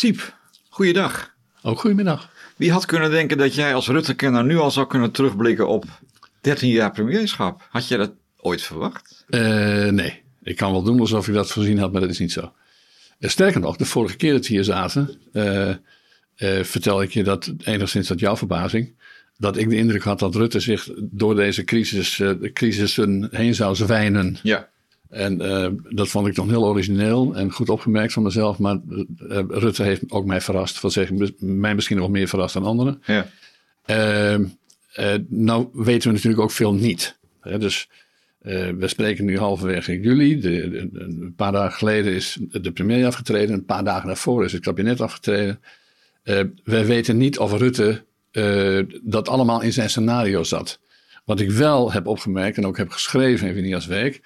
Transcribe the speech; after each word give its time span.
Siep, 0.00 0.34
goeiedag. 0.68 1.34
Ook 1.62 1.80
goedemiddag. 1.80 2.30
Wie 2.56 2.72
had 2.72 2.86
kunnen 2.86 3.10
denken 3.10 3.38
dat 3.38 3.54
jij 3.54 3.74
als 3.74 3.88
Rutte-kenner 3.88 4.44
nu 4.44 4.56
al 4.56 4.70
zou 4.70 4.86
kunnen 4.86 5.10
terugblikken 5.10 5.68
op 5.68 5.84
13 6.40 6.68
jaar 6.68 6.90
premierschap? 6.90 7.66
Had 7.70 7.88
je 7.88 7.96
dat 7.96 8.12
ooit 8.36 8.62
verwacht? 8.62 9.24
Uh, 9.28 9.88
nee, 9.88 10.22
ik 10.42 10.56
kan 10.56 10.72
wel 10.72 10.82
doen 10.82 11.00
alsof 11.00 11.28
ik 11.28 11.34
dat 11.34 11.52
voorzien 11.52 11.78
had, 11.78 11.92
maar 11.92 12.00
dat 12.00 12.10
is 12.10 12.18
niet 12.18 12.32
zo. 12.32 12.52
Uh, 13.18 13.30
sterker 13.30 13.60
nog, 13.60 13.76
de 13.76 13.84
vorige 13.84 14.16
keer 14.16 14.32
dat 14.32 14.46
we 14.46 14.54
hier 14.54 14.64
zaten, 14.64 15.20
uh, 15.32 15.74
vertel 16.62 17.02
ik 17.02 17.12
je 17.12 17.22
dat, 17.22 17.52
enigszins 17.64 18.06
tot 18.06 18.20
jouw 18.20 18.36
verbazing, 18.36 18.94
dat 19.36 19.56
ik 19.56 19.68
de 19.68 19.76
indruk 19.76 20.02
had 20.02 20.18
dat 20.18 20.34
Rutte 20.34 20.60
zich 20.60 20.88
door 20.96 21.34
deze 21.34 21.64
crisis, 21.64 22.22
crisissen 22.52 23.28
heen 23.30 23.54
zou 23.54 23.74
zwijnen. 23.74 24.38
Ja. 24.42 24.68
En 25.10 25.42
uh, 25.42 25.66
dat 25.88 26.08
vond 26.08 26.26
ik 26.26 26.34
toch 26.34 26.48
heel 26.48 26.64
origineel 26.64 27.34
en 27.34 27.52
goed 27.52 27.68
opgemerkt 27.68 28.12
van 28.12 28.22
mezelf. 28.22 28.58
Maar 28.58 28.78
uh, 28.86 29.38
Rutte 29.48 29.82
heeft 29.82 30.02
ook 30.08 30.24
mij 30.24 30.40
verrast. 30.40 30.78
Van 30.78 30.90
zeggen, 30.90 31.34
mij 31.38 31.74
misschien 31.74 31.96
nog 31.96 32.08
meer 32.08 32.28
verrast 32.28 32.54
dan 32.54 32.64
anderen. 32.64 33.02
Ja. 33.06 33.26
Uh, 33.86 34.46
nou 35.28 35.68
weten 35.72 36.08
we 36.08 36.14
natuurlijk 36.14 36.42
ook 36.42 36.50
veel 36.50 36.74
niet. 36.74 37.18
Hè? 37.40 37.58
Dus 37.58 37.88
we 38.78 38.88
spreken 38.88 39.24
nu 39.24 39.38
halverwege 39.38 40.00
juli. 40.00 40.40
De, 40.40 40.70
de, 40.70 40.88
een 40.92 41.32
paar 41.36 41.52
dagen 41.52 41.78
geleden 41.78 42.12
is 42.12 42.38
de 42.50 42.72
premier 42.72 43.06
afgetreden. 43.06 43.54
Een 43.54 43.64
paar 43.64 43.84
dagen 43.84 44.06
daarvoor 44.06 44.44
is 44.44 44.52
het 44.52 44.62
kabinet 44.62 45.00
afgetreden. 45.00 45.60
wij 46.64 46.86
weten 46.86 47.16
niet 47.16 47.38
of 47.38 47.58
Rutte 47.58 48.04
dat 49.02 49.28
allemaal 49.28 49.62
in 49.62 49.72
zijn 49.72 49.90
scenario 49.90 50.42
zat. 50.42 50.80
Wat 51.24 51.40
ik 51.40 51.50
wel 51.50 51.92
heb 51.92 52.06
opgemerkt 52.06 52.56
en 52.56 52.66
ook 52.66 52.76
heb 52.76 52.90
geschreven 52.90 53.48
in 53.48 53.54
Vinias 53.54 53.86
Week 53.86 54.22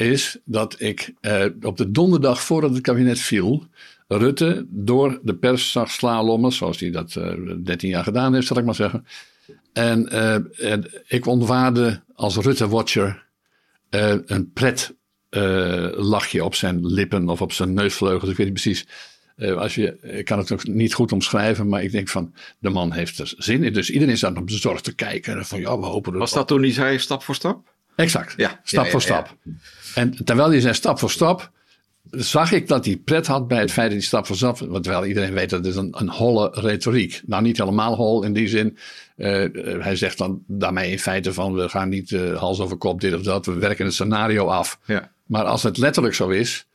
is 0.00 0.38
dat 0.44 0.80
ik 0.80 1.14
eh, 1.20 1.44
op 1.62 1.76
de 1.76 1.90
donderdag 1.90 2.42
voordat 2.42 2.70
het 2.70 2.80
kabinet 2.80 3.18
viel, 3.18 3.66
Rutte 4.08 4.66
door 4.68 5.20
de 5.22 5.34
pers 5.34 5.72
zag 5.72 5.90
slalommen, 5.90 6.52
zoals 6.52 6.80
hij 6.80 6.90
dat 6.90 7.16
eh, 7.16 7.32
13 7.64 7.88
jaar 7.88 8.04
gedaan 8.04 8.34
heeft, 8.34 8.46
zal 8.46 8.58
ik 8.58 8.64
maar 8.64 8.74
zeggen. 8.74 9.06
En 9.72 10.08
uh, 10.12 10.76
ik 11.06 11.26
ontwaarde 11.26 12.02
als 12.14 12.36
Rutte-watcher 12.36 13.26
een 13.90 14.50
pret 14.52 14.94
lachje 15.96 16.44
op 16.44 16.54
zijn 16.54 16.86
lippen 16.86 17.28
of 17.28 17.42
op 17.42 17.52
zijn 17.52 17.74
neusvleugels, 17.74 18.30
ik 18.30 18.36
weet 18.36 18.46
niet 18.46 18.62
precies. 18.62 18.86
als 19.56 19.74
je, 19.74 19.98
ik 20.00 20.24
kan 20.24 20.38
het 20.38 20.52
ook 20.52 20.66
niet 20.66 20.94
goed 20.94 21.12
omschrijven, 21.12 21.68
maar 21.68 21.82
ik 21.82 21.92
denk 21.92 22.08
van 22.08 22.34
de 22.58 22.70
man 22.70 22.92
heeft 22.92 23.18
er 23.18 23.34
zin 23.36 23.64
in. 23.64 23.72
Dus 23.72 23.90
iedereen 23.90 24.16
staat 24.16 24.36
op 24.36 24.46
bezorgd 24.46 24.84
te 24.84 24.94
kijken. 24.94 25.46
Van 25.46 25.60
ja, 25.60 25.78
we 25.78 25.86
hopen 25.86 26.18
Was 26.18 26.32
dat 26.32 26.48
toen 26.48 26.62
hij 26.62 26.72
zei 26.72 26.98
stap 26.98 27.22
voor 27.22 27.34
stap? 27.34 27.70
Exact, 28.00 28.34
ja, 28.36 28.60
stap 28.62 28.84
ja, 28.84 28.90
voor 28.90 29.02
stap. 29.02 29.36
En 29.94 30.24
terwijl 30.24 30.50
hij 30.50 30.60
zei 30.60 30.74
stap 30.74 30.98
voor 30.98 31.10
stap, 31.10 31.50
zag 32.10 32.52
ik 32.52 32.68
dat 32.68 32.84
hij 32.84 32.96
pret 32.96 33.26
had 33.26 33.48
bij 33.48 33.60
het 33.60 33.72
feit 33.72 33.86
dat 33.86 33.98
hij 33.98 34.06
stap 34.06 34.26
voor 34.26 34.36
stap. 34.36 34.58
Want 34.58 34.82
terwijl 34.82 35.06
iedereen 35.06 35.32
weet 35.32 35.50
dat 35.50 35.64
het 35.64 35.76
een, 35.76 35.94
een 35.98 36.08
holle 36.08 36.50
retoriek. 36.54 37.22
Nou, 37.26 37.42
niet 37.42 37.58
helemaal 37.58 37.96
hol 37.96 38.22
in 38.22 38.32
die 38.32 38.48
zin. 38.48 38.78
Uh, 39.16 39.44
hij 39.82 39.96
zegt 39.96 40.18
dan 40.18 40.42
daarmee 40.46 40.90
in 40.90 40.98
feite 40.98 41.32
van 41.32 41.54
we 41.54 41.68
gaan 41.68 41.88
niet 41.88 42.10
uh, 42.10 42.36
hals 42.36 42.60
over 42.60 42.76
kop 42.76 43.00
dit 43.00 43.14
of 43.14 43.22
dat. 43.22 43.46
We 43.46 43.52
werken 43.54 43.84
het 43.84 43.94
scenario 43.94 44.46
af. 44.46 44.78
Ja. 44.84 45.10
Maar 45.26 45.44
als 45.44 45.62
het 45.62 45.78
letterlijk 45.78 46.14
zo 46.14 46.28
is. 46.28 46.66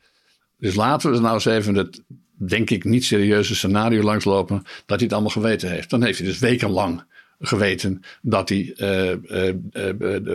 Dus 0.59 0.75
laten 0.75 1.11
we 1.11 1.19
nou 1.19 1.33
eens 1.33 1.45
even 1.45 1.75
het, 1.75 2.01
denk 2.33 2.69
ik, 2.69 2.83
niet 2.83 3.05
serieuze 3.05 3.55
scenario 3.55 4.03
langslopen. 4.03 4.63
Dat 4.85 4.99
hij 4.99 4.99
het 4.99 5.13
allemaal 5.13 5.31
geweten 5.31 5.69
heeft. 5.69 5.89
Dan 5.89 6.03
heeft 6.03 6.17
hij 6.17 6.27
dus 6.27 6.39
wekenlang 6.39 7.03
geweten 7.39 8.02
dat 8.22 8.50
hij 8.50 8.73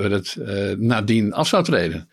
het 0.07 0.37
nadien 0.79 1.33
af 1.33 1.49
zou 1.49 1.65
treden. 1.65 2.09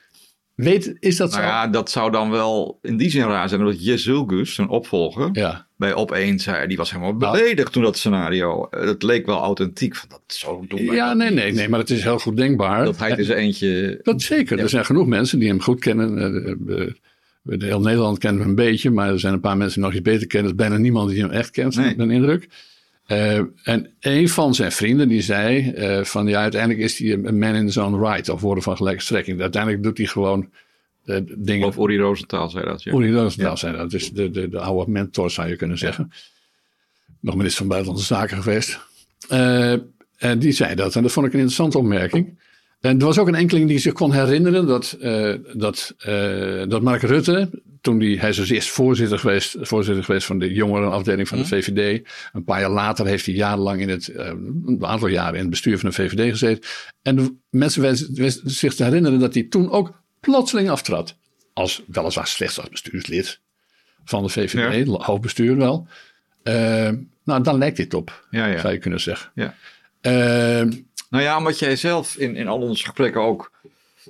Weet, 0.55 0.95
is 0.99 1.17
dat 1.17 1.31
nou 1.31 1.41
zo? 1.41 1.47
Ja, 1.47 1.67
dat 1.67 1.91
zou 1.91 2.11
dan 2.11 2.29
wel 2.29 2.79
in 2.81 2.97
die 2.97 3.09
zin 3.09 3.23
raar 3.23 3.49
zijn. 3.49 3.61
Omdat 3.61 3.85
Jezulgus, 3.85 4.53
zijn 4.53 4.67
opvolger, 4.67 5.29
ja. 5.31 5.67
bij 5.75 5.91
Op1 5.91 6.35
zei... 6.35 6.67
die 6.67 6.77
was 6.77 6.91
helemaal 6.91 7.13
nou. 7.13 7.37
beledigd 7.37 7.71
toen 7.71 7.83
dat 7.83 7.97
scenario... 7.97 8.67
Het 8.69 9.03
leek 9.03 9.25
wel 9.25 9.39
authentiek. 9.39 9.95
Van, 9.95 10.09
dat 10.09 10.21
zo 10.27 10.65
doen 10.67 10.83
Ja, 10.83 11.13
nee, 11.13 11.31
nee, 11.31 11.53
nee. 11.53 11.69
Maar 11.69 11.79
het 11.79 11.89
is 11.89 12.03
heel 12.03 12.19
goed 12.19 12.37
denkbaar. 12.37 12.85
Dat 12.85 12.97
hij 12.97 13.15
dus 13.15 13.27
eentje... 13.27 13.99
Dat 14.03 14.21
zeker. 14.21 14.57
Ja. 14.57 14.63
Er 14.63 14.69
zijn 14.69 14.85
genoeg 14.85 15.07
mensen 15.07 15.39
die 15.39 15.47
hem 15.47 15.61
goed 15.61 15.79
kennen. 15.79 16.17
Heel 17.43 17.81
Nederland 17.81 18.17
kennen 18.17 18.41
hem 18.41 18.49
een 18.49 18.55
beetje. 18.55 18.91
Maar 18.91 19.09
er 19.09 19.19
zijn 19.19 19.33
een 19.33 19.39
paar 19.39 19.57
mensen 19.57 19.81
die 19.81 19.89
nog 19.89 19.99
iets 19.99 20.09
beter 20.09 20.27
kennen. 20.27 20.51
Er 20.51 20.57
is 20.57 20.63
bijna 20.65 20.81
niemand 20.81 21.09
die 21.09 21.21
hem 21.21 21.31
echt 21.31 21.51
kent, 21.51 21.75
nee. 21.75 21.95
indruk. 21.95 22.47
Uh, 23.07 23.37
en 23.63 23.95
een 23.99 24.29
van 24.29 24.55
zijn 24.55 24.71
vrienden 24.71 25.07
die 25.07 25.21
zei 25.21 25.73
uh, 25.77 26.03
van 26.03 26.27
ja, 26.27 26.41
uiteindelijk 26.41 26.81
is 26.81 26.99
hij 26.99 27.13
een 27.13 27.39
man 27.39 27.55
in 27.55 27.65
his 27.65 27.77
own 27.77 28.05
right, 28.05 28.29
of 28.29 28.41
woorden 28.41 28.63
van 28.63 28.75
gelijke 28.75 29.01
strekking. 29.01 29.41
Uiteindelijk 29.41 29.83
doet 29.83 29.97
hij 29.97 30.07
gewoon 30.07 30.49
uh, 31.05 31.17
dingen. 31.37 31.67
Of 31.67 31.77
Uri 31.77 31.97
Rosenthal 31.97 32.49
zei 32.49 32.65
dat. 32.65 32.83
Ja. 32.83 32.93
Uri 32.93 33.13
Rosenthal 33.13 33.49
ja. 33.49 33.55
zei 33.55 33.77
dat. 33.77 33.89
Dus 33.89 34.11
de, 34.11 34.29
de, 34.29 34.49
de 34.49 34.59
oude 34.59 34.91
mentor 34.91 35.31
zou 35.31 35.49
je 35.49 35.55
kunnen 35.55 35.77
zeggen. 35.77 36.07
Ja. 36.09 36.17
Nog 37.19 37.35
minister 37.35 37.57
van 37.59 37.67
Buitenlandse 37.67 38.13
Zaken 38.13 38.43
geweest. 38.43 38.79
en 40.17 40.39
die 40.39 40.51
zei 40.51 40.75
dat. 40.75 40.95
En 40.95 41.01
dat 41.01 41.11
vond 41.11 41.25
ik 41.25 41.33
een 41.33 41.39
interessante 41.39 41.77
opmerking. 41.77 42.39
En 42.87 42.99
er 42.99 43.05
was 43.05 43.19
ook 43.19 43.27
een 43.27 43.35
enkeling 43.35 43.67
die 43.67 43.79
zich 43.79 43.93
kon 43.93 44.13
herinneren 44.13 44.65
dat, 44.65 44.97
uh, 45.01 45.33
dat, 45.53 45.95
uh, 46.07 46.63
dat 46.67 46.81
Mark 46.81 47.01
Rutte, 47.01 47.49
toen 47.81 47.99
die, 47.99 48.19
hij 48.19 48.29
is 48.29 48.35
dus 48.35 48.49
eerst 48.49 48.69
voorzitter 48.69 49.19
geweest, 49.19 49.55
voorzitter 49.59 50.03
geweest 50.03 50.25
van 50.25 50.39
de 50.39 50.53
jongerenafdeling 50.53 51.27
van 51.27 51.37
de 51.37 51.45
VVD. 51.45 52.07
Een 52.33 52.43
paar 52.43 52.59
jaar 52.59 52.69
later 52.69 53.05
heeft 53.05 53.25
hij 53.25 53.35
jarenlang 53.35 53.81
in 53.81 53.89
het, 53.89 54.07
uh, 54.07 54.25
een 54.65 54.77
aantal 54.85 55.07
jaren 55.07 55.33
in 55.33 55.39
het 55.39 55.49
bestuur 55.49 55.79
van 55.79 55.89
de 55.89 55.95
VVD 55.95 56.29
gezeten. 56.29 56.69
En 57.01 57.15
de 57.15 57.35
mensen 57.49 57.81
wisten 58.13 58.49
zich 58.51 58.73
te 58.75 58.83
herinneren 58.83 59.19
dat 59.19 59.33
hij 59.33 59.43
toen 59.43 59.71
ook 59.71 60.01
plotseling 60.19 60.69
aftrad. 60.69 61.15
Als, 61.53 61.83
weliswaar 61.87 62.27
slechts 62.27 62.59
als 62.59 62.69
bestuurslid 62.69 63.39
van 64.05 64.23
de 64.23 64.29
VVD, 64.29 64.87
ja. 64.87 64.91
hoofdbestuur 64.91 65.57
wel. 65.57 65.87
nou, 67.23 67.43
dan 67.43 67.57
lijkt 67.57 67.77
dit 67.77 67.93
op, 67.93 68.27
ja, 68.29 68.45
ja. 68.45 68.59
zou 68.59 68.73
je 68.73 68.79
kunnen 68.79 68.99
zeggen. 68.99 69.31
Ja. 69.35 69.55
Nou 71.09 71.23
ja, 71.23 71.37
omdat 71.37 71.59
jij 71.59 71.75
zelf 71.75 72.15
in, 72.15 72.35
in 72.35 72.47
al 72.47 72.59
onze 72.59 72.83
gesprekken 72.83 73.21
ook 73.21 73.51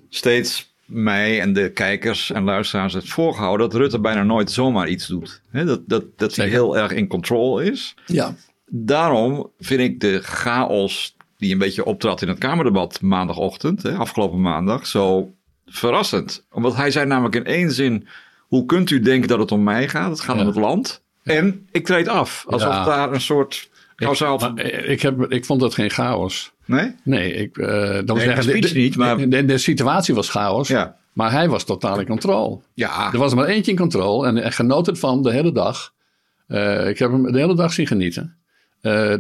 steeds 0.10 0.76
mij 0.86 1.42
en 1.42 1.54
de 1.54 1.72
kijkers 1.72 2.32
en 2.32 2.44
luisteraars 2.44 2.94
het 2.94 3.10
voorgehouden 3.10 3.70
dat 3.70 3.80
Rutte 3.80 4.00
bijna 4.00 4.24
nooit 4.24 4.52
zomaar 4.52 4.88
iets 4.88 5.08
doet. 5.08 5.42
He, 5.50 5.66
dat 5.66 5.82
dat, 5.86 6.04
dat 6.16 6.36
hij 6.36 6.48
heel 6.48 6.78
erg 6.78 6.92
in 6.92 7.08
control 7.08 7.60
is. 7.60 7.96
Ja. 8.06 8.36
Daarom 8.66 9.52
vind 9.60 9.82
ik 9.82 10.00
de 10.00 10.20
chaos 10.22 11.16
die 11.38 11.52
een 11.52 11.58
beetje 11.58 11.86
optrad 11.86 12.22
in 12.22 12.28
het 12.28 12.38
Kamerdebat 12.38 13.02
maandagochtend, 13.02 13.84
he, 13.84 13.96
afgelopen 13.96 14.42
maandag, 14.42 14.88
zo 14.88 15.34
verrassend. 15.66 16.46
Omdat 16.52 16.76
hij 16.76 16.92
zei 16.92 17.06
namelijk 17.06 17.36
in 17.36 17.46
één 17.46 17.72
zin, 17.72 18.08
hoe 18.40 18.66
kunt 18.66 18.90
u 18.90 19.00
denken 19.00 19.28
dat 19.28 19.40
het 19.40 19.52
om 19.52 19.64
mij 19.64 19.88
gaat? 19.88 20.10
Het 20.10 20.20
gaat 20.20 20.36
ja. 20.36 20.42
om 20.42 20.48
het 20.48 20.56
land. 20.56 21.02
En 21.24 21.68
ik 21.72 21.86
treed 21.86 22.08
af. 22.08 22.46
Alsof 22.48 22.74
ja. 22.74 22.86
daar 22.86 23.14
een 23.14 23.22
soort... 23.22 23.70
Ik, 23.96 24.20
maar, 24.20 24.60
ik, 24.66 25.02
heb, 25.02 25.32
ik 25.32 25.46
vond 25.46 25.60
dat 25.60 25.74
geen 25.74 25.90
chaos. 25.90 26.52
Nee? 26.68 26.96
Nee, 27.04 27.34
ik, 27.34 27.58
uh, 27.58 27.68
dat 27.68 28.16
nee, 28.16 28.26
zeggen, 28.26 28.62
de, 28.62 28.68
de, 28.68 28.80
niet, 28.80 28.96
maar... 28.96 29.18
de, 29.18 29.28
de, 29.28 29.46
de, 29.46 29.58
situatie 29.58 30.16
was 30.16 30.30
chaos, 30.30 30.68
ja. 30.68 30.96
maar 31.14 31.32
hij 31.32 31.50
was 31.50 31.64
totaal 31.64 32.00
in 32.00 32.08
controle. 32.08 32.60
Ja. 32.74 33.14
Er 33.14 33.20
was 33.20 33.34
maar 33.34 33.46
eentje 33.46 33.72
in 33.72 33.78
controle 33.78 34.28
en 34.28 34.36
hij 34.36 34.52
genoot 34.52 34.88
ervan 34.88 35.24
de 35.24 35.32
hele 35.32 35.52
dag. 35.52 35.94
Uh, 36.48 36.90
ik 36.90 37.00
heb 37.00 37.12
hem 37.12 37.32
de 37.32 37.40
hele 37.40 37.56
dag 37.56 37.74
zien 37.74 37.88
genieten. 37.88 38.36
Uh, 38.82 39.14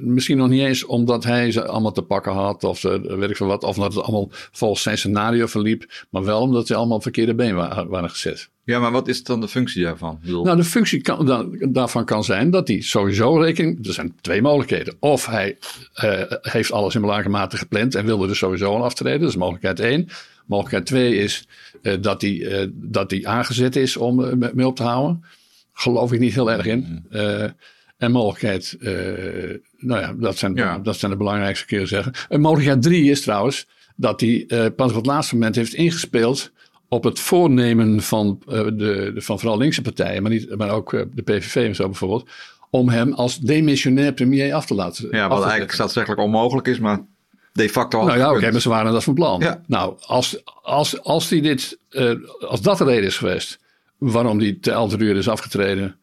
misschien 0.00 0.36
nog 0.36 0.48
niet 0.48 0.62
eens 0.62 0.84
omdat 0.84 1.24
hij 1.24 1.52
ze 1.52 1.66
allemaal 1.66 1.92
te 1.92 2.02
pakken 2.02 2.32
had 2.32 2.64
of 2.64 2.84
uh, 2.84 2.92
weet 2.92 3.30
ik 3.30 3.36
veel 3.36 3.46
wat. 3.46 3.64
Of 3.64 3.76
omdat 3.76 3.94
het 3.94 4.02
allemaal 4.02 4.28
volgens 4.30 4.82
zijn 4.82 4.98
scenario 4.98 5.46
verliep. 5.46 6.06
Maar 6.10 6.24
wel 6.24 6.40
omdat 6.40 6.66
ze 6.66 6.74
allemaal 6.74 6.96
op 6.96 7.02
verkeerde 7.02 7.34
been 7.34 7.54
waren 7.88 8.10
gezet. 8.10 8.50
Ja, 8.70 8.78
maar 8.78 8.90
wat 8.90 9.08
is 9.08 9.22
dan 9.22 9.40
de 9.40 9.48
functie 9.48 9.82
daarvan? 9.82 10.18
Nou, 10.22 10.56
de 10.56 10.64
functie 10.64 11.00
kan, 11.00 11.48
daarvan 11.68 12.04
kan 12.04 12.24
zijn 12.24 12.50
dat 12.50 12.68
hij 12.68 12.80
sowieso 12.80 13.36
rekening... 13.36 13.86
Er 13.86 13.92
zijn 13.92 14.14
twee 14.20 14.42
mogelijkheden. 14.42 14.96
Of 14.98 15.26
hij 15.26 15.58
uh, 16.04 16.22
heeft 16.40 16.72
alles 16.72 16.94
in 16.94 17.00
belangrijke 17.00 17.32
mate 17.32 17.56
gepland 17.56 17.94
en 17.94 18.04
wilde 18.04 18.26
dus 18.26 18.38
sowieso 18.38 18.74
al 18.74 18.84
aftreden. 18.84 19.20
Dat 19.20 19.28
is 19.28 19.36
mogelijkheid 19.36 19.80
één. 19.80 20.08
Mogelijkheid 20.46 20.86
twee 20.86 21.16
is 21.16 21.46
uh, 21.82 21.94
dat, 22.00 22.20
hij, 22.20 22.30
uh, 22.30 22.66
dat 22.72 23.10
hij 23.10 23.26
aangezet 23.26 23.76
is 23.76 23.96
om 23.96 24.38
mee 24.54 24.66
op 24.66 24.76
te 24.76 24.82
houden. 24.82 25.24
Geloof 25.72 26.12
ik 26.12 26.20
niet 26.20 26.34
heel 26.34 26.50
erg 26.50 26.66
in. 26.66 27.04
en 27.98 28.12
mogelijkheid, 28.12 28.76
nou 29.78 30.00
ja 30.00 30.14
dat, 30.18 30.38
zijn, 30.38 30.54
ja. 30.54 30.78
dat 30.78 30.96
zijn 30.96 31.10
de 31.10 31.16
belangrijkste 31.16 31.66
keren 31.66 31.88
zeggen. 31.88 32.12
En 32.28 32.40
mogelijkheid 32.40 32.82
drie 32.82 33.10
is 33.10 33.20
trouwens 33.20 33.66
dat 33.96 34.20
hij 34.20 34.46
pas 34.76 34.90
op 34.90 34.96
het 34.96 35.06
laatste 35.06 35.34
moment 35.34 35.56
heeft 35.56 35.74
ingespeeld 35.74 36.52
op 36.92 37.04
het 37.04 37.20
voornemen 37.20 38.02
van, 38.02 38.38
uh, 38.48 38.54
de, 38.54 39.12
van 39.16 39.38
vooral 39.38 39.58
linkse 39.58 39.82
partijen, 39.82 40.22
maar, 40.22 40.30
niet, 40.30 40.56
maar 40.56 40.70
ook 40.70 40.92
uh, 40.92 41.02
de 41.14 41.22
PVV 41.22 41.54
en 41.54 41.74
zo 41.74 41.84
bijvoorbeeld, 41.84 42.28
om 42.70 42.88
hem 42.88 43.12
als 43.12 43.38
demissionair 43.38 44.12
premier 44.12 44.54
af 44.54 44.66
te 44.66 44.74
laten. 44.74 45.08
Ja, 45.10 45.28
wat 45.28 45.42
eigenlijk 45.42 45.72
staatsrechtelijk 45.72 46.22
onmogelijk 46.22 46.66
is, 46.66 46.78
maar 46.78 47.00
de 47.52 47.68
facto. 47.68 48.04
Nou 48.04 48.18
ja, 48.18 48.28
oké, 48.28 48.36
okay, 48.36 48.50
maar 48.50 48.60
ze 48.60 48.68
waren 48.68 48.92
dat 48.92 49.04
van 49.04 49.14
plan. 49.14 49.40
Ja. 49.40 49.62
Nou, 49.66 49.94
als, 50.00 50.42
als, 50.62 51.02
als, 51.02 51.28
die 51.28 51.42
dit, 51.42 51.78
uh, 51.90 52.12
als 52.48 52.60
dat 52.60 52.78
de 52.78 52.84
reden 52.84 53.04
is 53.04 53.16
geweest 53.16 53.58
waarom 53.98 54.38
die 54.38 54.58
te 54.60 54.70
elf 54.70 54.98
uur 54.98 55.16
is 55.16 55.28
afgetreden, 55.28 55.96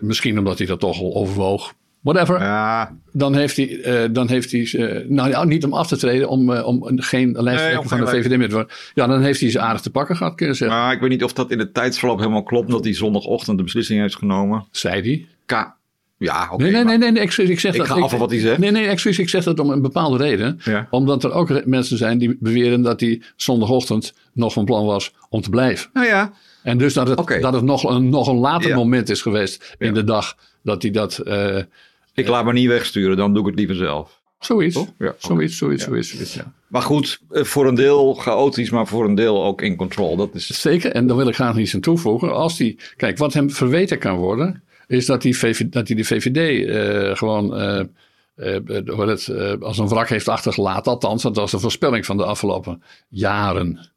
misschien 0.00 0.38
omdat 0.38 0.58
hij 0.58 0.66
dat 0.66 0.80
toch 0.80 1.00
al 1.00 1.14
overwoog, 1.14 1.72
whatever. 2.00 2.40
Ja, 2.40 2.96
Dan 3.12 3.34
heeft 3.34 3.56
hij, 3.56 3.80
eh, 3.82 4.08
dan 4.12 4.28
heeft 4.28 4.52
hij 4.52 4.60
eh, 4.72 5.08
nou 5.08 5.28
ja, 5.28 5.44
niet 5.44 5.64
om 5.64 5.72
af 5.72 5.86
te 5.86 5.96
treden, 5.96 6.28
om, 6.28 6.52
eh, 6.52 6.66
om 6.66 6.86
een- 6.86 7.02
geen 7.02 7.36
lijsttrekker 7.38 7.88
van 7.88 8.00
de 8.00 8.06
VVD 8.06 8.36
meer 8.36 8.48
te 8.48 8.54
worden. 8.54 8.72
Ja, 8.94 9.06
dan 9.06 9.22
heeft 9.22 9.40
hij 9.40 9.50
ze 9.50 9.60
aardig 9.60 9.80
te 9.80 9.90
pakken 9.90 10.16
gehad, 10.16 10.34
kunnen 10.34 10.56
zeggen. 10.56 10.78
maar 10.78 10.92
ik 10.92 11.00
weet 11.00 11.10
niet 11.10 11.24
of 11.24 11.32
dat 11.32 11.50
in 11.50 11.58
het 11.58 11.74
tijdsverloop 11.74 12.18
helemaal 12.18 12.42
klopt 12.42 12.70
dat 12.70 12.84
hij 12.84 12.94
zondagochtend 12.94 13.56
de 13.58 13.64
beslissing 13.64 14.00
heeft 14.00 14.16
genomen. 14.16 14.66
Zei 14.70 15.02
hij. 15.02 15.26
K. 15.46 15.78
Ja, 16.18 16.48
oké. 16.52 16.62
Nee, 16.62 16.72
nee, 16.72 16.84
nee, 16.84 16.98
nee, 16.98 17.10
nee, 17.10 17.22
excuus, 17.22 17.48
ik 17.48 17.60
zeg 17.60 17.72
Ik 17.72 17.78
dat. 17.78 17.86
ga 17.88 17.94
af 18.00 18.10
van 18.10 18.18
wat 18.18 18.30
hij 18.30 18.40
zegt. 18.40 18.58
Nee, 18.58 18.70
nee, 18.70 18.86
excuus, 18.86 19.18
ik 19.18 19.28
zeg 19.28 19.44
dat 19.44 19.58
om 19.60 19.70
een 19.70 19.82
bepaalde 19.82 20.16
reden. 20.16 20.60
Ja. 20.64 20.86
Omdat 20.90 21.24
er 21.24 21.32
ook 21.32 21.64
mensen 21.66 21.96
zijn 21.98 22.18
die 22.18 22.36
beweren 22.40 22.82
dat 22.82 23.00
hij 23.00 23.22
zondagochtend 23.36 24.14
nog 24.32 24.52
van 24.52 24.64
plan 24.64 24.84
was 24.86 25.12
om 25.28 25.40
te 25.40 25.50
blijven. 25.50 25.90
Nou 25.92 26.06
ja, 26.06 26.32
En 26.62 26.78
dus 26.78 26.94
dat 26.94 27.08
het, 27.08 27.40
dat 27.42 27.52
het 27.52 27.64
nog, 27.64 27.84
een, 27.84 28.08
nog 28.08 28.28
een 28.28 28.36
later 28.38 28.68
Ja. 28.68 28.76
moment 28.76 29.08
is 29.08 29.22
geweest 29.22 29.74
in 29.78 29.86
Ja. 29.86 29.92
de 29.92 30.04
dag 30.04 30.36
dat 30.62 30.82
hij 30.82 30.90
dat. 30.90 31.20
Ik 32.20 32.28
laat 32.28 32.44
me 32.44 32.52
niet 32.52 32.68
wegsturen, 32.68 33.16
dan 33.16 33.32
doe 33.32 33.42
ik 33.42 33.48
het 33.48 33.58
liever 33.58 33.76
zelf. 33.76 34.20
zoiets. 34.38 34.74
Toch? 34.74 34.92
Ja. 34.98 35.14
Zoiets, 35.18 35.56
zoiets, 35.56 35.84
zoiets. 35.84 36.10
zoiets 36.10 36.34
ja. 36.34 36.52
Maar 36.70 36.82
goed, 36.82 37.20
eh, 37.30 37.44
voor 37.44 37.66
een 37.66 37.74
deel 37.74 38.14
chaotisch, 38.14 38.70
maar 38.70 38.86
voor 38.86 39.04
een 39.04 39.14
deel 39.14 39.44
ook 39.44 39.62
in 39.62 39.76
control. 39.76 40.16
Dat 40.16 40.34
is 40.34 40.60
Zeker, 40.60 40.92
en 40.92 41.06
daar 41.06 41.16
wil 41.16 41.28
ik 41.28 41.34
graag 41.34 41.56
iets 41.56 41.74
aan 41.74 41.80
toevoegen. 41.80 42.34
Als 42.34 42.56
die, 42.56 42.78
kijk, 42.96 43.18
wat 43.18 43.32
hem 43.32 43.50
verweten 43.50 43.98
kan 43.98 44.16
worden, 44.16 44.62
is 44.86 45.06
dat 45.06 45.22
hij, 45.22 45.32
de 45.84 46.04
VVD 46.04 47.18
gewoon 47.18 47.56
eh, 47.56 47.80
eh, 48.34 48.56
hoe 48.66 49.06
heet 49.06 49.26
het, 49.26 49.62
als 49.62 49.78
een 49.78 49.88
wrak 49.88 50.08
heeft 50.08 50.28
achtergelaten. 50.28 50.92
Althans, 50.92 51.22
dat 51.22 51.36
was 51.36 51.50
de 51.50 51.58
voorspelling 51.58 52.06
van 52.06 52.16
de 52.16 52.24
afgelopen 52.24 52.82
jaren. 53.08 53.90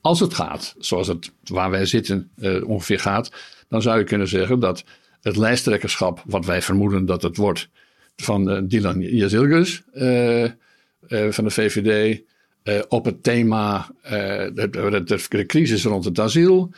Als 0.00 0.20
het 0.20 0.34
gaat, 0.34 0.74
zoals 0.78 1.08
het 1.08 1.32
waar 1.44 1.70
wij 1.70 1.86
zitten 1.86 2.30
ongeveer 2.66 3.00
gaat, 3.00 3.32
dan 3.68 3.82
zou 3.82 3.98
je 3.98 4.04
kunnen 4.04 4.28
zeggen 4.28 4.60
dat 4.60 4.84
het 5.22 5.36
lijsttrekkerschap, 5.36 6.22
wat 6.26 6.46
wij 6.46 6.62
vermoeden 6.62 7.06
dat 7.06 7.22
het 7.22 7.36
wordt, 7.36 7.68
van 8.16 8.50
eh, 8.50 8.62
Dylan 8.64 9.00
Jazilgus 9.00 9.82
eh, 9.92 10.44
eh, 10.44 10.50
van 11.08 11.44
de 11.44 11.50
VVD, 11.50 12.20
op 12.88 13.04
het 13.04 13.22
thema 13.22 13.90
de, 14.54 14.68
de, 14.70 15.18
de, 15.28 15.46
crisis 15.46 15.84
rond 15.84 16.04
het 16.04 16.18
asiel. 16.18 16.70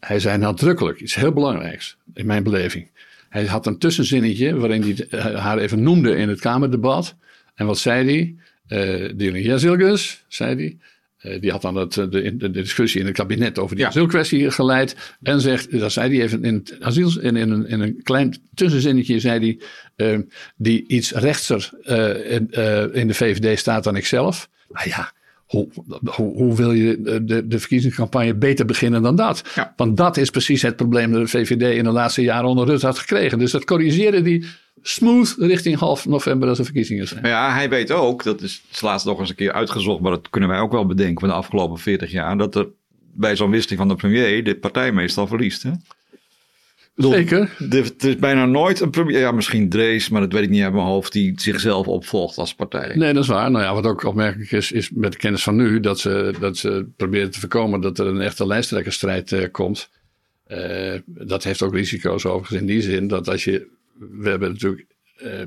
Hij 0.00 0.20
zei 0.20 0.38
nadrukkelijk 0.38 1.00
iets 1.00 1.14
heel 1.14 1.32
belangrijks 1.32 1.96
in 2.14 2.26
mijn 2.26 2.42
beleving. 2.42 2.88
Hij 3.28 3.46
had 3.46 3.66
een 3.66 3.78
tussenzinnetje 3.78 4.56
waarin 4.56 5.06
hij 5.08 5.20
haar 5.20 5.58
even 5.58 5.82
noemde 5.82 6.16
in 6.16 6.28
het 6.28 6.40
Kamerdebat. 6.40 7.14
En 7.54 7.66
wat 7.66 7.78
zei 7.78 8.34
hij? 8.66 9.12
Dylan 9.14 9.42
Jazilgus, 9.42 10.24
zei 10.28 10.54
hij. 10.54 10.76
Eh, 11.20 11.40
die 11.40 11.50
had 11.50 11.62
dan 11.62 11.74
het, 11.74 11.96
eh, 11.96 12.04
de, 12.10 12.36
de, 12.36 12.50
discussie 12.50 13.00
in 13.00 13.06
het 13.06 13.14
kabinet 13.14 13.58
over 13.58 13.76
die 13.76 13.84
Ja. 13.84 13.90
asielkwestie 13.90 14.50
geleid. 14.50 15.16
En 15.22 15.40
zegt, 15.40 15.78
dat 15.78 15.92
zei 15.92 16.14
hij 16.14 16.24
even 16.24 16.44
in 16.44 16.54
het 16.54 16.76
asiel, 16.80 17.20
in, 17.20 17.36
in, 17.36 17.50
een, 17.50 17.66
in 17.66 17.80
een 17.80 18.02
klein 18.02 18.36
tussenzinnetje, 18.54 19.20
zei 19.20 19.40
hij, 19.40 19.58
eh, 20.06 20.18
die 20.56 20.84
iets 20.88 21.12
rechtser 21.12 21.70
in, 22.28 22.50
in 22.92 23.06
de 23.06 23.14
VVD 23.14 23.58
staat 23.58 23.84
dan 23.84 23.96
ikzelf. 23.96 24.48
Nou 24.68 24.88
ja, 24.88 25.12
hoe, 25.50 25.68
hoe, 26.04 26.34
hoe 26.34 26.56
wil 26.56 26.72
je 26.72 27.20
de, 27.24 27.46
de, 27.46 27.58
verkiezingscampagne 27.58 28.34
beter 28.34 28.64
beginnen 28.64 29.02
dan 29.02 29.16
dat? 29.16 29.42
Ja. 29.54 29.72
Want 29.76 29.96
dat 29.96 30.16
is 30.16 30.30
precies 30.30 30.62
het 30.62 30.76
probleem 30.76 31.12
dat 31.12 31.20
de 31.20 31.28
VVD 31.28 31.76
in 31.76 31.84
de 31.84 31.90
laatste 31.90 32.22
jaren 32.22 32.48
onder 32.48 32.66
Rutte 32.66 32.86
had 32.86 32.98
gekregen. 32.98 33.38
Dus 33.38 33.50
dat 33.50 33.64
corrigeerde 33.64 34.22
die 34.22 34.46
smooth 34.82 35.34
richting 35.38 35.78
half 35.78 36.06
november 36.06 36.48
als 36.48 36.58
de 36.58 36.64
verkiezingen 36.64 37.08
zijn. 37.08 37.26
Ja, 37.26 37.54
hij 37.54 37.68
weet 37.68 37.90
ook, 37.90 38.22
dat 38.22 38.42
is 38.42 38.62
is 38.70 38.80
laatst 38.80 39.06
nog 39.06 39.18
eens 39.18 39.28
een 39.28 39.34
keer 39.34 39.52
uitgezocht, 39.52 40.00
maar 40.00 40.10
dat 40.10 40.30
kunnen 40.30 40.48
wij 40.48 40.58
ook 40.58 40.72
wel 40.72 40.86
bedenken 40.86 41.20
van 41.20 41.28
de 41.28 41.34
afgelopen 41.34 41.78
40 41.78 42.10
jaar, 42.10 42.36
dat 42.36 42.54
er 42.54 42.68
bij 43.12 43.36
zo'n 43.36 43.50
wisseling 43.50 43.80
van 43.80 43.88
de 43.88 43.94
premier 43.94 44.44
de 44.44 44.56
partij 44.56 44.92
meestal 44.92 45.26
verliest. 45.26 45.62
Hè? 45.62 45.70
Bedoel, 46.94 47.12
Zeker. 47.12 47.50
Het 47.70 48.04
is 48.04 48.16
bijna 48.16 48.46
nooit 48.46 48.80
een 48.80 48.90
premier, 48.90 49.18
ja 49.18 49.32
misschien 49.32 49.68
Drees, 49.68 50.08
maar 50.08 50.20
dat 50.20 50.32
weet 50.32 50.42
ik 50.42 50.50
niet 50.50 50.62
uit 50.62 50.72
mijn 50.72 50.84
hoofd, 50.84 51.12
die 51.12 51.32
zichzelf 51.36 51.86
opvolgt 51.86 52.38
als 52.38 52.54
partij. 52.54 52.96
Nee, 52.96 53.12
dat 53.12 53.22
is 53.22 53.28
waar. 53.28 53.50
Nou 53.50 53.64
ja, 53.64 53.74
wat 53.74 53.86
ook 53.86 54.04
opmerkelijk 54.04 54.52
is, 54.52 54.72
is 54.72 54.90
met 54.90 55.12
de 55.12 55.18
kennis 55.18 55.42
van 55.42 55.56
nu 55.56 55.80
dat 55.80 55.98
ze, 55.98 56.34
dat 56.40 56.56
ze 56.56 56.86
proberen 56.96 57.30
te 57.30 57.40
voorkomen 57.40 57.80
dat 57.80 57.98
er 57.98 58.06
een 58.06 58.20
echte 58.20 58.46
lijsttrekkersstrijd 58.46 59.32
eh, 59.32 59.50
komt. 59.50 59.90
Eh, 60.46 60.94
dat 61.06 61.44
heeft 61.44 61.62
ook 61.62 61.74
risico's 61.74 62.24
overigens 62.24 62.60
in 62.60 62.66
die 62.66 62.82
zin 62.82 63.08
dat 63.08 63.28
als 63.28 63.44
je. 63.44 63.78
We 64.10 64.28
hebben 64.28 64.52
natuurlijk 64.52 64.86
eh, 65.16 65.40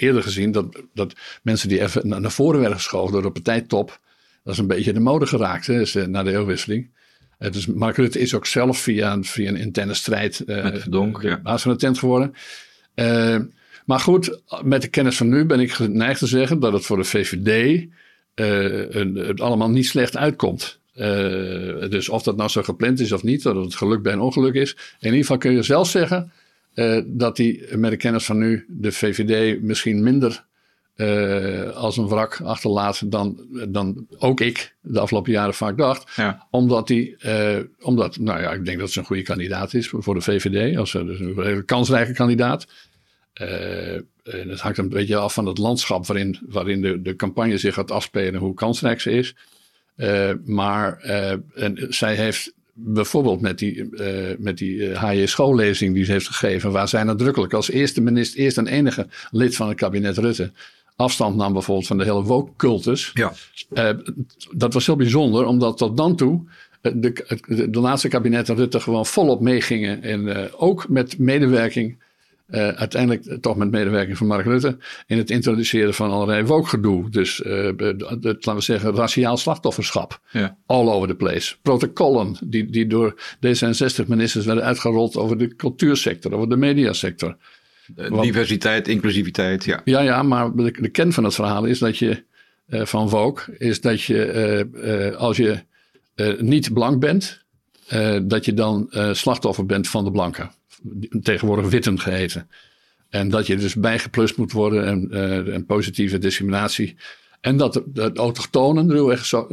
eerder 0.00 0.22
gezien 0.22 0.52
dat, 0.52 0.82
dat 0.94 1.12
mensen 1.42 1.68
die 1.68 1.80
even 1.80 2.08
naar 2.08 2.30
voren 2.32 2.60
werden 2.60 2.78
geschoven 2.78 3.12
door 3.12 3.22
de 3.22 3.30
partijtop. 3.30 4.00
Dat 4.44 4.52
is 4.52 4.58
een 4.58 4.66
beetje 4.66 4.92
de 4.92 5.00
mode 5.00 5.26
geraakt 5.26 5.66
hè, 5.66 5.78
dus, 5.78 5.94
na 5.94 6.22
de 6.22 6.30
eeuwwisseling. 6.32 6.90
Eh, 7.38 7.50
dus 7.52 7.66
Mark 7.66 7.96
Rutte 7.96 8.18
is 8.18 8.34
ook 8.34 8.46
zelf 8.46 8.78
via, 8.78 9.12
een- 9.12 9.24
via 9.24 9.48
een 9.48 9.56
interne 9.56 9.94
strijd 9.94 10.40
eh, 10.40 10.66
Verdonk, 10.74 11.20
de 11.20 11.28
ja. 11.28 11.40
baas 11.40 11.62
van 11.62 11.72
de 11.72 11.78
tent 11.78 11.98
geworden. 11.98 12.34
Maar 13.86 14.00
goed, 14.00 14.40
met 14.62 14.82
de 14.82 14.88
kennis 14.88 15.16
van 15.16 15.28
nu 15.28 15.44
ben 15.44 15.60
ik 15.60 15.72
geneigd 15.72 16.18
te 16.18 16.26
zeggen 16.26 16.58
dat 16.60 16.72
het 16.72 16.86
voor 16.86 16.96
de 16.96 17.04
VVD 17.04 17.84
een- 18.34 19.14
het 19.14 19.40
allemaal 19.40 19.70
niet 19.70 19.86
slecht 19.86 20.16
uitkomt. 20.16 20.80
Dus 21.90 22.08
of 22.08 22.22
dat 22.22 22.36
nou 22.36 22.48
zo 22.50 22.62
gepland 22.62 23.00
is 23.00 23.12
of 23.12 23.22
niet, 23.22 23.42
dat 23.42 23.56
het 23.56 23.74
geluk 23.74 24.02
bij 24.02 24.12
een 24.12 24.20
ongeluk 24.20 24.54
is. 24.54 24.70
In 24.72 25.06
ieder 25.06 25.18
geval 25.20 25.38
kun 25.38 25.52
je 25.52 25.62
zelf 25.62 25.88
zeggen 25.88 26.32
eh, 26.74 27.00
dat 27.06 27.36
die 27.36 27.76
met 27.76 27.90
de 27.90 27.96
kennis 27.96 28.24
van 28.24 28.38
nu 28.38 28.64
de 28.68 28.92
VVD 28.92 29.62
misschien 29.62 30.02
minder 30.02 30.44
eh, 30.94 31.70
als 31.70 31.96
een 31.96 32.08
wrak 32.08 32.40
achterlaat 32.40 33.10
dan, 33.10 33.46
dan 33.68 34.06
ook 34.18 34.40
ik 34.40 34.74
de 34.80 35.00
afgelopen 35.00 35.32
jaren 35.32 35.54
vaak 35.54 35.78
dacht. 35.78 36.16
Ja. 36.16 36.46
Omdat 36.50 36.88
hij, 36.88 37.16
eh, 37.18 37.58
omdat, 37.80 38.18
nou 38.18 38.40
ja, 38.40 38.52
ik 38.52 38.64
denk 38.64 38.78
dat 38.78 38.90
ze 38.90 38.98
een 38.98 39.04
goede 39.04 39.22
kandidaat 39.22 39.74
is 39.74 39.88
voor 39.88 40.14
de 40.14 40.20
VVD. 40.20 40.76
Als 40.76 40.92
dus 40.92 41.20
een 41.20 41.64
kansrijke 41.64 42.12
kandidaat. 42.12 42.66
En 43.34 44.48
het 44.48 44.60
hangt 44.60 44.78
een 44.78 44.88
beetje 44.88 45.16
af 45.16 45.34
van 45.34 45.46
het 45.46 45.58
landschap 45.58 46.06
waarin, 46.06 46.38
waarin 46.48 46.80
de, 46.80 47.02
de 47.02 47.16
campagne 47.16 47.58
zich 47.58 47.74
gaat 47.74 47.90
afspelen, 47.90 48.40
hoe 48.40 48.54
kansrijk 48.54 49.00
ze 49.00 49.10
is. 49.10 49.34
Maar 50.44 50.98
en 51.54 51.86
zij 51.88 52.14
heeft 52.14 52.54
bijvoorbeeld 52.74 53.40
met 53.40 53.58
die, 53.58 53.96
eh, 53.96 54.36
met 54.38 54.58
die 54.58 54.90
eh, 54.90 55.02
HJ 55.02 55.26
schoollezing 55.26 55.94
die 55.94 56.04
ze 56.04 56.12
heeft 56.12 56.26
gegeven, 56.26 56.72
waar 56.72 56.88
zij 56.88 57.02
nadrukkelijk 57.02 57.52
als 57.52 57.70
eerste 57.70 58.00
minister, 58.00 58.40
eerst 58.40 58.58
en 58.58 58.66
enige 58.66 59.06
lid 59.30 59.56
van 59.56 59.68
het 59.68 59.76
kabinet 59.76 60.18
Rutte, 60.18 60.52
afstand 60.96 61.36
nam 61.36 61.52
bijvoorbeeld 61.52 61.86
van 61.86 61.98
de 61.98 62.04
hele 62.04 62.22
woke-cultus. 62.22 63.10
Ja. 63.14 63.32
Eh, 63.72 63.90
dat 64.50 64.74
was 64.74 64.86
heel 64.86 64.96
bijzonder, 64.96 65.46
omdat 65.46 65.76
tot 65.76 65.96
dan 65.96 66.16
toe 66.16 66.44
eh, 66.80 66.92
de, 66.96 67.40
de, 67.46 67.70
de 67.70 67.80
laatste 67.80 68.08
kabinetten 68.08 68.56
Rutte 68.56 68.80
gewoon 68.80 69.06
volop 69.06 69.40
meegingen. 69.40 70.02
En 70.02 70.36
eh, 70.36 70.52
ook 70.56 70.88
met 70.88 71.18
medewerking, 71.18 72.02
eh, 72.46 72.68
uiteindelijk 72.68 73.40
toch 73.42 73.56
met 73.56 73.70
medewerking 73.70 74.16
van 74.16 74.26
Mark 74.26 74.44
Rutte, 74.44 74.76
in 75.06 75.18
het 75.18 75.30
introduceren 75.30 75.94
van 75.94 76.10
allerlei 76.10 76.44
woke-gedoe. 76.44 77.10
Dus, 77.10 77.36
de- 77.36 77.94
laten 78.20 78.54
we 78.54 78.60
zeggen, 78.60 78.94
raciaal 78.94 79.36
slachtofferschap. 79.36 80.20
Ja. 80.30 80.56
All 80.66 80.88
over 80.88 81.08
the 81.08 81.14
place. 81.14 81.54
Protocollen 81.62 82.36
die, 82.44 82.70
die 82.70 82.86
door 82.86 83.14
D66-ministers 83.36 84.44
werden 84.44 84.64
uitgerold 84.64 85.16
over 85.16 85.38
de 85.38 85.56
cultuursector, 85.56 86.32
over 86.32 86.48
de 86.48 86.56
mediasector. 86.56 87.36
Diversiteit, 88.20 88.88
inclusiviteit, 88.88 89.64
ja. 89.64 89.80
Ja, 89.84 90.00
ja, 90.00 90.22
maar 90.22 90.52
de, 90.56 90.70
de 90.80 90.88
kern 90.88 91.12
van 91.12 91.24
het 91.24 91.34
verhaal 91.34 91.64
is 91.64 91.78
dat 91.78 91.98
je 91.98 92.24
eh, 92.66 92.84
van 92.84 93.08
Vogue 93.08 93.56
is 93.58 93.80
dat 93.80 94.02
je 94.02 95.14
als 95.18 95.36
je 95.36 95.58
niet 96.38 96.72
blank 96.72 97.00
bent, 97.00 97.44
dat 98.22 98.44
je 98.44 98.54
dan 98.54 98.88
slachtoffer 99.12 99.66
bent 99.66 99.88
van 99.88 100.04
de 100.04 100.10
blanken. 100.10 100.50
Tegenwoordig 101.22 101.68
witten 101.70 102.00
geheten. 102.00 102.48
En 103.08 103.28
dat 103.28 103.46
je 103.46 103.56
dus 103.56 103.74
bijgeplust 103.74 104.36
moet 104.36 104.52
worden 104.52 104.86
en, 104.86 105.08
eh, 105.10 105.54
en 105.54 105.66
positieve 105.66 106.18
discriminatie. 106.18 106.96
En 107.40 107.56
dat 107.56 107.72
de, 107.72 107.82
de 107.92 108.10
autochtonen, 108.14 108.90
ruwweg 108.90 109.32
eh, 109.32 109.48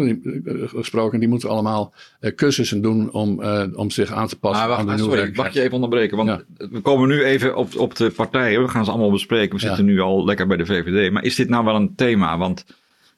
gesproken, 0.66 1.20
die 1.20 1.30
moeten 1.30 1.50
allemaal 1.50 1.94
eh, 2.20 2.36
cursussen 2.36 2.82
doen 2.82 3.12
om, 3.12 3.44
om 3.76 3.90
zich 3.90 4.12
aan 4.12 4.28
te 4.28 4.40
passen 4.40 4.68
Maar 4.68 4.78
aan 4.78 4.86
wacht, 4.86 4.88
de 4.88 4.92
ah, 4.92 4.96
nieuwe 4.96 5.00
sorry, 5.00 5.10
mag 5.10 5.16
werkelijkheid. 5.26 5.54
je 5.54 5.62
even 5.62 5.74
onderbreken? 5.74 6.18
Want 6.18 6.30
Ja. 6.30 6.68
we 6.72 6.80
komen 6.80 7.08
nu 7.08 7.24
even 7.24 7.56
op, 7.56 7.78
op 7.78 7.96
de 7.96 8.10
partijen. 8.10 8.62
We 8.62 8.68
gaan 8.68 8.86
ze 8.86 8.92
allemaal 8.92 9.12
bespreken. 9.12 9.56
We 9.56 9.62
Ja. 9.62 9.68
zitten 9.68 9.86
nu 9.86 10.00
al 10.00 10.26
lekker 10.26 10.48
bij 10.48 10.58
de 10.58 10.66
VVD. 10.66 11.12
Maar 11.12 11.24
is 11.24 11.36
dit 11.36 11.50
nou 11.50 11.66
wel 11.66 11.76
een 11.76 11.96
thema? 11.96 12.38
Want 12.38 12.66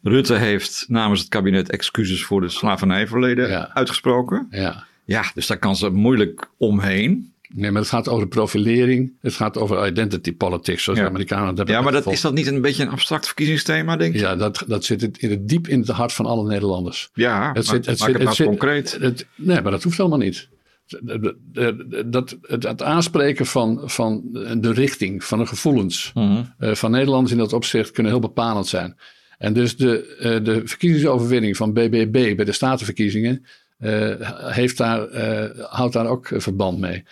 Rutte 0.01 0.36
heeft 0.36 0.86
namens 0.88 1.20
het 1.20 1.29
kabinet 1.29 1.70
excuses 1.70 2.24
voor 2.24 2.41
de 2.41 2.50
slavernijverleden 2.50 3.50
Ja. 3.50 3.70
uitgesproken. 3.74 4.48
Ja. 4.51 4.84
Ja, 5.05 5.24
dus 5.34 5.48
daar 5.48 5.58
kan 5.60 5.75
ze 5.75 5.89
moeilijk 5.89 6.50
omheen. 6.58 7.33
Nee, 7.56 7.72
maar 7.72 7.82
het 7.82 7.90
gaat 7.90 8.08
over 8.10 8.28
profilering. 8.28 9.14
Het 9.22 9.34
gaat 9.34 9.58
over 9.58 9.88
identity 9.88 10.36
politics, 10.36 10.84
zoals 10.84 11.00
Ja. 11.00 11.06
de 11.06 11.12
Amerikanen 11.12 11.56
dat 11.56 11.68
Ja, 11.68 11.82
maar 11.82 11.92
dat, 11.92 12.12
is 12.12 12.22
dat 12.22 12.34
niet 12.34 12.48
een 12.48 12.62
beetje 12.62 12.84
een 12.84 12.90
abstract 12.90 13.26
verkiezingsthema, 13.26 13.96
denk 13.98 14.14
je? 14.14 14.20
Ja, 14.20 14.36
dat, 14.36 14.64
dat 14.68 14.86
zit 14.86 15.18
in 15.18 15.30
het 15.30 15.48
diep 15.48 15.68
in 15.68 15.80
het 15.80 15.88
hart 15.90 16.14
van 16.14 16.26
alle 16.26 16.48
Nederlanders. 16.48 17.10
Ja, 17.14 17.46
Het 17.46 17.54
maar, 17.56 17.64
zit- 17.64 17.86
het 17.86 18.00
maak 18.00 18.08
zit- 18.08 18.18
het 18.18 18.24
maar 18.24 18.36
zit- 18.36 18.46
concreet. 18.48 18.98
Het, 19.00 19.26
nee, 19.36 19.62
maar 19.62 19.72
dat 19.72 19.84
hoeft 19.84 19.98
helemaal 19.98 20.18
niet. 20.20 20.50
Dat, 22.06 22.38
het, 22.42 22.64
het 22.64 22.82
aanspreken 22.82 23.46
van, 23.46 23.82
van 23.86 24.22
de 24.58 24.72
richting, 24.74 25.24
van 25.24 25.40
de 25.40 25.46
gevoelens 25.46 26.12
Mhm. 26.14 26.44
eh, 26.58 26.74
van 26.74 26.92
Nederlanders 26.92 27.32
in 27.32 27.38
dat 27.38 27.54
opzicht 27.54 27.92
kunnen 27.92 28.12
heel 28.12 28.22
bepalend 28.22 28.68
zijn. 28.68 28.96
En 29.38 29.54
dus 29.54 29.78
de, 29.78 30.16
eh, 30.20 30.44
de 30.44 30.62
verkiezingsoverwinning 30.66 31.58
van 31.58 31.74
BBB 31.74 32.36
bij 32.36 32.46
de 32.46 32.52
statenverkiezingen 32.52 33.46
eh, 33.78 34.12
heeft 34.52 34.78
daar, 34.78 35.08
houdt 35.70 35.94
daar 35.94 36.08
ook 36.08 36.30
verband 36.36 36.80
mee. 36.80 37.04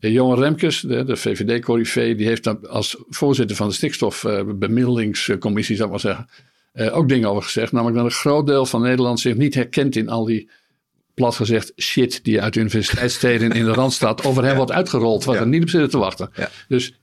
Johan 0.00 0.38
Remkes, 0.38 0.80
de, 0.80 1.04
de 1.04 1.16
VVD-corrivee, 1.16 2.14
die 2.14 2.26
heeft 2.26 2.44
dan 2.44 2.68
als 2.68 2.96
voorzitter 3.08 3.56
van 3.56 3.68
de 3.68 3.74
stikstofbemiddelingscommissie, 3.74 5.76
zou 5.76 5.86
ik 5.86 5.94
maar 5.94 6.14
zeggen, 6.14 6.28
uh, 6.74 6.96
ook 6.96 7.08
dingen 7.08 7.28
over 7.28 7.42
gezegd. 7.42 7.72
Namelijk 7.72 7.96
dat 7.96 8.06
een 8.06 8.12
groot 8.12 8.46
deel 8.46 8.66
van 8.66 8.82
Nederland 8.82 9.20
zich 9.20 9.34
niet 9.34 9.54
herkent 9.54 9.96
in 9.96 10.08
al 10.08 10.24
die 10.24 10.50
plat 11.14 11.34
gezegd 11.34 11.72
shit 11.76 12.24
die 12.24 12.42
uit 12.42 12.56
universiteitssteden 12.56 13.50
in 13.50 13.64
de 13.64 13.72
Randstad 13.72 14.24
over 14.24 14.44
hem 14.44 14.56
wordt 14.56 14.72
uitgerold, 14.72 15.24
wat 15.24 15.34
er 15.34 15.46
niet 15.46 15.62
op 15.62 15.68
zitten 15.68 15.90
te 15.90 15.98
wachten. 15.98 16.30
Dus, 16.68 16.98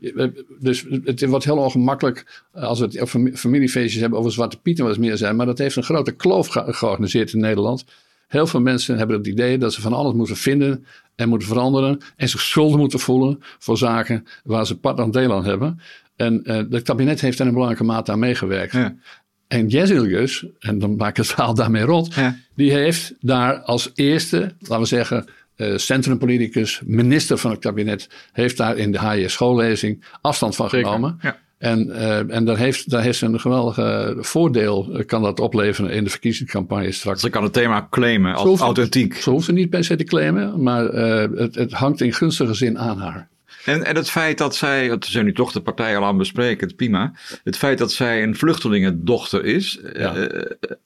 dus 0.59 0.85
het 1.03 1.25
wordt 1.25 1.45
heel 1.45 1.57
ongemakkelijk 1.57 2.43
als 2.51 2.79
we 2.79 3.31
familiefeestjes 3.33 4.01
hebben 4.01 4.19
over 4.19 4.31
Zwarte 4.31 4.57
Pieten 4.57 4.85
wat 4.85 4.97
meer 4.97 5.17
zijn, 5.17 5.35
maar 5.35 5.45
dat 5.45 5.57
heeft 5.57 5.75
een 5.75 5.83
grote 5.83 6.11
kloof 6.11 6.47
georganiseerd 6.51 7.33
in 7.33 7.39
Nederland. 7.39 7.85
Heel 8.27 8.47
veel 8.47 8.61
mensen 8.61 8.97
hebben 8.97 9.17
het 9.17 9.27
idee 9.27 9.57
dat 9.57 9.73
ze 9.73 9.81
van 9.81 9.93
alles 9.93 10.13
moeten 10.13 10.35
vinden 10.35 10.85
en 11.15 11.29
moeten 11.29 11.47
veranderen 11.47 11.99
en 12.15 12.29
zich 12.29 12.41
schuldig 12.41 12.77
moeten 12.77 12.99
voelen 12.99 13.37
voor 13.39 13.77
zaken 13.77 14.25
waar 14.43 14.65
ze 14.65 14.77
part 14.79 14.99
aan 14.99 15.11
deel 15.11 15.33
aan 15.33 15.45
hebben. 15.45 15.79
En 16.15 16.41
uh, 16.43 16.55
het 16.69 16.81
kabinet 16.81 17.21
heeft 17.21 17.39
er 17.39 17.45
een 17.45 17.51
belangrijke 17.51 17.83
mate 17.83 18.11
aan 18.11 18.19
meegewerkt. 18.19 18.73
Ja. 18.73 18.95
En 19.47 19.67
Jezilgus, 19.67 20.45
en 20.59 20.79
dan 20.79 20.95
maak 20.95 21.09
ik 21.09 21.17
het 21.17 21.27
verhaal 21.27 21.53
daarmee 21.53 21.83
rond, 21.83 22.15
die 22.55 22.71
heeft 22.71 23.13
daar 23.19 23.59
als 23.59 23.91
eerste, 23.93 24.55
laten 24.59 24.79
we 24.79 24.85
zeggen, 24.85 25.25
uh, 25.55 25.77
centrumpoliticus, 25.77 26.81
minister 26.85 27.37
van 27.37 27.51
het 27.51 27.59
kabinet, 27.59 28.09
heeft 28.31 28.57
daar 28.57 28.77
in 28.77 28.91
de 28.91 28.99
HJ 28.99 29.27
schoollezing 29.27 30.03
afstand 30.21 30.55
van 30.55 30.69
genomen. 30.69 31.19
Ja. 31.21 31.39
En, 31.57 31.87
uh, 31.87 32.35
en 32.35 32.45
daar, 32.45 32.57
heeft, 32.57 32.89
daar 32.89 33.01
heeft 33.01 33.17
ze 33.17 33.25
een 33.25 33.39
geweldig 33.39 33.79
voordeel, 34.25 34.89
uh, 34.91 35.05
kan 35.05 35.21
dat 35.21 35.39
opleveren 35.39 35.91
in 35.91 36.03
de 36.03 36.09
verkiezingscampagne 36.09 36.91
straks. 36.91 37.21
Ze 37.21 37.29
kan 37.29 37.43
het 37.43 37.53
thema 37.53 37.87
claimen 37.89 38.35
als 38.35 38.59
authentiek. 38.59 39.15
Ze 39.15 39.29
hoeft 39.29 39.47
het 39.47 39.55
niet 39.55 39.69
per 39.69 39.83
se 39.83 39.95
te 39.95 40.03
claimen, 40.03 40.63
maar 40.63 40.83
het, 40.83 41.55
het 41.55 41.71
hangt 41.71 42.01
in 42.01 42.13
gunstige 42.13 42.53
zin 42.53 42.79
aan 42.79 42.97
haar. 42.97 43.29
En, 43.67 43.85
en 43.85 43.95
het 43.95 44.09
feit 44.09 44.37
dat 44.37 44.55
zij, 44.55 44.89
we 44.89 44.97
zijn 44.99 45.25
nu 45.25 45.33
toch 45.33 45.51
de 45.51 45.61
partij 45.61 45.97
al 45.97 46.05
aan 46.05 46.17
bespreken, 46.17 46.67
het 46.67 46.75
prima. 46.75 47.13
Het 47.43 47.57
feit 47.57 47.77
dat 47.77 47.91
zij 47.91 48.23
een 48.23 48.35
vluchtelingendochter 48.35 49.45
is, 49.45 49.79
ja. 49.93 50.15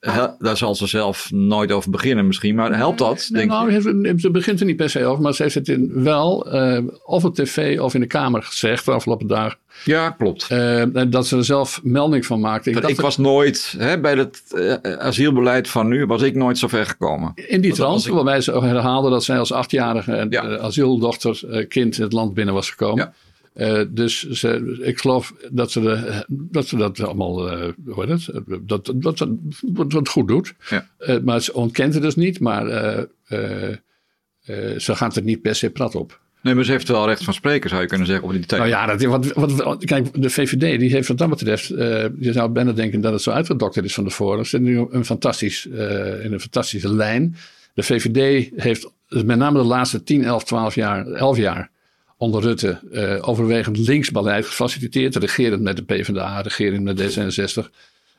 uh, 0.00 0.24
daar 0.38 0.56
zal 0.56 0.74
ze 0.74 0.86
zelf 0.86 1.30
nooit 1.30 1.72
over 1.72 1.90
beginnen 1.90 2.26
misschien, 2.26 2.54
maar 2.54 2.76
helpt 2.76 2.98
dat? 2.98 3.28
Nee, 3.30 3.46
denk 3.46 3.50
nou, 3.50 4.18
ze 4.18 4.30
begint 4.30 4.60
er 4.60 4.66
niet 4.66 4.76
per 4.76 4.90
se 4.90 5.04
over, 5.04 5.22
maar 5.22 5.34
ze 5.34 5.42
heeft 5.42 5.54
het 5.54 5.68
in, 5.68 6.02
wel 6.02 6.54
uh, 6.54 6.78
of 7.04 7.24
op 7.24 7.34
tv 7.34 7.80
of 7.80 7.94
in 7.94 8.00
de 8.00 8.06
Kamer 8.06 8.42
gezegd 8.42 8.84
de 8.84 8.90
afgelopen 8.90 9.26
dagen. 9.26 9.58
Ja, 9.84 10.10
klopt. 10.10 10.48
Uh, 10.50 10.82
dat 11.08 11.26
ze 11.26 11.36
er 11.36 11.44
zelf 11.44 11.80
melding 11.82 12.26
van 12.26 12.40
maakte. 12.40 12.70
Ik, 12.70 12.88
ik 12.88 13.00
was 13.00 13.16
nooit, 13.16 13.74
hè, 13.78 14.00
bij 14.00 14.14
het 14.14 14.42
uh, 14.52 14.74
asielbeleid 14.82 15.68
van 15.68 15.88
nu, 15.88 16.06
was 16.06 16.22
ik 16.22 16.34
nooit 16.34 16.58
zo 16.58 16.68
ver 16.68 16.86
gekomen. 16.86 17.32
In 17.34 17.60
die 17.60 17.72
trant, 17.72 18.06
ik... 18.06 18.12
waarbij 18.12 18.40
ze 18.40 18.60
herhaalden 18.60 19.10
dat 19.10 19.24
zij 19.24 19.38
als 19.38 19.52
achtjarige 19.52 20.26
ja. 20.30 20.44
uh, 20.44 20.54
asieldochter, 20.62 21.66
kind 21.66 21.96
het 21.96 22.12
land 22.12 22.34
binnen 22.34 22.54
was 22.54 22.70
gekomen. 22.70 23.12
Ja. 23.54 23.84
dus 23.84 24.28
ze, 24.30 24.78
ik 24.82 24.98
geloof 24.98 25.34
dat 25.50 25.70
ze, 25.70 25.80
de, 25.80 26.24
dat, 26.28 26.66
ze 26.66 26.76
dat 26.76 27.00
allemaal, 27.00 27.50
hoe 27.86 28.06
heet 28.06 28.08
het, 28.08 28.30
dat, 28.46 28.86
dat, 28.86 29.18
dat, 29.18 29.28
dat, 29.60 29.90
dat 29.90 30.08
goed 30.08 30.28
doet. 30.28 30.54
Ja. 30.70 31.20
maar 31.24 31.40
ze 31.40 31.54
ontkent 31.54 31.94
het 31.94 32.02
dus 32.02 32.16
niet, 32.16 32.40
maar 32.40 32.66
ze 34.76 34.94
gaat 34.94 35.16
er 35.16 35.22
niet 35.22 35.42
per 35.42 35.54
se 35.54 35.70
prat 35.70 35.94
op. 35.94 36.20
Nee, 36.42 36.54
maar 36.54 36.64
ze 36.64 36.70
heeft 36.70 36.88
wel 36.88 37.06
recht 37.06 37.24
van 37.24 37.34
spreken, 37.34 37.70
zou 37.70 37.82
je 37.82 37.88
kunnen 37.88 38.06
zeggen, 38.06 38.24
op 38.24 38.32
die 38.32 38.46
tijd. 38.46 38.60
Nou 38.60 38.72
ja, 38.72 38.86
dat, 38.86 39.32
wat, 39.34 39.52
wat, 39.52 39.84
kijk, 39.84 40.22
de 40.22 40.30
VVD 40.30 40.78
die 40.78 40.90
heeft 40.90 41.08
wat 41.08 41.18
dat 41.18 41.28
betreft, 41.28 41.70
uh, 41.70 41.78
je 42.18 42.32
zou 42.32 42.50
bijna 42.50 42.72
denken 42.72 43.00
dat 43.00 43.12
het 43.12 43.22
zo 43.22 43.30
uitgedokterd 43.30 43.84
is 43.84 43.94
van 43.94 44.04
tevoren. 44.04 44.44
Ze 44.44 44.50
zitten 44.50 44.70
nu 44.70 44.86
een 44.90 45.04
fantastisch, 45.04 45.66
uh, 45.66 46.24
in 46.24 46.32
een 46.32 46.40
fantastische 46.40 46.94
lijn. 46.94 47.36
De 47.74 47.82
VVD 47.82 48.50
heeft 48.56 48.90
met 49.08 49.38
name 49.38 49.58
de 49.58 49.64
laatste 49.64 50.02
10, 50.02 50.24
11, 50.24 50.44
12 50.44 50.74
jaar, 50.74 51.06
11 51.06 51.36
jaar 51.36 51.70
onder 52.16 52.42
Rutte 52.42 52.80
uh, 52.92 53.28
overwegend 53.28 53.78
linksbeleid 53.78 54.46
gefaciliteerd. 54.46 55.16
Regerend 55.16 55.62
met 55.62 55.76
de 55.76 55.84
PvdA, 55.84 56.40
regerend 56.40 56.82
met 56.82 57.00
D66. 57.00 57.68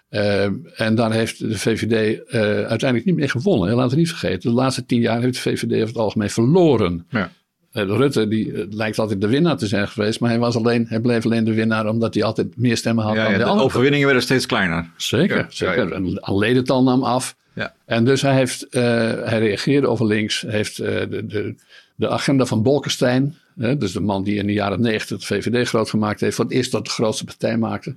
Uh, 0.10 0.44
en 0.76 0.96
daar 0.96 1.12
heeft 1.12 1.40
de 1.40 1.58
VVD 1.58 2.30
uiteindelijk 2.68 3.06
niet 3.06 3.16
meer 3.16 3.30
gewonnen. 3.30 3.76
Laten 3.76 3.92
we 3.92 3.98
niet 3.98 4.10
vergeten. 4.10 4.50
De 4.50 4.56
laatste 4.56 4.86
tien 4.86 5.02
jaar 5.02 5.22
heeft 5.22 5.44
de 5.44 5.50
VVD 5.50 5.74
over 5.74 5.88
het 5.88 5.98
algemeen 5.98 6.30
verloren. 6.30 7.06
Ja. 7.10 7.32
Uh, 7.74 7.84
Rutte 7.84 8.28
die, 8.28 8.48
uh, 8.48 8.66
lijkt 8.70 9.00
altijd 9.00 9.22
de 9.22 9.28
winnaar 9.28 9.58
te 9.58 9.68
zijn 9.68 9.88
geweest, 9.88 10.20
maar 10.20 10.30
hij, 10.30 10.40
was 10.40 10.56
alleen, 10.56 10.86
hij 10.90 11.00
bleef 11.00 11.26
alleen 11.26 11.44
de 11.44 11.54
winnaar 11.54 11.88
omdat 11.88 12.14
hij 12.14 12.24
altijd 12.24 12.58
meer 12.58 12.78
stemmen 12.78 13.04
had 13.04 13.16
ja, 13.16 13.24
dan 13.24 13.32
ja, 13.32 13.38
de, 13.38 13.44
de 13.44 13.50
andere. 13.50 13.68
overwinningen 13.68 14.06
werden 14.06 14.24
steeds 14.24 14.46
kleiner. 14.46 14.90
Zeker, 14.98 15.38
ja, 15.38 15.46
zeker. 15.50 15.92
En 15.92 16.20
al 16.20 16.38
ledental 16.38 16.84
nam 16.84 17.04
af. 17.04 17.36
Ja. 17.54 17.74
En 17.86 18.06
dus 18.06 18.22
hij, 18.22 18.34
heeft, 18.34 18.66
uh, 18.72 18.82
hij 19.24 19.40
reageerde 19.40 19.88
over 19.88 20.06
links, 20.06 20.42
heeft 20.48 20.78
de, 20.78 21.24
de, 21.28 21.56
de 21.96 22.10
agenda 22.10 22.46
van 22.46 22.64
Bolkestein, 22.64 23.38
dus 23.56 23.92
de 23.92 24.00
man 24.00 24.24
die 24.24 24.36
in 24.36 24.48
de 24.48 24.54
jaren 24.54 24.82
negentig 24.82 25.20
de 25.20 25.26
VVD 25.26 25.68
groot 25.68 25.90
gemaakt 25.90 26.20
heeft, 26.20 26.36
voor 26.36 26.46
het 26.46 26.54
eerst 26.54 26.72
dat 26.72 26.86
de 26.86 26.92
grootste 26.92 27.24
partij 27.24 27.58
maakte, 27.58 27.96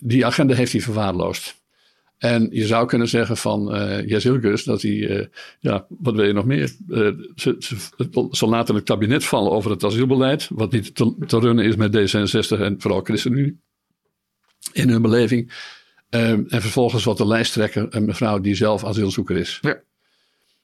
die 0.00 0.26
agenda 0.26 0.54
heeft 0.54 0.72
hij 0.72 0.80
verwaarloosd. 0.80 1.57
En 2.18 2.48
je 2.50 2.66
zou 2.66 2.86
kunnen 2.86 3.08
zeggen 3.08 3.36
van 3.36 3.74
uh, 3.74 4.06
Jezilgus 4.06 4.64
dat 4.64 4.82
hij, 4.82 4.92
uh, 4.92 5.24
ja, 5.60 5.86
wat 5.88 6.14
wil 6.14 6.24
je 6.24 6.32
nog 6.32 6.44
meer? 6.44 6.72
Uh, 6.88 7.10
ze, 7.36 7.56
ze, 7.58 8.28
ze 8.30 8.46
laten 8.46 8.74
het 8.74 8.84
kabinet 8.84 9.24
vallen 9.24 9.52
over 9.52 9.70
het 9.70 9.84
asielbeleid, 9.84 10.48
wat 10.52 10.72
niet 10.72 10.94
te, 10.94 11.14
te 11.26 11.38
runnen 11.38 11.64
is 11.64 11.76
met 11.76 11.96
D66 11.96 12.60
en 12.60 12.74
vooral 12.78 13.00
ChristenUnie 13.00 13.60
in 14.72 14.88
hun 14.88 15.02
beleving. 15.02 15.52
en 16.08 16.46
vervolgens 16.48 17.04
wat 17.04 17.16
de 17.16 17.26
lijsttrekker, 17.26 17.86
een 17.90 18.04
mevrouw 18.04 18.40
die 18.40 18.54
zelf 18.54 18.84
asielzoeker 18.84 19.36
is. 19.36 19.58
Ja. 19.60 19.80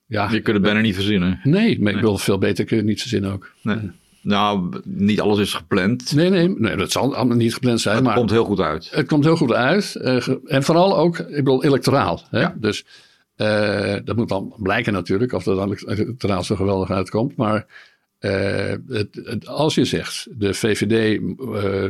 Ja, 0.07 0.31
je 0.31 0.41
kunt 0.41 0.57
het 0.57 0.65
bijna 0.65 0.81
niet 0.81 0.95
verzinnen. 0.95 1.41
Nee, 1.43 1.81
maar 1.81 1.93
ik 1.93 2.01
wil 2.01 2.19
veel 2.19 2.39
beter 2.39 2.65
kun 2.65 2.77
je 2.77 2.83
het 2.83 2.91
niet 2.91 3.01
verzinnen 3.01 3.33
ook. 3.33 3.53
Nee. 3.63 3.91
Nou, 4.25 4.81
niet 4.85 5.21
alles 5.21 5.39
is 5.39 5.55
gepland. 5.55 6.13
Nee, 6.13 6.31
nee, 6.31 6.49
nee 6.49 6.77
dat 6.77 6.91
zal 6.91 7.15
allemaal 7.15 7.37
niet 7.37 7.55
gepland 7.55 7.81
zijn. 7.81 7.95
Het 7.95 8.05
maar 8.05 8.15
komt 8.15 8.31
heel 8.31 8.45
goed 8.45 8.61
uit. 8.61 8.89
Het 8.91 9.07
komt 9.07 9.25
heel 9.25 9.37
goed 9.37 9.53
uit. 9.53 9.97
Uh, 10.01 10.29
en 10.45 10.63
vooral 10.63 10.99
ook, 10.99 11.19
ik 11.19 11.35
bedoel, 11.35 11.65
electoraal. 11.65 12.23
Hè? 12.31 12.41
Ja. 12.41 12.55
Dus 12.59 12.85
uh, 13.37 13.97
dat 14.05 14.17
moet 14.17 14.29
dan 14.29 14.55
blijken 14.59 14.93
natuurlijk, 14.93 15.33
of 15.33 15.45
dat 15.45 15.57
dan 15.57 15.79
electoraal 15.87 16.43
zo 16.43 16.57
geweldig 16.57 16.91
uitkomt. 16.91 17.37
Maar 17.37 17.67
uh, 18.21 18.73
het, 18.89 19.21
het, 19.25 19.47
als 19.47 19.75
je 19.75 19.85
zegt, 19.85 20.27
de 20.31 20.55
VVD 20.55 21.21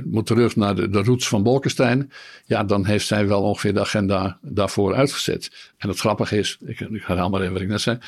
moet 0.04 0.26
terug 0.26 0.56
naar 0.56 0.74
de, 0.74 0.88
de 0.88 1.02
roots 1.02 1.28
van 1.28 1.42
Bolkestein. 1.42 2.10
Ja, 2.44 2.64
dan 2.64 2.84
heeft 2.84 3.06
zij 3.06 3.26
wel 3.28 3.42
ongeveer 3.42 3.74
de 3.74 3.80
agenda 3.80 4.38
daarvoor 4.42 4.94
uitgezet. 4.94 5.72
En 5.76 5.88
het 5.88 5.98
grappige 5.98 6.38
is, 6.38 6.58
ik, 6.64 6.80
ik 6.80 7.02
herhaal 7.04 7.30
maar 7.30 7.40
even 7.40 7.52
wat 7.52 7.62
ik 7.62 7.68
net 7.68 7.80
zei 7.80 7.98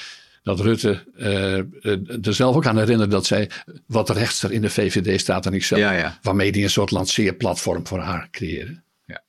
dat 0.47 0.61
Rutte 0.61 1.05
uh, 1.19 2.26
er 2.26 2.35
zelf 2.35 2.57
ook 2.57 2.67
aan 2.67 2.79
herinnert 2.79 3.11
dat 3.11 3.26
zij 3.26 3.50
wat 3.87 4.11
rechts 4.11 4.43
er 4.43 4.53
in 4.53 4.61
de 4.61 4.71
VVD 4.71 5.21
staat 5.21 5.47
en 5.47 5.53
ik 5.53 5.65
zelf. 5.65 5.81
Ja, 5.81 5.93
ja. 5.93 6.19
Waarmee 6.23 6.53
die 6.53 6.62
een 6.62 6.71
soort 6.71 6.91
lanceerplatform 6.91 7.87
voor 7.87 7.99
haar 7.99 8.29
creëren. 8.31 8.85
Ja. 9.05 9.23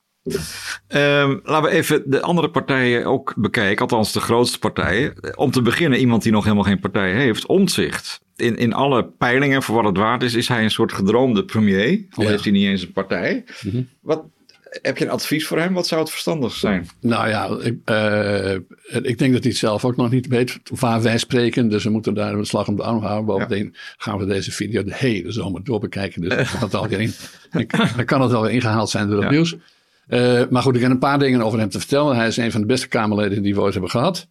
Um, 1.22 1.42
laten 1.44 1.70
we 1.70 1.76
even 1.76 2.04
de 2.06 2.22
andere 2.22 2.50
partijen 2.50 3.06
ook 3.06 3.34
bekijken, 3.38 3.82
althans 3.82 4.12
de 4.12 4.20
grootste 4.20 4.60
partijen. 4.60 5.36
Om 5.38 5.52
te 5.52 5.62
beginnen, 5.62 6.00
iemand 6.00 6.24
die 6.24 6.32
nog 6.32 6.44
helemaal 6.44 6.64
geen 6.64 6.80
partij 6.80 7.14
heeft, 7.14 7.46
Omtzigt. 7.46 8.22
In, 8.36 8.58
in 8.58 8.74
alle 8.74 9.06
peilingen, 9.06 9.64
voor 9.64 9.76
wat 9.76 9.86
het 9.86 9.98
waard 9.98 10.24
is, 10.24 10.34
is 10.34 10.48
hij 10.48 10.64
een 10.64 10.72
soort 10.72 10.94
gedroomde 10.94 11.46
premier. 11.46 12.06
Al 12.10 12.28
heeft 12.28 12.44
hij 12.44 12.54
niet 12.54 12.68
eens 12.68 12.82
een 12.82 12.92
partij. 12.92 13.44
Mm 13.64 13.72
-hmm. 13.72 13.90
Wat, 14.02 14.24
heb 14.82 14.98
je 14.98 15.06
een 15.06 15.12
advies 15.12 15.48
voor 15.48 15.60
hem? 15.60 15.74
Wat 15.74 15.88
zou 15.88 16.02
het 16.02 16.10
verstandig 16.10 16.54
zijn? 16.54 16.90
Nou 17.00 17.30
ja, 17.30 17.58
ik, 17.62 17.78
uh, 17.86 18.54
ik 19.02 19.18
denk 19.18 19.34
dat 19.34 19.42
hij 19.44 19.52
het 19.52 19.58
zelf 19.58 19.86
ook 19.86 19.96
nog 19.96 20.10
niet 20.10 20.28
weet 20.28 20.60
waar 20.64 21.02
wij 21.02 21.18
spreken. 21.18 21.70
Dus 21.70 21.84
we 21.84 21.90
moeten 21.90 22.14
daar 22.14 22.34
een 22.34 22.46
slag 22.46 22.68
om 22.68 22.76
de 22.76 22.84
arm 22.84 23.04
houden. 23.04 23.26
Bovendien 23.26 23.70
ja. 23.74 23.80
gaan 23.98 24.18
we 24.18 24.26
deze 24.26 24.52
video 24.52 24.84
de 24.84 24.96
hele 24.96 25.32
zomer 25.32 25.64
doorbekijken. 25.64 26.22
Dus 26.22 26.36
dan 26.36 26.46
kan 26.46 26.62
het 26.62 26.76
alweer, 26.76 27.02
in, 27.02 27.14
dan 27.96 28.06
kan 28.06 28.22
het 28.22 28.34
alweer 28.34 28.52
ingehaald 28.52 28.90
zijn 28.90 29.08
door 29.08 29.16
het 29.16 29.26
ja. 29.26 29.32
nieuws. 29.32 29.56
Uh, 30.08 30.42
maar 30.50 30.62
goed, 30.62 30.76
ik 30.76 30.82
heb 30.82 30.92
een 30.92 31.00
paar 31.00 31.20
dingen 31.20 31.42
over 31.42 31.60
hem 31.60 31.70
te 31.70 31.80
vertellen. 31.80 32.16
Hij 32.16 32.28
is 32.28 32.38
een 32.38 32.52
van 32.52 32.62
de 32.62 32.68
beste 32.68 32.88
Kamerleden 32.88 33.42
die 33.42 33.56
we 33.56 33.62
ooit 33.62 33.74
hebben 33.74 33.92
gehad. 33.92 34.28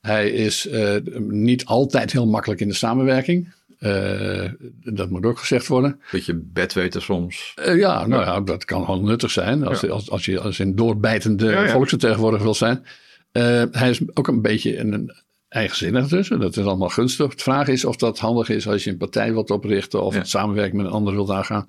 Hij 0.00 0.30
is 0.30 0.66
uh, 0.66 0.96
niet 1.18 1.64
altijd 1.64 2.12
heel 2.12 2.26
makkelijk 2.26 2.60
in 2.60 2.68
de 2.68 2.74
samenwerking. 2.74 3.52
Uh, 3.80 4.50
dat 4.82 5.10
moet 5.10 5.24
ook 5.24 5.38
gezegd 5.38 5.66
worden. 5.66 6.00
Beetje 6.10 6.34
bedweten 6.34 7.02
soms. 7.02 7.54
Uh, 7.58 7.78
ja, 7.78 8.06
nou 8.06 8.24
ja, 8.24 8.40
dat 8.40 8.64
kan 8.64 8.84
gewoon 8.84 9.04
nuttig 9.04 9.30
zijn. 9.30 9.66
Als, 9.66 9.80
ja. 9.80 9.88
als, 9.88 10.10
als 10.10 10.24
je 10.24 10.40
als 10.40 10.58
een 10.58 10.76
doorbijtende 10.76 11.50
ja, 11.50 11.62
ja. 11.62 11.70
volksvertegenwoordiger 11.70 12.44
wil 12.44 12.54
zijn. 12.54 12.86
Uh, 13.32 13.62
hij 13.70 13.90
is 13.90 14.00
ook 14.14 14.28
een 14.28 14.42
beetje 14.42 14.78
een 14.78 15.12
eigenzinnig 15.48 16.08
dus. 16.08 16.28
Dat 16.28 16.56
is 16.56 16.64
allemaal 16.64 16.88
gunstig. 16.88 17.34
De 17.34 17.42
vraag 17.42 17.68
is 17.68 17.84
of 17.84 17.96
dat 17.96 18.18
handig 18.18 18.48
is 18.48 18.68
als 18.68 18.84
je 18.84 18.90
een 18.90 18.96
partij 18.96 19.32
wilt 19.32 19.50
oprichten. 19.50 20.02
Of 20.02 20.14
het 20.14 20.28
samenwerken 20.28 20.76
met 20.76 20.86
een 20.86 20.92
ander 20.92 21.14
wilt 21.14 21.30
aangaan. 21.30 21.68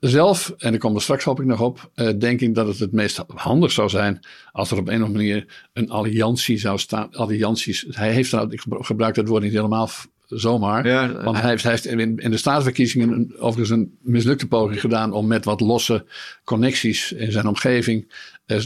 Zelf, 0.00 0.54
en 0.58 0.70
daar 0.70 0.80
komen 0.80 0.96
we 0.96 1.02
straks 1.02 1.24
hoop 1.24 1.40
ik 1.40 1.46
nog 1.46 1.60
op, 1.60 1.90
denk 2.18 2.40
ik 2.40 2.54
dat 2.54 2.66
het 2.66 2.78
het 2.78 2.92
meest 2.92 3.24
handig 3.26 3.72
zou 3.72 3.88
zijn 3.88 4.20
als 4.52 4.70
er 4.70 4.78
op 4.78 4.88
een 4.88 5.02
of 5.02 5.06
andere 5.06 5.24
manier 5.24 5.68
een 5.72 5.90
alliantie 5.90 6.58
zou 6.58 6.78
staan. 6.78 7.14
Allianties, 7.14 7.86
hij 7.90 8.12
heeft, 8.12 8.32
nou, 8.32 8.50
ik 8.50 8.62
gebruik 8.68 9.14
dat 9.14 9.28
woord 9.28 9.42
niet 9.42 9.52
helemaal 9.52 9.90
zomaar. 10.28 10.86
Ja, 10.86 11.22
Want 11.22 11.40
hij 11.40 11.50
heeft, 11.50 11.62
hij 11.62 11.72
heeft 11.72 11.86
in, 11.86 12.18
in, 12.18 12.30
de 12.30 12.36
staatsverkiezingen 12.36 13.32
overigens 13.38 13.78
een 13.78 13.98
mislukte 14.02 14.48
poging 14.48 14.80
gedaan 14.80 15.12
om 15.12 15.26
met 15.26 15.44
wat 15.44 15.60
losse 15.60 16.04
connecties 16.44 17.12
in 17.12 17.32
zijn 17.32 17.46
omgeving 17.46 18.06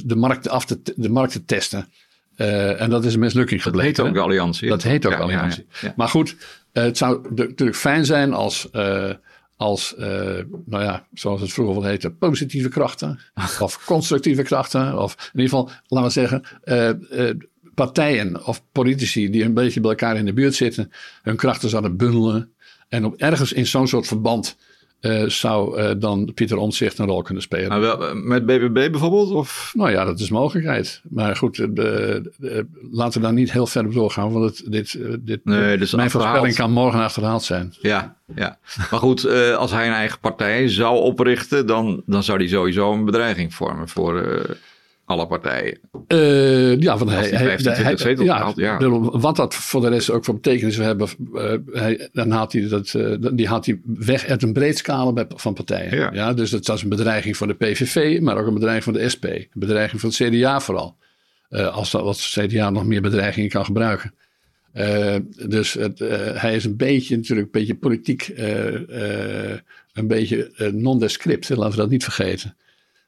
de 0.04 0.16
markt, 0.16 0.48
af 0.48 0.64
te, 0.64 0.80
de 0.96 1.10
markt 1.10 1.32
te 1.32 1.44
testen. 1.44 1.88
Uh, 2.36 2.80
en 2.80 2.90
dat 2.90 3.04
is 3.04 3.14
een 3.14 3.20
mislukking 3.20 3.62
gebleken. 3.62 3.94
Dat 3.94 4.06
heet 4.06 4.16
ook 4.16 4.22
alliantie. 4.22 4.68
Dat 4.68 4.82
heet 4.82 5.06
ook 5.06 5.12
ja, 5.12 5.18
alliantie. 5.18 5.66
Ja, 5.80 5.92
maar 5.96 6.08
goed, 6.08 6.36
uh, 6.72 6.82
het 6.82 6.96
zou 6.96 7.34
natuurlijk 7.34 7.76
fijn 7.78 8.04
zijn 8.04 8.32
als, 8.32 8.68
uh, 8.72 9.10
als 9.56 9.94
nou 9.96 10.82
ja, 10.82 11.06
zoals 11.12 11.40
het 11.40 11.52
vroeger 11.52 11.74
wel 11.74 11.84
heette, 11.84 12.10
positieve 12.10 12.68
krachten. 12.68 13.20
of 13.60 13.84
constructieve 13.84 14.42
krachten. 14.42 14.98
Of 14.98 15.30
in 15.32 15.40
ieder 15.40 15.58
geval, 15.58 15.70
laten 15.86 16.06
we 16.06 16.12
zeggen, 16.12 16.44
partijen 17.74 18.46
of 18.46 18.62
politici 18.72 19.30
die 19.30 19.44
een 19.44 19.54
beetje 19.54 19.80
bij 19.80 19.90
elkaar 19.90 20.16
in 20.16 20.24
de 20.24 20.32
buurt 20.32 20.54
zitten, 20.54 20.92
hun 21.22 21.36
krachten 21.36 21.68
zouden 21.68 21.96
bundelen. 21.96 22.52
En 22.88 23.04
op 23.04 23.14
ergens 23.16 23.52
in 23.52 23.66
zo'n 23.66 23.88
soort 23.88 24.06
verband 24.06 24.56
uh, 25.02 25.28
zou 25.28 25.80
uh, 25.80 25.90
dan 25.98 26.32
Pieter 26.34 26.56
Omtzigt 26.56 26.98
een 26.98 27.06
rol 27.06 27.22
kunnen 27.22 27.42
spelen. 27.42 27.68
Maar 27.68 27.80
wel, 27.80 28.14
met 28.14 28.46
BBB 28.46 28.90
bijvoorbeeld? 28.90 29.30
Of? 29.30 29.72
Nou 29.74 29.90
ja, 29.90 30.04
dat 30.04 30.20
is 30.20 30.30
mogelijkheid. 30.30 31.00
Maar 31.08 31.36
goed, 31.36 31.58
uh, 31.58 31.68
laten 32.90 33.20
we 33.20 33.26
daar 33.26 33.32
niet 33.32 33.52
heel 33.52 33.66
ver 33.66 33.86
op 33.86 33.94
doorgaan. 33.94 34.32
Want 34.32 34.44
het, 34.44 34.72
dit, 34.72 34.98
dit, 35.20 35.44
nee, 35.44 35.78
dus 35.78 35.94
mijn 35.94 36.10
voorspelling 36.10 36.54
kan 36.54 36.70
morgen 36.70 37.00
achterhaald 37.00 37.42
zijn. 37.42 37.74
Ja, 37.80 38.16
ja. 38.34 38.58
maar 38.90 39.00
goed, 39.00 39.26
als 39.56 39.70
hij 39.70 39.86
een 39.86 39.92
eigen 39.92 40.20
partij 40.20 40.68
zou 40.68 41.00
oprichten... 41.00 41.66
dan, 41.66 42.02
dan 42.06 42.22
zou 42.22 42.38
hij 42.38 42.48
sowieso 42.48 42.92
een 42.92 43.04
bedreiging 43.04 43.54
vormen 43.54 43.88
voor 43.88 44.46
alle 45.12 45.26
partijen. 45.26 45.78
Uh, 46.08 46.80
ja, 46.80 46.98
want 46.98 47.10
hij, 47.10 47.28
hij, 47.28 47.56
hij, 47.62 47.96
hij 47.96 48.14
ja. 48.16 48.78
Wat 49.00 49.36
dat 49.36 49.54
voor 49.54 49.80
de 49.80 49.88
rest 49.88 50.10
ook 50.10 50.24
voor 50.24 50.34
betekenis 50.34 50.74
zou 50.74 50.86
hebben, 50.86 51.08
uh, 51.34 51.52
hij, 51.72 52.08
dan 52.12 52.30
haalt 52.30 52.52
hij 52.52 52.68
dat, 52.68 52.92
uh, 52.96 53.16
die 53.32 53.48
haalt 53.48 53.66
hij 53.66 53.80
weg 53.84 54.26
uit 54.26 54.42
een 54.42 54.52
breed 54.52 54.78
scala 54.78 55.26
van 55.28 55.54
partijen. 55.54 55.96
Ja. 55.96 56.10
ja. 56.12 56.32
dus 56.32 56.50
dat 56.50 56.68
is 56.68 56.82
een 56.82 56.88
bedreiging 56.88 57.36
voor 57.36 57.46
de 57.46 57.54
PVV, 57.54 58.20
maar 58.20 58.36
ook 58.36 58.46
een 58.46 58.54
bedreiging 58.54 58.84
voor 58.84 59.02
de 59.02 59.08
SP. 59.14 59.24
Een 59.24 59.48
bedreiging 59.54 60.00
voor 60.00 60.10
het 60.10 60.18
CDA 60.18 60.60
vooral. 60.60 60.96
als 61.50 61.90
dat 61.90 62.02
wat 62.02 62.18
CDA 62.18 62.70
nog 62.70 62.84
meer 62.84 63.02
bedreigingen 63.02 63.50
kan 63.50 63.64
gebruiken. 63.64 64.14
dus 65.48 65.72
het, 65.72 65.98
hij 66.34 66.54
is 66.54 66.64
een 66.64 66.76
beetje 66.76 67.16
natuurlijk 67.16 67.46
een 67.46 67.60
beetje 67.60 67.74
politiek, 67.74 68.32
een 69.92 70.06
beetje 70.06 70.70
non-descript. 70.72 71.48
Laten 71.48 71.70
we 71.70 71.76
dat 71.76 71.90
niet 71.90 72.04
vergeten. 72.04 72.56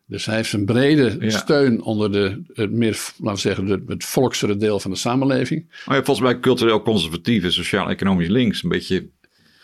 Dus 0.06 0.26
hij 0.26 0.37
heeft 0.37 0.52
een 0.52 0.64
brede 0.64 1.16
Ja. 1.20 1.30
steun 1.30 1.82
onder 1.82 2.12
de, 2.12 2.42
het 2.54 2.70
meer, 2.70 2.99
laten 3.18 3.34
we 3.34 3.40
zeggen, 3.40 3.66
de, 3.66 3.82
het 3.87 4.04
volksere 4.04 4.56
deel 4.56 4.80
van 4.80 4.90
de 4.90 4.96
samenleving. 4.96 5.66
Maar 5.87 5.96
ja, 5.96 6.04
volgens 6.04 6.26
mij 6.26 6.40
cultureel 6.40 6.82
conservatief 6.82 7.44
en 7.44 7.52
sociaal-economisch 7.52 8.28
links. 8.28 8.62
Een 8.62 8.68
beetje 8.68 9.08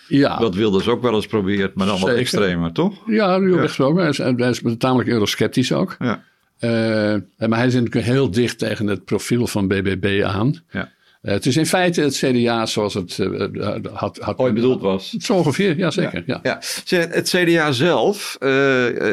Ja, 0.09 0.39
wat 0.41 0.55
Wilders 0.55 0.89
ook 0.89 1.03
wel 1.03 1.15
eens 1.15 1.27
probeert, 1.27 1.75
maar 1.75 1.87
dan 1.87 2.01
wat 2.01 2.11
extremer, 2.11 2.73
toch? 2.73 2.95
ja, 3.07 3.39
nu 3.39 3.59
gesproken. 3.59 4.01
Hij 4.01 4.09
is, 4.11 4.19
hij 4.19 4.51
is 4.51 4.63
tamelijk 4.79 5.09
eurosceptisch 5.09 5.73
ook. 5.73 5.97
Ja. 5.99 6.23
Eh, 6.59 6.69
maar 7.49 7.59
hij 7.59 7.71
zit 7.71 7.81
natuurlijk 7.83 8.13
heel 8.13 8.31
dicht 8.31 8.59
tegen 8.59 8.87
het 8.87 9.05
profiel 9.05 9.47
van 9.47 9.69
BBB 9.69 10.23
aan. 10.25 10.63
Ja. 10.71 10.93
Eh, 11.21 11.33
het 11.33 11.47
is 11.47 11.57
in 11.57 11.67
feite 11.67 12.01
het 12.01 12.17
CDA 12.17 12.67
zoals 12.67 12.95
het 12.95 13.19
eh, 13.19 13.75
had, 13.93 14.19
had 14.19 14.39
Ooit 14.39 14.55
bedoeld 14.55 14.81
was. 14.81 15.11
Zo 15.11 15.35
ongeveer, 15.35 15.79
ja 15.79 15.91
zeker. 15.91 16.23
Ja. 16.27 16.41
Ja, 16.43 16.61
het 17.09 17.29
CDA 17.29 17.73
zelf, 17.73 18.37
eh 18.39 18.49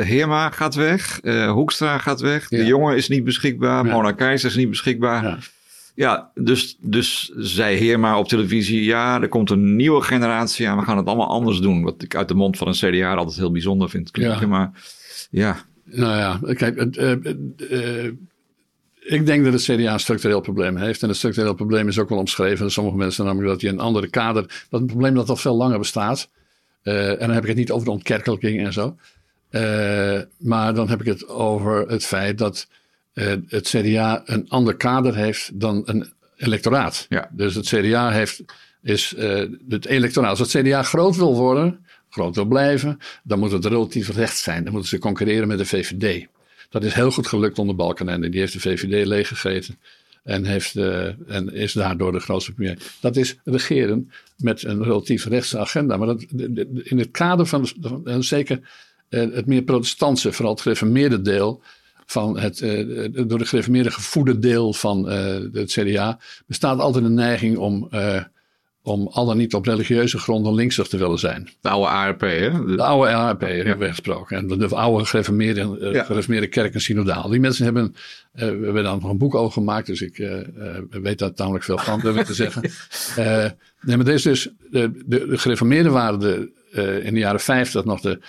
Heerma 0.01 0.49
gaat 0.49 0.75
weg, 0.75 1.19
eh, 1.21 1.51
Hoekstra 1.51 1.97
gaat 1.97 2.19
weg, 2.21 2.49
Ja. 2.49 2.57
de 2.57 2.65
jongen 2.65 2.95
is 2.95 3.07
niet 3.07 3.23
beschikbaar. 3.23 3.85
Mona 3.85 4.11
Keizer 4.11 4.49
is 4.49 4.55
niet 4.55 4.69
beschikbaar. 4.69 5.49
Ja. 5.95 6.31
Dus, 6.35 6.77
dus 6.81 7.31
zei 7.35 7.77
Heerma 7.77 8.19
op 8.19 8.27
televisie, 8.27 8.83
ja, 8.83 9.21
er 9.21 9.29
komt 9.29 9.49
een 9.49 9.75
nieuwe 9.75 10.01
generatie 10.01 10.67
aan, 10.69 10.77
we 10.77 10.83
gaan 10.83 10.97
het 10.97 11.07
allemaal 11.07 11.29
anders 11.29 11.59
doen. 11.59 11.83
Wat 11.83 12.03
ik 12.03 12.15
uit 12.15 12.27
de 12.27 12.33
mond 12.33 12.57
van 12.57 12.67
een 12.67 12.73
CDA 12.73 13.15
altijd 13.15 13.37
heel 13.37 13.51
bijzonder 13.51 13.89
vind 13.89 14.11
klinken, 14.11 14.49
maar 14.49 14.71
ja, 15.29 15.57
Nou 15.83 16.17
ja, 16.17 16.53
kijk, 16.53 16.79
het, 16.79 16.97
eh, 16.97 17.11
eh, 17.11 18.05
eh, 18.05 18.11
ik 19.07 19.25
denk 19.25 19.43
dat 19.43 19.53
het 19.53 19.61
CDA 19.63 19.93
een 19.93 19.99
structureel 19.99 20.41
probleem 20.41 20.77
heeft. 20.77 21.01
En 21.01 21.07
het 21.07 21.17
structureel 21.17 21.53
probleem 21.53 21.87
is 21.87 21.99
ook 21.99 22.09
wel 22.09 22.17
omschreven 22.17 22.59
door 22.59 22.71
sommige 22.71 22.97
mensen, 22.97 23.25
namelijk 23.25 23.51
dat 23.51 23.61
je 23.61 23.67
een 23.67 23.79
andere 23.79 24.07
kader, 24.07 24.41
dat 24.41 24.53
is 24.69 24.79
een 24.79 24.85
probleem 24.85 25.13
dat 25.13 25.29
al 25.29 25.35
veel 25.35 25.55
langer 25.55 25.77
bestaat. 25.77 26.29
Eh, 26.81 27.09
en 27.09 27.17
dan 27.19 27.29
heb 27.29 27.41
ik 27.41 27.47
het 27.47 27.57
niet 27.57 27.71
over 27.71 27.85
de 27.85 27.91
ontkerkelijking 27.91 28.65
en 28.65 28.73
zo. 28.73 28.95
Eh, 29.49 30.19
maar 30.37 30.73
dan 30.73 30.89
heb 30.89 30.99
ik 30.99 31.05
het 31.05 31.27
over 31.27 31.87
het 31.87 32.05
feit 32.05 32.37
dat 32.37 32.67
eh, 33.13 33.33
het 33.47 33.67
CDA 33.67 34.21
een 34.25 34.49
ander 34.49 34.75
kader 34.75 35.15
heeft 35.15 35.59
dan 35.59 35.81
een 35.85 36.11
electoraat. 36.37 37.05
Ja. 37.09 37.29
Dus 37.31 37.55
het 37.55 37.65
CDA 37.67 38.11
heeft, 38.11 38.43
is 38.81 39.15
het 39.69 39.85
electoraat. 39.85 40.39
Als 40.39 40.53
het 40.53 40.63
CDA 40.63 40.83
groot 40.83 41.15
wil 41.15 41.35
worden, 41.35 41.85
groot 42.09 42.35
wil 42.35 42.45
blijven, 42.45 42.99
dan 43.23 43.39
moet 43.39 43.51
het 43.51 43.65
relatief 43.65 44.09
recht 44.09 44.37
zijn. 44.37 44.63
Dan 44.63 44.71
moeten 44.71 44.89
ze 44.89 44.99
concurreren 44.99 45.47
met 45.47 45.57
de 45.57 45.65
VVD. 45.65 46.27
Dat 46.69 46.83
is 46.83 46.93
heel 46.93 47.11
goed 47.11 47.27
gelukt 47.27 47.59
onder 47.59 47.75
Balkenende. 47.75 48.29
Die 48.29 48.39
heeft 48.39 48.53
de 48.53 48.59
VVD 48.59 49.05
leeggegeten. 49.05 49.79
En, 50.23 50.45
heeft, 50.45 50.75
eh, 50.75 51.05
en 51.27 51.53
is 51.53 51.73
daardoor 51.73 52.11
de 52.11 52.19
grootste 52.19 52.53
premier. 52.53 52.77
Dat 52.99 53.15
is 53.15 53.35
regeren 53.43 54.11
met 54.37 54.63
een 54.63 54.83
relatief 54.83 55.25
rechtse 55.25 55.59
agenda. 55.59 55.97
Maar 55.97 56.07
dat, 56.07 56.21
in 56.83 56.97
het 56.97 57.11
kader 57.11 57.45
van, 57.45 57.67
van- 57.81 58.23
zeker 58.23 58.69
eh, 59.09 59.31
het 59.31 59.45
meer 59.45 59.61
protestantse, 59.61 60.31
vooral 60.31 60.53
het 60.53 60.61
gereformeerde 60.61 61.21
deel. 61.21 61.61
Van 62.05 62.39
het 62.39 62.61
eh, 62.61 63.07
door 63.27 63.37
de 63.37 63.45
gereformeerde 63.45 63.91
gevoede 63.91 64.39
deel 64.39 64.73
van 64.73 65.09
het 65.51 65.71
CDA. 65.71 66.19
bestaat 66.45 66.79
altijd 66.79 67.05
een 67.05 67.13
neiging 67.13 67.57
om, 67.57 67.89
om 68.87 69.07
al 69.11 69.25
dan 69.25 69.37
niet 69.37 69.53
op 69.53 69.65
religieuze 69.65 70.17
gronden 70.17 70.53
linksig 70.53 70.87
te 70.87 70.97
willen 70.97 71.19
zijn. 71.19 71.49
de 71.61 71.69
oude 71.69 71.87
ARP, 71.87 72.21
hè? 72.21 72.51
De- 72.65 72.75
De 72.75 72.83
oude 72.83 73.11
ARP 73.13 73.41
hebben 73.41 73.77
we 73.79 73.87
gesproken. 73.89 74.37
En 74.37 74.47
de, 74.47 74.57
de 74.57 74.75
oude 74.75 75.05
gereformeerde, 75.05 75.79
eh, 75.81 75.93
Ja. 75.93 76.03
gereformeerde 76.03 76.47
kerk 76.47 76.73
en 76.73 76.81
synodaal. 76.81 77.29
Die 77.29 77.39
mensen 77.39 77.63
hebben, 77.65 77.95
eh, 78.33 78.41
we 78.47 78.63
hebben 78.63 78.83
daar 78.83 78.93
nog 78.99 79.09
een 79.09 79.17
boek 79.17 79.35
over 79.35 79.51
gemaakt. 79.53 79.87
Dus 79.87 80.01
ik 80.01 80.19
eh, 80.19 80.37
weet 80.89 81.19
daar 81.19 81.33
tamelijk 81.33 81.63
veel 81.63 81.77
van, 81.77 81.99
durf 81.99 82.15
ik 82.17 82.25
te 82.25 82.33
zeggen. 82.33 82.61
Nee, 83.81 83.97
maar 83.97 84.07
is 84.07 84.21
dus, 84.21 84.49
de, 84.71 84.91
de, 85.05 85.27
de 85.27 85.37
gereformeerden 85.37 85.91
waren 85.91 86.19
de, 86.19 86.51
in 87.03 87.13
de 87.13 87.19
jaren 87.19 87.39
50 87.39 87.85
nog 87.85 88.01
de, 88.01 88.19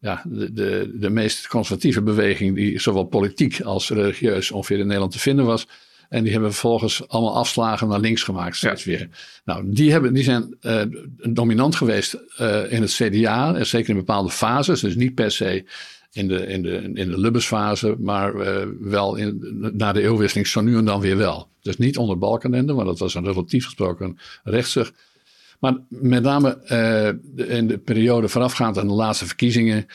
ja, 0.00 0.22
de, 0.26 0.52
de, 0.52 0.90
de 0.94 1.10
meest 1.10 1.46
conservatieve 1.46 2.02
beweging 2.02 2.54
die 2.56 2.80
zowel 2.80 3.04
politiek 3.04 3.60
als 3.60 3.88
religieus 3.90 4.50
ongeveer 4.50 4.78
in 4.78 4.86
Nederland 4.86 5.12
te 5.12 5.18
vinden 5.18 5.44
was. 5.44 5.66
En 6.08 6.22
die 6.22 6.32
hebben 6.32 6.50
vervolgens 6.50 7.08
allemaal 7.08 7.34
afslagen 7.34 7.88
naar 7.88 8.00
links 8.00 8.22
gemaakt 8.22 8.56
steeds 8.56 8.84
weer. 8.84 9.08
Nou, 9.44 9.62
die, 9.66 9.90
hebben, 9.90 10.12
die 10.14 10.24
zijn 10.24 10.56
eh, 10.60 10.82
dominant 11.28 11.76
geweest 11.76 12.18
eh, 12.36 12.72
in 12.72 12.82
het 12.82 12.92
CDA. 12.92 13.54
En 13.54 13.66
zeker 13.66 13.90
in 13.90 13.96
bepaalde 13.96 14.30
fases. 14.30 14.80
Dus 14.80 14.94
niet 14.94 15.14
per 15.14 15.30
se 15.30 15.64
in 16.12 16.28
de, 16.28 16.46
in 16.46 16.62
de, 16.62 16.90
in 16.94 17.10
de 17.10 17.20
Lubbers-fase. 17.20 17.96
Maar 17.98 18.34
eh, 18.34 18.66
wel 18.80 19.16
in, 19.16 19.58
na 19.72 19.92
de 19.92 20.02
eeuwwisseling 20.02 20.46
zo 20.46 20.60
nu 20.60 20.76
en 20.76 20.84
dan 20.84 21.00
weer 21.00 21.16
wel. 21.16 21.48
Dus 21.62 21.76
niet 21.76 21.96
onder 21.96 22.18
Balkenende. 22.18 22.72
Want 22.72 22.86
dat 22.86 22.98
was 22.98 23.14
een 23.14 23.24
relatief 23.24 23.64
gesproken 23.64 24.18
rechtsig. 24.44 24.92
Maar 25.58 25.76
met 25.88 26.22
name 26.22 26.58
in 27.36 27.66
de 27.66 27.78
periode 27.78 28.28
voorafgaand 28.28 28.78
aan 28.78 28.86
de 28.86 28.92
laatste 28.94 29.26
verkiezingen. 29.26 29.86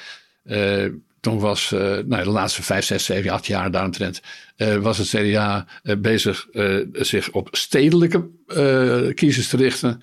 Toen 1.24 1.40
was 1.40 1.72
eh, 1.72 1.80
nou, 2.06 2.24
de 2.24 2.30
laatste 2.30 2.64
vijf, 2.64 2.86
zes, 2.86 3.06
zeven, 3.06 3.32
acht 3.32 3.46
jaar 3.46 3.72
daaromtrent. 3.72 4.22
eh 4.56 4.76
was 4.76 4.98
het 4.98 5.08
CDA 5.08 5.66
eh, 5.84 5.96
bezig 5.98 6.48
zich 6.92 7.32
op 7.32 7.48
stedelijke 7.52 8.30
kiezers 9.14 9.48
te 9.48 9.58
richten. 9.58 10.02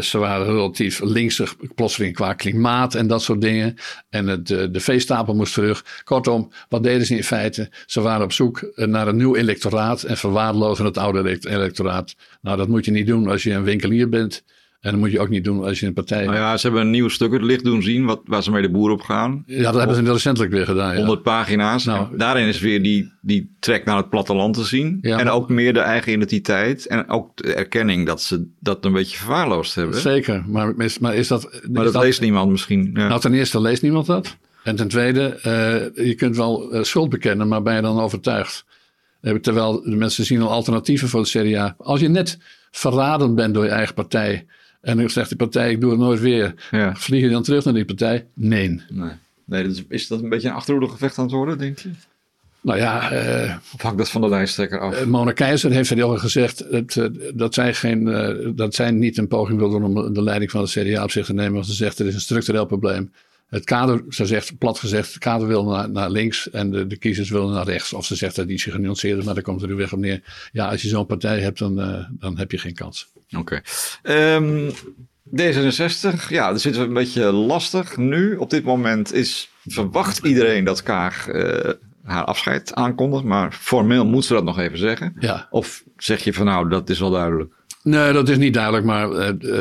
Ze 0.00 0.18
waren 0.18 0.46
relatief 0.46 1.00
linksig, 1.02 1.56
plotseling 1.74 2.14
qua 2.14 2.32
klimaat 2.32 2.94
en 2.94 3.06
dat 3.06 3.22
soort 3.22 3.40
dingen. 3.40 3.76
En 4.08 4.26
het, 4.26 4.46
de 4.46 4.80
veestapel 4.80 5.34
moest 5.34 5.54
terug. 5.54 6.02
Kortom, 6.04 6.52
wat 6.68 6.82
deden 6.82 7.06
ze 7.06 7.16
in 7.16 7.24
feite? 7.24 7.70
Ze 7.86 8.00
waren 8.00 8.24
op 8.24 8.32
zoek 8.32 8.72
naar 8.74 9.08
een 9.08 9.16
nieuw 9.16 9.36
electoraat 9.36 10.02
en 10.02 10.16
verwaarlozen 10.16 10.84
het 10.84 10.98
oude 10.98 11.18
elect- 11.18 11.46
electoraat. 11.46 12.14
Nou, 12.40 12.56
dat 12.56 12.68
moet 12.68 12.84
je 12.84 12.90
niet 12.90 13.06
doen 13.06 13.28
als 13.28 13.42
je 13.42 13.52
een 13.52 13.64
winkelier 13.64 14.08
bent. 14.08 14.42
En 14.80 14.90
dat 14.90 15.00
moet 15.00 15.10
je 15.10 15.20
ook 15.20 15.28
niet 15.28 15.44
doen 15.44 15.64
als 15.64 15.80
je 15.80 15.86
een 15.86 15.92
partij 15.92 16.24
Nou 16.24 16.36
ja, 16.36 16.56
ze 16.56 16.66
hebben 16.66 16.84
een 16.84 16.90
nieuw 16.90 17.08
stuk 17.08 17.32
het 17.32 17.42
licht 17.42 17.64
doen 17.64 17.82
zien, 17.82 18.04
wat, 18.04 18.20
waar 18.24 18.42
ze 18.42 18.50
mee 18.50 18.62
de 18.62 18.70
boer 18.70 18.90
op 18.90 19.00
gaan. 19.00 19.42
Ja, 19.46 19.62
dat 19.62 19.74
hebben 19.74 19.96
ze 19.96 20.12
recentelijk 20.12 20.52
weer 20.52 20.64
gedaan. 20.64 20.90
Ja. 20.90 20.96
100 20.96 21.22
pagina's. 21.22 21.84
Nou. 21.84 22.16
Daarin 22.16 22.46
is 22.46 22.60
weer 22.60 22.82
die, 22.82 23.12
die 23.20 23.56
trek 23.58 23.84
naar 23.84 23.96
het 23.96 24.10
platteland 24.10 24.54
te 24.54 24.64
zien. 24.64 24.98
Ja, 25.00 25.18
en 25.18 25.28
ook 25.28 25.48
meer 25.48 25.72
de 25.72 25.80
eigen 25.80 26.12
identiteit. 26.12 26.86
En 26.86 27.08
ook 27.08 27.36
de 27.36 27.54
erkenning 27.54 28.06
dat 28.06 28.22
ze 28.22 28.46
dat 28.60 28.84
een 28.84 28.92
beetje 28.92 29.16
verwaarloosd 29.18 29.74
hebben. 29.74 30.00
Zeker, 30.00 30.44
maar, 30.46 30.74
is- 30.78 30.98
maar 30.98 31.14
is 31.14 31.28
dat... 31.28 31.44
is 31.52 31.60
Maar 31.72 31.84
dat, 31.84 32.02
leest 32.02 32.20
niemand 32.20 32.50
misschien. 32.50 32.90
Ja. 32.94 33.08
Nou, 33.08 33.20
ten 33.20 33.34
eerste 33.34 33.60
leest 33.60 33.82
niemand 33.82 34.06
dat. 34.06 34.36
En 34.64 34.76
ten 34.76 34.88
tweede, 34.88 35.22
eh, 35.42 36.06
je 36.06 36.14
kunt 36.14 36.36
wel 36.36 36.72
eh, 36.72 36.82
schuld 36.82 37.08
bekennen, 37.08 37.48
maar 37.48 37.62
ben 37.62 37.74
je 37.74 37.82
dan 37.82 38.00
overtuigd? 38.00 38.64
Eh, 39.20 39.34
terwijl 39.34 39.82
de 39.82 39.96
mensen 39.96 40.24
zien 40.24 40.42
al 40.42 40.50
alternatieven 40.50 41.08
voor 41.08 41.20
het 41.20 41.28
CDA. 41.30 41.74
Als 41.78 42.00
je 42.00 42.08
net 42.08 42.38
verraden 42.70 43.34
bent 43.34 43.54
door 43.54 43.64
je 43.64 43.70
eigen 43.70 43.94
partij... 43.94 44.46
en 44.80 44.96
dan 44.96 45.10
zegt 45.10 45.28
die 45.28 45.38
partij, 45.38 45.70
ik 45.70 45.80
doe 45.80 45.90
het 45.90 46.00
nooit 46.00 46.20
weer... 46.20 46.54
ja. 46.70 46.94
vlieg 46.94 47.22
je 47.22 47.28
dan 47.28 47.42
terug 47.42 47.64
naar 47.64 47.74
die 47.74 47.84
partij? 47.84 48.26
Nee. 48.34 48.82
Nee. 48.88 49.10
Nee, 49.44 49.68
dat 49.68 49.82
is, 49.88 50.08
dat 50.08 50.22
een 50.22 50.28
beetje 50.28 50.48
een 50.48 50.54
achterhoedegevecht 50.54 51.18
aan 51.18 51.24
het 51.24 51.32
worden, 51.32 51.58
denk 51.58 51.78
je? 51.78 51.90
Nou 52.60 52.78
ja, 52.78 53.10
Of 53.74 53.82
hangt 53.82 53.98
dat 53.98 54.10
van 54.10 54.20
de 54.20 54.28
lijsttrekker 54.28 54.80
af? 54.80 54.94
Eh, 54.94 55.06
Mona 55.06 55.32
Keizer 55.32 55.70
heeft 55.70 56.02
al 56.02 56.18
gezegd 56.18 56.70
dat, 56.70 56.96
eh, 56.96 57.06
dat, 57.34 57.54
zij 57.54 57.74
geen, 57.74 58.04
dat 58.56 58.74
zij 58.74 58.90
niet 58.90 59.18
een 59.18 59.28
poging 59.28 59.58
wil 59.58 59.70
doen 59.70 59.84
om 59.84 60.14
de 60.14 60.22
leiding 60.22 60.50
van 60.50 60.60
het 60.60 60.70
CDA 60.70 61.02
op 61.02 61.10
zich 61.10 61.26
te 61.26 61.34
nemen. 61.34 61.52
Want 61.52 61.66
ze 61.66 61.74
zegt 61.74 61.98
er 61.98 62.06
is 62.06 62.14
een 62.14 62.20
structureel 62.20 62.66
probleem. 62.66 63.12
Het 63.50 63.64
kader, 63.64 64.04
ze 64.08 64.26
zegt 64.26 64.58
plat 64.58 64.78
gezegd, 64.78 65.08
het 65.08 65.18
kader 65.18 65.46
wil 65.46 65.64
naar, 65.64 65.90
naar 65.90 66.10
links 66.10 66.50
en 66.50 66.70
de, 66.70 66.86
de 66.86 66.96
kiezers 66.96 67.30
willen 67.30 67.52
naar 67.52 67.64
rechts. 67.64 67.92
Of 67.92 68.06
ze 68.06 68.14
zegt 68.14 68.36
dat 68.36 68.48
iets 68.48 68.62
genuanceerder, 68.64 69.24
maar 69.24 69.34
daar 69.34 69.42
komt 69.42 69.62
er 69.62 69.68
nu 69.68 69.74
weg 69.74 69.92
op 69.92 69.98
neer. 69.98 70.48
Ja, 70.52 70.68
als 70.68 70.82
je 70.82 70.88
zo'n 70.88 71.06
partij 71.06 71.40
hebt, 71.40 71.58
dan, 71.58 71.80
uh, 71.80 72.04
dan 72.10 72.38
heb 72.38 72.50
je 72.50 72.58
geen 72.58 72.74
kans. 72.74 73.08
Oké. 73.36 73.60
Okay. 74.02 74.34
Um, 74.34 74.70
D66, 75.36 76.28
ja, 76.28 76.50
dat 76.50 76.60
zit 76.60 76.76
een 76.76 76.92
beetje 76.92 77.32
lastig 77.32 77.96
nu. 77.96 78.36
Op 78.36 78.50
dit 78.50 78.64
moment 78.64 79.12
is, 79.12 79.50
verwacht 79.66 80.18
iedereen 80.26 80.64
dat 80.64 80.82
Kaag 80.82 81.28
uh, 81.28 81.70
haar 82.02 82.24
afscheid 82.24 82.74
aankondigt. 82.74 83.24
Maar 83.24 83.52
formeel 83.52 84.06
moet 84.06 84.24
ze 84.24 84.32
dat 84.32 84.44
nog 84.44 84.58
even 84.58 84.78
zeggen. 84.78 85.16
Ja. 85.18 85.46
Of 85.50 85.82
zeg 85.96 86.24
je 86.24 86.32
van 86.32 86.46
nou, 86.46 86.68
dat 86.68 86.90
is 86.90 86.98
wel 86.98 87.10
duidelijk? 87.10 87.52
Nee, 87.82 88.12
dat 88.12 88.28
is 88.28 88.36
niet 88.36 88.54
duidelijk, 88.54 88.84
maar 88.84 89.10
uh, 89.42 89.60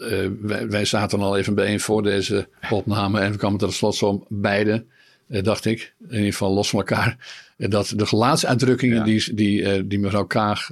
uh, 0.00 0.30
wij, 0.40 0.68
wij, 0.68 0.84
zaten 0.84 1.20
al 1.20 1.36
even 1.36 1.54
bijeen 1.54 1.80
voor 1.80 2.02
deze 2.02 2.48
opname 2.70 3.20
en 3.20 3.32
we 3.32 3.38
kwamen 3.38 3.58
tot 3.58 3.72
slotsom 3.72 4.24
beide, 4.28 4.84
uh, 5.28 5.42
dacht 5.42 5.64
ik, 5.64 5.94
in 6.08 6.16
ieder 6.16 6.32
geval 6.32 6.52
los 6.52 6.70
van 6.70 6.78
elkaar, 6.78 7.16
dat 7.56 7.92
de 7.96 8.06
gelaatsuitdrukkingen 8.06 8.96
ja. 8.96 9.04
die, 9.04 9.34
die, 9.34 9.86
die 9.86 9.98
mevrouw 9.98 10.24
Kaag 10.24 10.68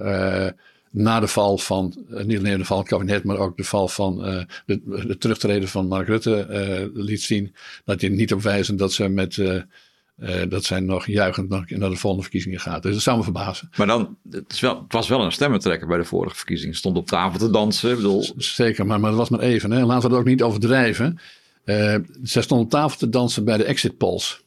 na 0.90 1.20
de 1.20 1.28
val 1.28 1.58
van, 1.58 2.06
niet 2.08 2.38
alleen 2.38 2.58
de 2.58 2.64
val 2.64 2.76
van 2.76 2.78
het 2.78 2.88
kabinet, 2.88 3.24
maar 3.24 3.38
ook 3.38 3.56
de 3.56 3.64
val 3.64 3.88
van 3.88 4.16
de, 4.66 4.80
de 5.06 5.18
terugtreden 5.18 5.68
van 5.68 5.86
Mark 5.86 6.06
Rutte 6.06 6.90
liet 6.94 7.22
zien, 7.22 7.54
dat 7.84 8.00
die 8.00 8.10
niet 8.10 8.32
op 8.32 8.42
wijzen 8.42 8.76
dat 8.76 8.92
ze 8.92 9.08
met 9.08 9.36
uh, 9.36 9.62
dat 10.48 10.64
zijn 10.64 10.84
nog 10.84 11.06
juichend 11.06 11.48
naar, 11.48 11.66
de 11.66 11.96
volgende 11.96 12.22
verkiezingen 12.22 12.60
gaat. 12.60 12.82
Dus 12.82 12.92
dat 12.92 13.02
zou 13.02 13.16
me 13.16 13.22
verbazen. 13.22 13.70
Maar 13.76 13.86
dan, 13.86 14.16
het, 14.30 14.52
is 14.52 14.60
wel, 14.60 14.82
het 14.82 14.92
was 14.92 15.08
wel 15.08 15.22
een 15.22 15.32
stemmentrekker 15.32 15.88
bij 15.88 15.98
de 15.98 16.04
vorige 16.04 16.36
verkiezingen. 16.36 16.74
Stond 16.74 16.96
op 16.96 17.06
tafel 17.06 17.38
te 17.38 17.50
dansen. 17.50 17.96
Bedoel... 17.96 18.34
Zeker, 18.36 18.86
maar, 18.86 19.00
maar 19.00 19.10
dat 19.10 19.18
was 19.18 19.28
maar 19.28 19.40
even. 19.40 19.70
Hè. 19.70 19.84
Laten 19.84 20.08
we 20.08 20.14
het 20.14 20.24
ook 20.24 20.28
niet 20.28 20.42
overdrijven. 20.42 21.18
Uh, 21.64 21.94
zij 22.22 22.42
stond 22.42 22.64
op 22.64 22.70
tafel 22.70 22.98
te 22.98 23.08
dansen 23.08 23.44
bij 23.44 23.56
de 23.56 23.64
exit 23.64 23.96
polls. 23.96 24.42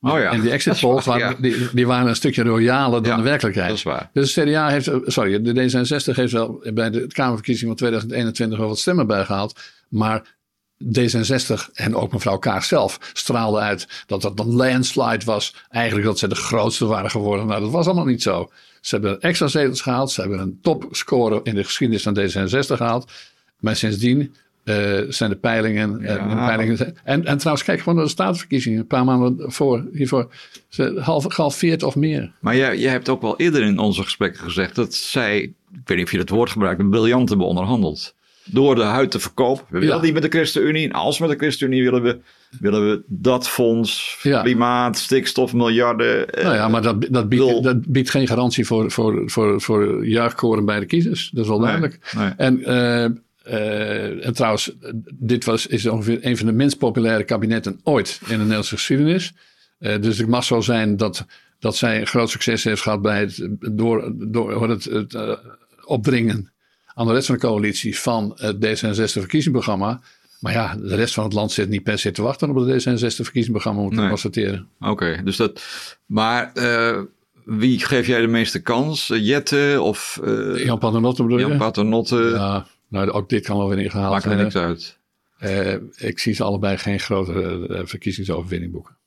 Oh 0.00 0.18
ja. 0.18 0.30
En 0.30 0.40
die 0.40 0.50
exit 0.50 0.80
polls 0.84 1.04
ja. 1.04 1.34
die, 1.40 1.56
die, 1.72 1.86
waren 1.86 2.08
een 2.08 2.16
stukje 2.16 2.42
royaler 2.42 3.02
dan 3.02 3.10
ja, 3.10 3.16
de 3.16 3.22
werkelijkheid. 3.22 3.68
Dat 3.68 3.76
is 3.76 3.82
waar. 3.82 4.10
Dus 4.12 4.32
de 4.32 4.42
CDA 4.42 4.68
heeft, 4.68 4.90
sorry, 5.04 5.42
de 5.42 5.52
D66 5.52 6.14
heeft 6.14 6.32
wel 6.32 6.64
bij 6.74 6.90
de 6.90 7.06
Kamerverkiezingen 7.06 7.68
van 7.68 7.76
2021 7.76 8.58
wel 8.58 8.68
wat 8.68 8.78
stemmen 8.78 9.06
bijgehaald. 9.06 9.60
Maar 9.88 10.36
D66 10.84 11.72
en 11.72 11.94
ook 11.94 12.12
mevrouw 12.12 12.38
Kaag 12.38 12.64
zelf 12.64 12.98
straalde 13.12 13.58
uit 13.58 14.04
dat 14.06 14.22
dat 14.22 14.40
een 14.40 14.54
landslide 14.54 15.24
was. 15.24 15.54
Eigenlijk 15.70 16.06
dat 16.06 16.18
ze 16.18 16.28
de 16.28 16.34
grootste 16.34 16.86
waren 16.86 17.10
geworden. 17.10 17.46
Nou, 17.46 17.60
dat 17.60 17.70
was 17.70 17.86
allemaal 17.86 18.04
niet 18.04 18.22
zo. 18.22 18.50
Ze 18.80 18.94
hebben 18.94 19.20
extra 19.20 19.46
zetels 19.46 19.80
gehaald. 19.80 20.10
Ze 20.10 20.20
hebben 20.20 20.38
een 20.38 20.58
topscore 20.62 21.40
in 21.42 21.54
de 21.54 21.64
geschiedenis 21.64 22.02
van 22.02 22.18
D66 22.18 22.76
gehaald. 22.76 23.10
Maar 23.58 23.76
sindsdien 23.76 24.34
uh, 24.64 25.00
zijn 25.08 25.30
de 25.30 25.36
peilingen. 25.36 26.00
Ja. 26.00 26.16
Uh, 26.16 26.46
peilingen 26.46 26.96
en, 27.04 27.24
en 27.24 27.38
trouwens, 27.38 27.66
kijk 27.66 27.78
gewoon 27.78 27.94
naar 27.94 28.04
de 28.04 28.10
statenverkiezingen. 28.10 28.78
Een 28.78 28.86
paar 28.86 29.04
maanden 29.04 29.52
voor, 29.52 29.84
hiervoor. 29.92 30.30
Ze 30.68 31.00
half, 31.00 31.24
gehalveerd 31.28 31.82
of 31.82 31.96
meer. 31.96 32.32
Maar 32.40 32.56
jij, 32.56 32.78
jij 32.78 32.90
hebt 32.90 33.08
ook 33.08 33.22
wel 33.22 33.36
eerder 33.36 33.62
in 33.62 33.78
onze 33.78 34.02
gesprekken 34.02 34.42
gezegd 34.42 34.74
dat 34.74 34.94
zij, 34.94 35.38
ik 35.40 35.54
weet 35.84 35.96
niet 35.96 36.06
of 36.06 36.12
je 36.12 36.18
dat 36.18 36.28
woord 36.28 36.50
gebruikt, 36.50 36.80
een 36.80 36.90
briljant 36.90 37.28
hebben 37.28 37.46
onderhandeld 37.46 38.14
door 38.50 38.74
de 38.74 38.82
huid 38.82 39.10
te 39.10 39.18
verkopen. 39.18 39.64
We 39.68 39.78
willen 39.78 39.96
ja. 39.96 40.02
niet 40.02 40.12
met 40.12 40.22
de 40.22 40.28
ChristenUnie. 40.28 40.84
En 40.84 40.92
als 40.92 41.18
met 41.18 41.30
de 41.30 41.36
ChristenUnie 41.36 41.82
willen 41.82 42.02
we, 42.02 42.18
willen 42.60 42.88
we 42.88 43.02
dat 43.06 43.48
fonds, 43.48 44.18
ja. 44.22 44.42
klimaat, 44.42 44.98
stikstof, 44.98 45.52
miljarden. 45.52 46.28
Nou 46.42 46.54
ja, 46.54 46.68
maar 46.68 46.82
dat, 46.82 47.06
dat, 47.10 47.28
biedt, 47.28 47.44
wil... 47.44 47.62
dat 47.62 47.86
biedt 47.86 48.10
geen 48.10 48.26
garantie 48.26 48.66
voor, 48.66 48.90
voor, 48.90 49.22
voor, 49.30 49.60
voor 49.60 50.06
juichkoren 50.06 50.64
bij 50.64 50.80
de 50.80 50.86
kiezers. 50.86 51.30
Dat 51.32 51.42
is 51.44 51.50
wel 51.50 51.58
duidelijk. 51.58 52.12
Nee, 52.16 52.24
nee. 52.24 52.34
En, 52.36 52.60
uh, 52.60 53.54
uh, 53.54 54.26
en 54.26 54.34
trouwens, 54.34 54.72
dit 55.14 55.44
was, 55.44 55.66
is 55.66 55.86
ongeveer 55.86 56.18
een 56.20 56.36
van 56.36 56.46
de 56.46 56.52
minst 56.52 56.78
populaire 56.78 57.24
kabinetten 57.24 57.80
ooit 57.82 58.20
in 58.22 58.28
de 58.28 58.36
Nederlandse 58.36 58.74
geschiedenis. 58.74 59.32
Uh, 59.80 60.00
dus 60.00 60.18
het 60.18 60.28
mag 60.28 60.44
zo 60.44 60.60
zijn 60.60 60.96
dat, 60.96 61.26
dat 61.58 61.76
zij 61.76 62.00
een 62.00 62.06
groot 62.06 62.30
succes 62.30 62.64
heeft 62.64 62.82
gehad 62.82 63.02
bij 63.02 63.20
het, 63.20 63.48
door, 63.72 64.12
door 64.16 64.68
het, 64.68 64.84
het 64.84 65.38
opdringen 65.84 66.52
aan 66.98 67.06
de 67.06 67.12
rest 67.12 67.26
van 67.26 67.34
de 67.34 67.40
coalitie 67.40 67.98
van 67.98 68.32
het 68.36 68.56
D66-verkiezingsprogramma. 68.56 70.00
Maar 70.40 70.52
ja, 70.52 70.76
de 70.76 70.94
rest 70.94 71.14
van 71.14 71.24
het 71.24 71.32
land 71.32 71.52
zit 71.52 71.68
niet 71.68 71.82
per 71.82 71.98
se 71.98 72.10
te 72.10 72.22
wachten 72.22 72.50
op 72.50 72.56
het 72.56 72.82
D66-verkiezingsprogramma, 72.82 73.80
moeten 73.80 74.00
nee. 74.00 74.08
constateren. 74.08 74.68
Oké, 74.80 74.90
okay, 74.90 75.22
dus 75.22 75.36
dat. 75.36 75.62
Maar 76.06 76.50
uh, 76.54 77.00
wie 77.44 77.78
geef 77.84 78.06
jij 78.06 78.20
de 78.20 78.26
meeste 78.26 78.62
kans? 78.62 79.06
Jette 79.06 79.78
of. 79.82 80.20
Uh, 80.24 80.64
Jan 80.64 80.78
Paternotte 80.78 81.22
bedoel 81.22 81.38
Jan 81.38 81.58
Paternotte. 81.58 82.30
Ja, 82.34 82.66
nou, 82.88 83.10
ook 83.10 83.28
dit 83.28 83.44
kan 83.44 83.56
wel 83.56 83.68
weer 83.68 83.78
ingehaald 83.78 84.12
Maakt 84.12 84.24
er 84.24 84.36
niks 84.36 84.56
uit. 84.56 84.98
Uh, 85.40 85.74
ik 85.96 86.18
zie 86.18 86.34
ze 86.34 86.42
allebei 86.42 86.76
geen 86.76 87.00
grote 87.00 87.82
verkiezingsoverwinning 87.84 88.72
boeken. 88.72 88.97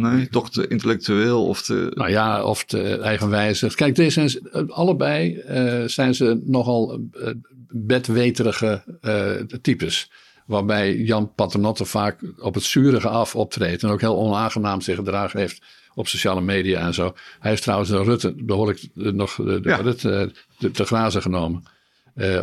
Nee, 0.00 0.28
toch 0.28 0.50
te 0.50 0.66
intellectueel 0.66 1.46
of 1.46 1.62
te... 1.62 1.92
Nou 1.94 2.10
ja, 2.10 2.44
of 2.44 2.64
te 2.64 2.98
eigenwijzig. 2.98 3.74
Kijk, 3.74 3.94
deze 3.94 4.28
zijn, 4.28 4.70
allebei 4.70 5.42
uh, 5.48 5.88
zijn 5.88 6.14
ze 6.14 6.40
nogal 6.44 7.00
uh, 7.14 7.28
bedweterige 7.68 8.98
uh, 9.02 9.58
types. 9.62 10.10
Waarbij 10.46 10.96
Jan 10.96 11.34
Paternotte 11.34 11.84
vaak 11.84 12.20
op 12.38 12.54
het 12.54 12.62
zurige 12.62 13.08
af 13.08 13.36
optreedt. 13.36 13.82
En 13.82 13.88
ook 13.88 14.00
heel 14.00 14.18
onaangenaam 14.18 14.80
zich 14.80 14.96
gedragen 14.96 15.40
heeft 15.40 15.62
op 15.94 16.08
sociale 16.08 16.40
media 16.40 16.80
en 16.80 16.94
zo. 16.94 17.14
Hij 17.40 17.50
heeft 17.50 17.62
trouwens 17.62 17.90
de 17.90 18.02
Rutte 18.02 18.34
behoorlijk 18.36 18.88
nog 18.94 19.34
de, 19.34 19.60
ja. 19.62 19.82
de, 19.82 20.70
te 20.70 20.84
grazen 20.84 21.22
genomen. 21.22 21.62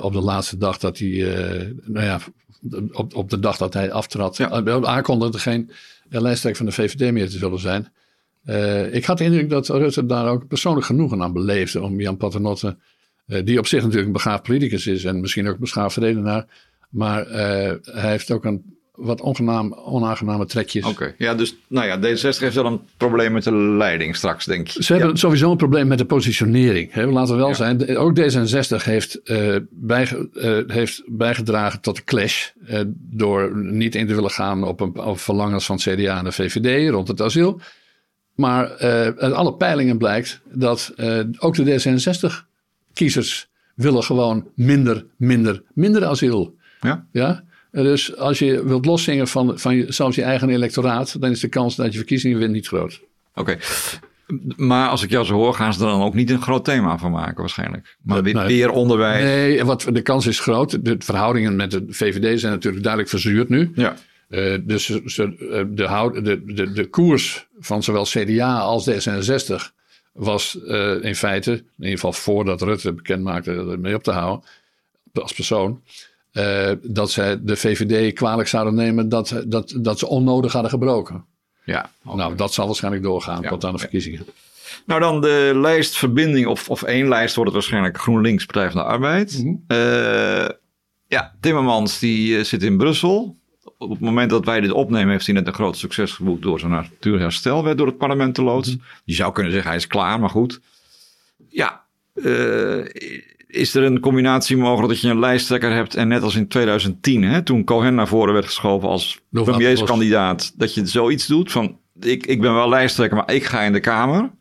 op 0.02 0.14
de 0.14 0.22
laatste 0.22 0.58
dag 0.58 0.78
dat 0.78 0.98
hij, 0.98 1.10
nou 1.84 2.06
ja, 2.06 2.20
op, 2.92 3.16
op 3.16 3.30
de 3.30 3.40
dag 3.40 3.58
dat 3.58 3.74
hij 3.74 3.92
aftrad, 3.92 4.38
ja. 4.38 4.64
aankondigde 4.82 5.40
geen 5.40 5.72
lijsttrekker 6.22 6.64
van 6.64 6.66
de 6.70 6.82
VVD 6.82 7.12
meer 7.12 7.30
te 7.30 7.38
zullen 7.38 7.60
zijn. 7.60 7.92
Uh, 8.46 8.94
ik 8.94 9.06
had 9.06 9.18
de 9.18 9.24
indruk 9.24 9.50
dat 9.50 9.68
Rutte 9.68 10.06
daar 10.06 10.28
ook 10.28 10.48
persoonlijk 10.48 10.86
genoegen 10.86 11.22
aan 11.22 11.34
beleefde 11.34 11.82
om 11.82 12.00
Jan 12.00 12.18
Paternotte, 12.18 12.78
uh, 13.28 13.46
die 13.46 13.60
op 13.60 13.68
zich 13.68 13.80
natuurlijk 13.80 14.08
een 14.08 14.14
begaafd 14.14 14.44
politicus 14.44 14.88
is 14.88 15.04
en 15.04 15.20
misschien 15.20 15.48
ook 15.48 15.54
een 15.54 15.60
beschaafd 15.60 15.98
redenaar, 15.98 16.46
maar 16.90 17.28
uh, 17.28 17.34
hij 17.82 18.10
heeft 18.10 18.32
ook 18.32 18.46
een 18.46 18.73
wat 18.96 19.22
ongenaam, 19.22 19.74
onaangename 19.74 20.46
trekjes. 20.46 20.86
Oké, 20.86 20.94
okay. 20.94 21.16
ja, 21.18 21.36
dus 21.36 21.56
nou 21.68 21.88
ja, 21.88 21.98
D66 21.98 22.40
heeft 22.40 22.56
wel 22.56 22.66
een 22.66 22.82
probleem 22.98 23.32
met 23.32 23.44
de 23.44 23.54
leiding 23.54 24.16
straks, 24.16 24.46
denk 24.46 24.70
ik. 24.70 24.84
Ze 24.84 24.94
hebben 24.94 25.18
sowieso 25.18 25.52
een 25.52 25.58
probleem 25.58 25.88
met 25.88 25.98
de 25.98 26.06
positionering. 26.06 26.94
Hè? 26.94 27.06
Laten 27.06 27.34
we 27.34 27.40
wel 27.40 27.50
ja. 27.50 27.54
zijn, 27.54 27.98
ook 27.98 28.20
D66 28.20 28.84
heeft, 28.84 29.20
uh, 29.24 29.56
bijge, 29.70 30.30
uh, 30.34 30.76
heeft 30.76 31.04
bijgedragen 31.08 31.82
tot 31.82 31.96
de 31.96 32.04
clash 32.04 32.50
uh, 32.70 32.80
door 32.96 33.58
niet 33.58 33.96
in 33.96 34.08
te 34.08 34.16
willen 34.16 34.32
gaan 34.32 34.64
op, 34.64 34.80
een, 34.80 35.00
op 35.00 35.20
verlangens 35.20 35.66
van 35.66 35.78
CDA 35.78 36.18
en 36.18 36.24
de 36.24 36.32
VVD 36.32 36.90
rond 36.90 37.08
het 37.08 37.22
asiel. 37.22 37.60
Maar 38.36 38.78
uit 39.18 39.34
alle 39.34 39.54
peilingen 39.54 39.98
blijkt 39.98 40.42
dat 40.52 40.94
ook 41.38 41.56
de 41.56 41.64
D66-kiezers 41.64 43.48
willen 43.76 44.04
gewoon 44.04 44.48
minder, 44.56 45.06
minder, 45.18 45.64
minder 45.74 46.06
asiel. 46.06 46.56
Ja. 46.82 47.06
ja? 47.12 47.44
Dus 47.82 48.18
als 48.18 48.40
je 48.40 48.64
wilt 48.66 48.86
loszingen 48.86 49.28
van, 49.28 49.60
van 49.60 49.76
je, 49.76 49.86
zelfs 49.88 50.16
je 50.16 50.24
eigen 50.24 50.50
electoraat, 50.50 51.22
dan 51.22 51.32
is 51.32 51.40
de 51.40 51.48
kans 51.48 51.76
dat 51.76 51.92
je 51.92 51.98
verkiezingen 51.98 52.38
wint 52.38 52.52
niet 52.52 52.68
groot. 52.68 53.02
Oké. 53.36 53.52
Okay. 53.52 53.60
Maar 54.56 54.90
als 54.90 55.04
ik 55.04 55.10
jou 55.10 55.26
zo 55.26 55.34
hoor, 55.34 55.54
gaan 55.54 55.74
ze 55.74 55.80
er 55.80 55.86
dan 55.86 56.02
ook 56.02 56.14
niet 56.14 56.30
een 56.30 56.42
groot 56.42 56.66
thema 56.66 56.98
van 56.98 57.12
maken 57.12 57.40
waarschijnlijk. 57.40 57.98
Maar 58.02 58.24
weer, 58.24 58.46
weer 58.46 58.70
onderwijs. 58.70 59.24
Nee, 59.24 59.64
wat, 59.64 59.88
de 59.92 60.02
kans 60.02 60.28
is 60.28 60.40
groot. 60.40 60.86
De 60.86 60.96
verhoudingen 61.00 61.56
met 61.56 61.72
de 61.72 61.86
VVD 61.88 62.40
zijn 62.40 62.54
natuurlijk 62.54 62.84
duidelijk 62.84 63.12
verzuurd 63.12 63.50
nu. 63.50 63.72
Ja. 63.76 63.96
Uh, 64.30 64.58
dus 64.64 64.86
de, 64.86 65.04
de, 65.06 66.22
de, 66.22 66.54
de, 66.54 66.72
de 66.72 66.90
koers 66.90 67.48
van 67.60 67.84
zowel 67.84 68.04
CDA 68.04 68.58
als 68.58 68.90
D66 68.90 69.56
was 70.12 70.60
uh, 70.66 71.04
in 71.04 71.16
feite, 71.16 71.52
in 71.52 71.66
ieder 71.78 71.94
geval 71.94 72.14
voordat 72.14 72.62
Rutte 72.62 72.94
bekend 72.94 73.24
maakte 73.24 73.52
ermee 73.52 73.96
op 73.96 74.04
te 74.04 74.12
houden, 74.12 74.46
als 75.14 75.34
persoon, 75.34 75.82
uh, 76.34 76.72
dat 76.82 77.12
zij 77.12 77.44
de 77.44 77.56
VVD 77.56 78.14
kwalijk 78.14 78.48
zouden 78.48 78.76
nemen 78.76 79.10
dat, 79.10 79.44
dat, 79.48 79.74
dat 79.78 80.00
ze 80.00 80.08
onnodig 80.08 80.54
hadden 80.54 80.72
gebroken. 80.72 81.26
Ja, 81.66 81.90
okay. 82.04 82.18
Nou, 82.18 82.36
dat 82.36 82.54
zal 82.54 82.66
waarschijnlijk 82.66 83.04
doorgaan 83.04 83.42
ja, 83.42 83.50
tot 83.50 83.66
aan 83.66 83.74
de 83.74 83.80
verkiezingen. 83.80 84.26
Nou, 84.86 85.00
dan 85.00 85.22
de 85.22 85.52
lijstverbinding, 85.56 86.48
of, 86.48 86.70
of 86.70 86.84
één 86.84 87.08
lijst 87.08 87.36
wordt 87.36 87.52
het 87.52 87.60
waarschijnlijk 87.60 87.98
GroenLinks 87.98 88.46
Partij 88.46 88.72
van 88.72 88.82
de 88.82 88.88
Arbeid. 88.88 89.38
Mm 89.38 89.44
-hmm. 89.46 89.78
uh, 89.78 90.50
ja, 91.08 91.36
Timmermans 91.40 92.00
die 92.00 92.38
uh, 92.38 92.44
zit 92.44 92.64
in 92.64 92.78
Brussel. 92.78 93.38
Op 93.78 93.90
het 93.90 94.00
moment 94.00 94.30
dat 94.30 94.46
wij 94.46 94.62
dit 94.62 94.72
opnemen, 94.72 95.12
heeft 95.12 95.26
hij 95.26 95.36
net 95.36 95.48
een 95.48 95.54
groot 95.54 95.78
succes 95.78 96.12
geboekt 96.12 96.42
door 96.42 96.60
zijn 96.60 96.72
natuurherstel 96.72 97.64
werd 97.64 97.78
door 97.78 97.88
het 97.88 97.98
parlement 97.98 98.36
te 98.36 98.44
loodsen. 98.44 98.74
Mm 98.74 98.80
-hmm. 98.80 99.02
Je 99.04 99.14
zou 99.14 99.34
kunnen 99.34 99.52
zeggen 99.52 99.70
hij 99.70 99.80
is 99.80 99.88
klaar, 99.88 100.20
maar 100.20 100.30
goed. 100.30 100.60
Ja, 101.50 101.84
uh, 102.14 102.86
is 103.54 103.76
er 103.76 103.84
een 103.84 104.00
combinatie 104.00 104.58
mogelijk 104.58 104.88
dat 104.94 105.02
je 105.02 105.10
een 105.10 105.20
lijsttrekker 105.20 105.72
hebt 105.74 105.96
en 105.96 106.08
net 106.08 106.22
als 106.22 106.36
in 106.36 106.48
2010, 106.48 107.24
hè, 107.24 107.42
toen 107.42 107.64
Cohen 107.64 107.96
naar 107.96 108.08
voren 108.08 108.34
werd 108.34 108.46
geschoven 108.46 108.90
als 108.90 109.20
premierskandidaat, 109.78 110.54
dat 110.58 110.74
je 110.74 110.86
zoiets 110.88 111.28
doet 111.28 111.52
van 111.52 111.78
ik, 112.00 112.26
ik 112.26 112.42
ben 112.42 112.54
wel 112.54 112.70
lijsttrekker, 112.70 113.18
maar 113.18 113.34
ik 113.36 113.44
ga 113.44 113.62
in 113.62 113.74
de 113.74 113.80
Kamer. 113.80 114.32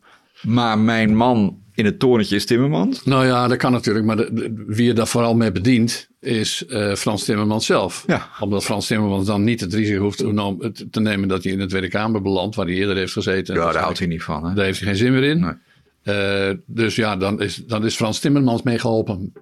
Maar 0.41 0.79
mijn 0.79 1.15
man 1.15 1.57
in 1.73 1.85
het 1.85 1.99
torentje 1.99 2.35
is 2.35 2.45
Timmermans. 2.45 3.03
Nou 3.05 3.25
ja, 3.25 3.47
dat 3.47 3.57
kan 3.57 3.71
natuurlijk. 3.71 4.05
Maar 4.05 4.15
de, 4.15 4.29
de- 4.33 4.63
wie 4.67 4.85
je 4.85 4.93
daar 4.93 5.07
vooral 5.07 5.35
mee 5.35 5.51
bedient 5.51 6.09
is 6.19 6.65
eh, 6.65 6.93
Frans 6.93 7.23
Timmermans 7.23 7.65
zelf. 7.65 8.03
Ja. 8.07 8.27
Omdat 8.39 8.63
Frans 8.63 8.87
Timmermans 8.87 9.25
dan 9.25 9.43
niet 9.43 9.59
het 9.59 9.73
risico 9.73 10.01
hoeft 10.01 10.17
te, 10.17 10.31
nam- 10.33 10.61
te 10.91 10.99
nemen 10.99 11.27
dat 11.27 11.43
hij 11.43 11.51
in 11.53 11.59
de 11.59 11.65
Tweede 11.65 11.87
Kamer 11.87 12.21
belandt, 12.21 12.55
waar 12.55 12.65
hij 12.65 12.75
eerder 12.75 12.95
heeft 12.95 13.13
gezeten. 13.13 13.55
Ja, 13.55 13.71
daar 13.71 13.81
houdt 13.81 13.99
hij 13.99 14.07
niet 14.07 14.23
van. 14.23 14.45
Hè? 14.45 14.53
Daar 14.53 14.65
heeft 14.65 14.79
hij 14.79 14.87
geen 14.87 14.97
zin 14.97 15.11
meer 15.13 15.23
in. 15.23 15.39
Nee. 15.39 15.53
Eh, 16.03 16.51
dus 16.65 16.95
ja, 16.95 17.15
dan 17.15 17.41
is, 17.41 17.55
dan 17.55 17.85
is 17.85 17.95
Frans 17.95 18.19
Timmermans 18.19 18.61
meegeholpen. 18.61 19.33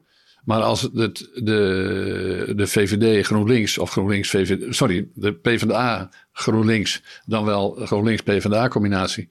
Maar 0.43 0.61
als 0.61 0.81
het, 0.81 1.29
de, 1.33 2.53
de 2.55 2.67
VVD 2.67 3.25
GroenLinks 3.25 3.77
of 3.77 3.91
GroenLinks 3.91 4.29
VVD, 4.29 4.75
sorry, 4.75 5.07
de 5.13 5.33
PvdA 5.33 6.09
GroenLinks, 6.31 7.01
dan 7.25 7.45
wel 7.45 7.71
GroenLinks 7.71 8.21
PvdA 8.21 8.67
combinatie. 8.67 9.29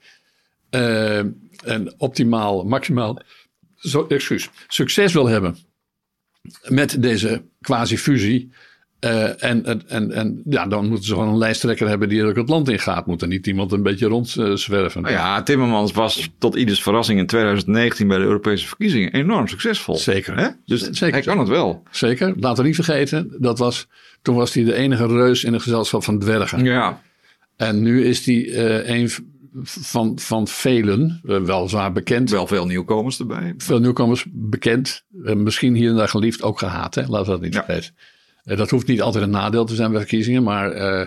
eh, 0.71 1.19
en 1.65 1.95
optimaal, 1.97 2.65
maximaal, 2.65 3.21
zo, 3.77 4.07
excuus, 4.07 4.51
succes 4.69 5.13
wil 5.13 5.27
hebben 5.27 5.57
met 6.69 7.03
deze 7.03 7.45
quasi-fusie. 7.61 8.53
Eh, 9.01 9.43
en, 9.45 9.65
en, 9.89 10.13
en, 10.13 10.43
ja, 10.45 10.67
dan 10.67 10.87
moeten 10.89 11.05
ze 11.07 11.13
gewoon 11.13 11.29
een 11.29 11.39
lijsttrekker 11.39 11.89
hebben 11.89 12.09
die 12.09 12.25
ook 12.25 12.37
het 12.37 12.49
land 12.49 12.69
in 12.69 12.79
gaat. 12.79 13.07
Moet 13.07 13.23
er 13.23 13.29
niet 13.29 13.47
iemand 13.47 13.73
een 13.73 13.83
beetje 13.83 14.07
rondzwerven. 14.07 15.03
Nou 15.03 15.15
ja, 15.15 15.43
Timmermans 15.43 15.93
was 15.93 16.31
tot 16.39 16.55
ieders 16.55 16.83
verrassing 16.83 17.19
in 17.19 17.27
2019 17.27 18.09
bij 18.09 18.19
de 18.19 18.25
Europese 18.25 18.67
verkiezingen 18.67 19.13
enorm 19.13 19.49
succesvol. 19.49 19.97
Zeker. 19.97 20.37
Hè? 20.39 20.49
Dus 20.67 20.81
Zeker. 20.91 21.13
hij 21.13 21.23
kan 21.23 21.39
het 21.39 21.49
wel. 21.49 21.83
Zeker. 21.91 22.35
Laten 22.41 22.63
we 22.63 22.69
niet 22.69 22.75
vergeten, 22.85 23.35
dat 23.39 23.59
was, 23.59 23.87
toen 24.23 24.35
was 24.35 24.55
hij 24.55 24.65
de 24.65 24.75
enige 24.75 25.07
reus 25.07 25.45
in 25.45 25.53
het 25.53 25.63
gezelschap 25.63 26.05
van 26.05 26.19
dwergen. 26.19 26.65
Ja. 26.65 27.01
En 27.57 27.83
nu 27.83 28.05
is 28.05 28.27
hij 28.27 28.49
eh, 28.53 28.97
een 28.99 29.11
van, 29.63 30.19
van 30.19 30.49
velen, 30.49 31.21
eh, 31.27 31.41
wel 31.41 31.69
zwaar 31.69 31.93
bekend. 31.93 32.31
Wel 32.31 32.47
veel 32.47 32.67
nieuwkomers 32.67 33.19
erbij. 33.19 33.55
Veel 33.57 33.79
nieuwkomers 33.81 34.25
bekend. 34.31 35.05
eh, 35.25 35.35
misschien 35.35 35.75
hier 35.75 35.91
en 35.91 35.97
daar 35.97 36.09
geliefd, 36.09 36.43
ook 36.43 36.59
gehaat. 36.59 36.95
Hè? 36.95 37.01
Laten 37.07 37.25
we 37.25 37.31
dat 37.31 37.41
niet 37.41 37.55
Ja. 37.55 37.65
vergeten. 37.65 37.95
Eh, 38.45 38.57
dat 38.57 38.71
hoeft 38.71 38.87
niet 38.87 39.03
altijd 39.03 39.25
een 39.25 39.31
nadeel 39.31 39.65
te 39.65 39.75
zijn 39.75 39.91
bij 39.91 40.01
verkiezingen, 40.01 40.43
maar 40.43 40.71
eh, 40.73 41.07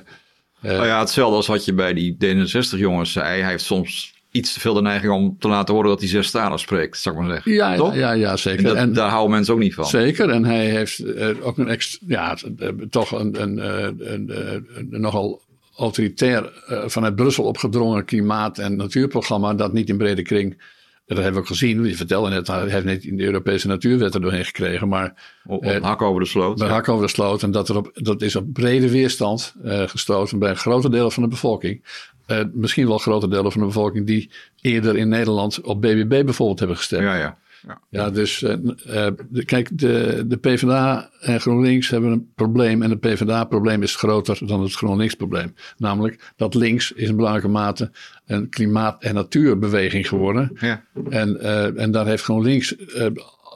Nou 0.62 0.86
ja, 0.86 1.00
hetzelfde 1.00 1.36
als 1.36 1.48
wat 1.48 1.66
je 1.66 1.74
bij 1.74 1.94
die 1.94 2.14
D66-jongens 2.26 3.12
zei. 3.12 3.42
Hij 3.42 3.50
heeft 3.50 3.64
soms 3.64 4.14
iets 4.32 4.54
te 4.54 4.60
veel 4.60 4.74
de 4.74 4.82
neiging 4.82 5.14
om 5.14 5.36
te 5.40 5.48
laten 5.48 5.74
horen 5.74 5.90
dat 5.90 6.00
hij 6.00 6.10
zes 6.10 6.32
talen 6.32 6.60
spreekt, 6.60 6.98
zou 6.98 7.16
ik 7.16 7.22
maar 7.22 7.32
zeggen. 7.32 7.52
ja, 7.52 7.76
Toch? 7.76 7.96
ja, 7.96 8.12
ja, 8.12 8.32
En 8.32 8.40
zeker. 8.40 8.64
dat- 8.64 8.76
En, 8.76 8.94
daar 8.94 9.10
houden 9.10 9.32
mensen 9.32 9.54
ook 9.54 9.60
niet 9.60 9.74
van. 9.74 9.86
Zeker, 9.86 10.30
en 10.30 10.46
hij 10.46 10.66
heeft 10.70 11.00
eh, 11.00 11.30
ook 11.42 11.58
een 11.58 11.80
ja, 12.08 12.38
eh, 12.58 12.70
toch 12.90 13.12
een, 13.12 13.42
een, 13.42 13.60
eh, 13.60 14.12
een, 14.14 14.30
eh, 14.30 14.52
een 14.76 15.02
nogal 15.02 15.42
autoritair 15.78 16.64
eh, 16.68 16.84
vanuit 16.86 17.16
Brussel 17.16 17.44
opgedrongen 17.44 18.06
klimaat- 18.06 18.58
en 18.60 18.76
natuurprogramma, 18.76 19.54
dat 19.54 19.74
niet 19.74 19.90
in 19.90 19.98
brede 19.98 20.22
kring. 20.22 20.62
Dat 21.06 21.18
hebben 21.18 21.34
we 21.34 21.40
ook 21.40 21.48
gezien. 21.48 21.84
Je 21.86 21.96
vertelde 21.96 22.30
net, 22.30 22.48
hij 22.48 22.70
heeft 22.70 22.86
niet 22.86 23.04
in 23.04 23.18
de 23.18 23.24
Europese 23.24 23.68
natuurwet 23.68 24.14
er 24.14 24.22
doorheen 24.22 24.46
gekregen, 24.46 24.88
maar 24.88 25.14
Op, 25.46 25.58
op 25.58 25.64
Eh, 25.64 25.74
een 25.74 25.84
hak 25.84 26.02
over 26.02 26.22
de 26.22 26.28
sloot. 26.28 26.58
bij 26.58 26.68
hak 26.68 26.90
over 26.90 27.06
de 27.06 27.12
sloot. 27.12 27.44
En 27.44 27.52
dat, 27.52 27.70
er 27.70 27.78
op, 27.78 27.92
dat 27.94 28.22
is 28.22 28.36
op 28.36 28.54
brede 28.54 28.90
weerstand 28.90 29.56
eh, 29.64 29.88
gestoten 29.88 30.40
bij 30.40 30.56
grote 30.56 30.90
delen 30.90 31.12
van 31.12 31.24
de 31.24 31.30
bevolking. 31.30 31.84
Eh, 32.26 32.40
misschien 32.54 32.88
wel 32.88 32.98
grote 32.98 33.28
delen 33.28 33.52
van 33.52 33.62
de 33.62 33.68
bevolking 33.68 34.06
die 34.08 34.32
eerder 34.62 34.98
in 34.98 35.10
Nederland 35.10 35.62
op 35.62 35.82
BBB 35.82 36.26
bijvoorbeeld 36.26 36.60
hebben 36.60 36.78
gestemd. 36.78 37.04
Ja, 37.04 37.16
ja. 37.16 37.38
Ja. 37.68 37.80
Ja, 37.90 38.10
dus 38.10 38.44
eh, 38.44 38.54
eh, 38.54 39.14
de- 39.30 39.46
kijk, 39.46 39.78
de, 39.78 40.24
de 40.28 40.38
PvdA 40.38 41.10
en 41.20 41.42
GroenLinks 41.42 41.90
hebben 41.90 42.12
een 42.12 42.32
probleem. 42.36 42.82
En 42.82 42.90
het 42.90 43.00
PvdA-probleem 43.00 43.84
is 43.84 43.96
groter 43.96 44.48
dan 44.48 44.62
het 44.62 44.74
GroenLinks-probleem. 44.74 45.54
Namelijk 45.78 46.32
dat 46.36 46.54
links 46.56 46.92
is 46.92 47.10
in 47.10 47.16
belangrijke 47.16 47.50
mate 47.50 47.92
een 48.26 48.50
klimaat- 48.50 49.04
en 49.04 49.14
natuurbeweging 49.14 50.08
geworden. 50.08 50.52
Ja. 50.60 50.84
En, 51.10 51.40
eh, 51.40 51.82
en 51.82 51.92
daar 51.92 52.06
heeft 52.06 52.24
GroenLinks 52.24 52.76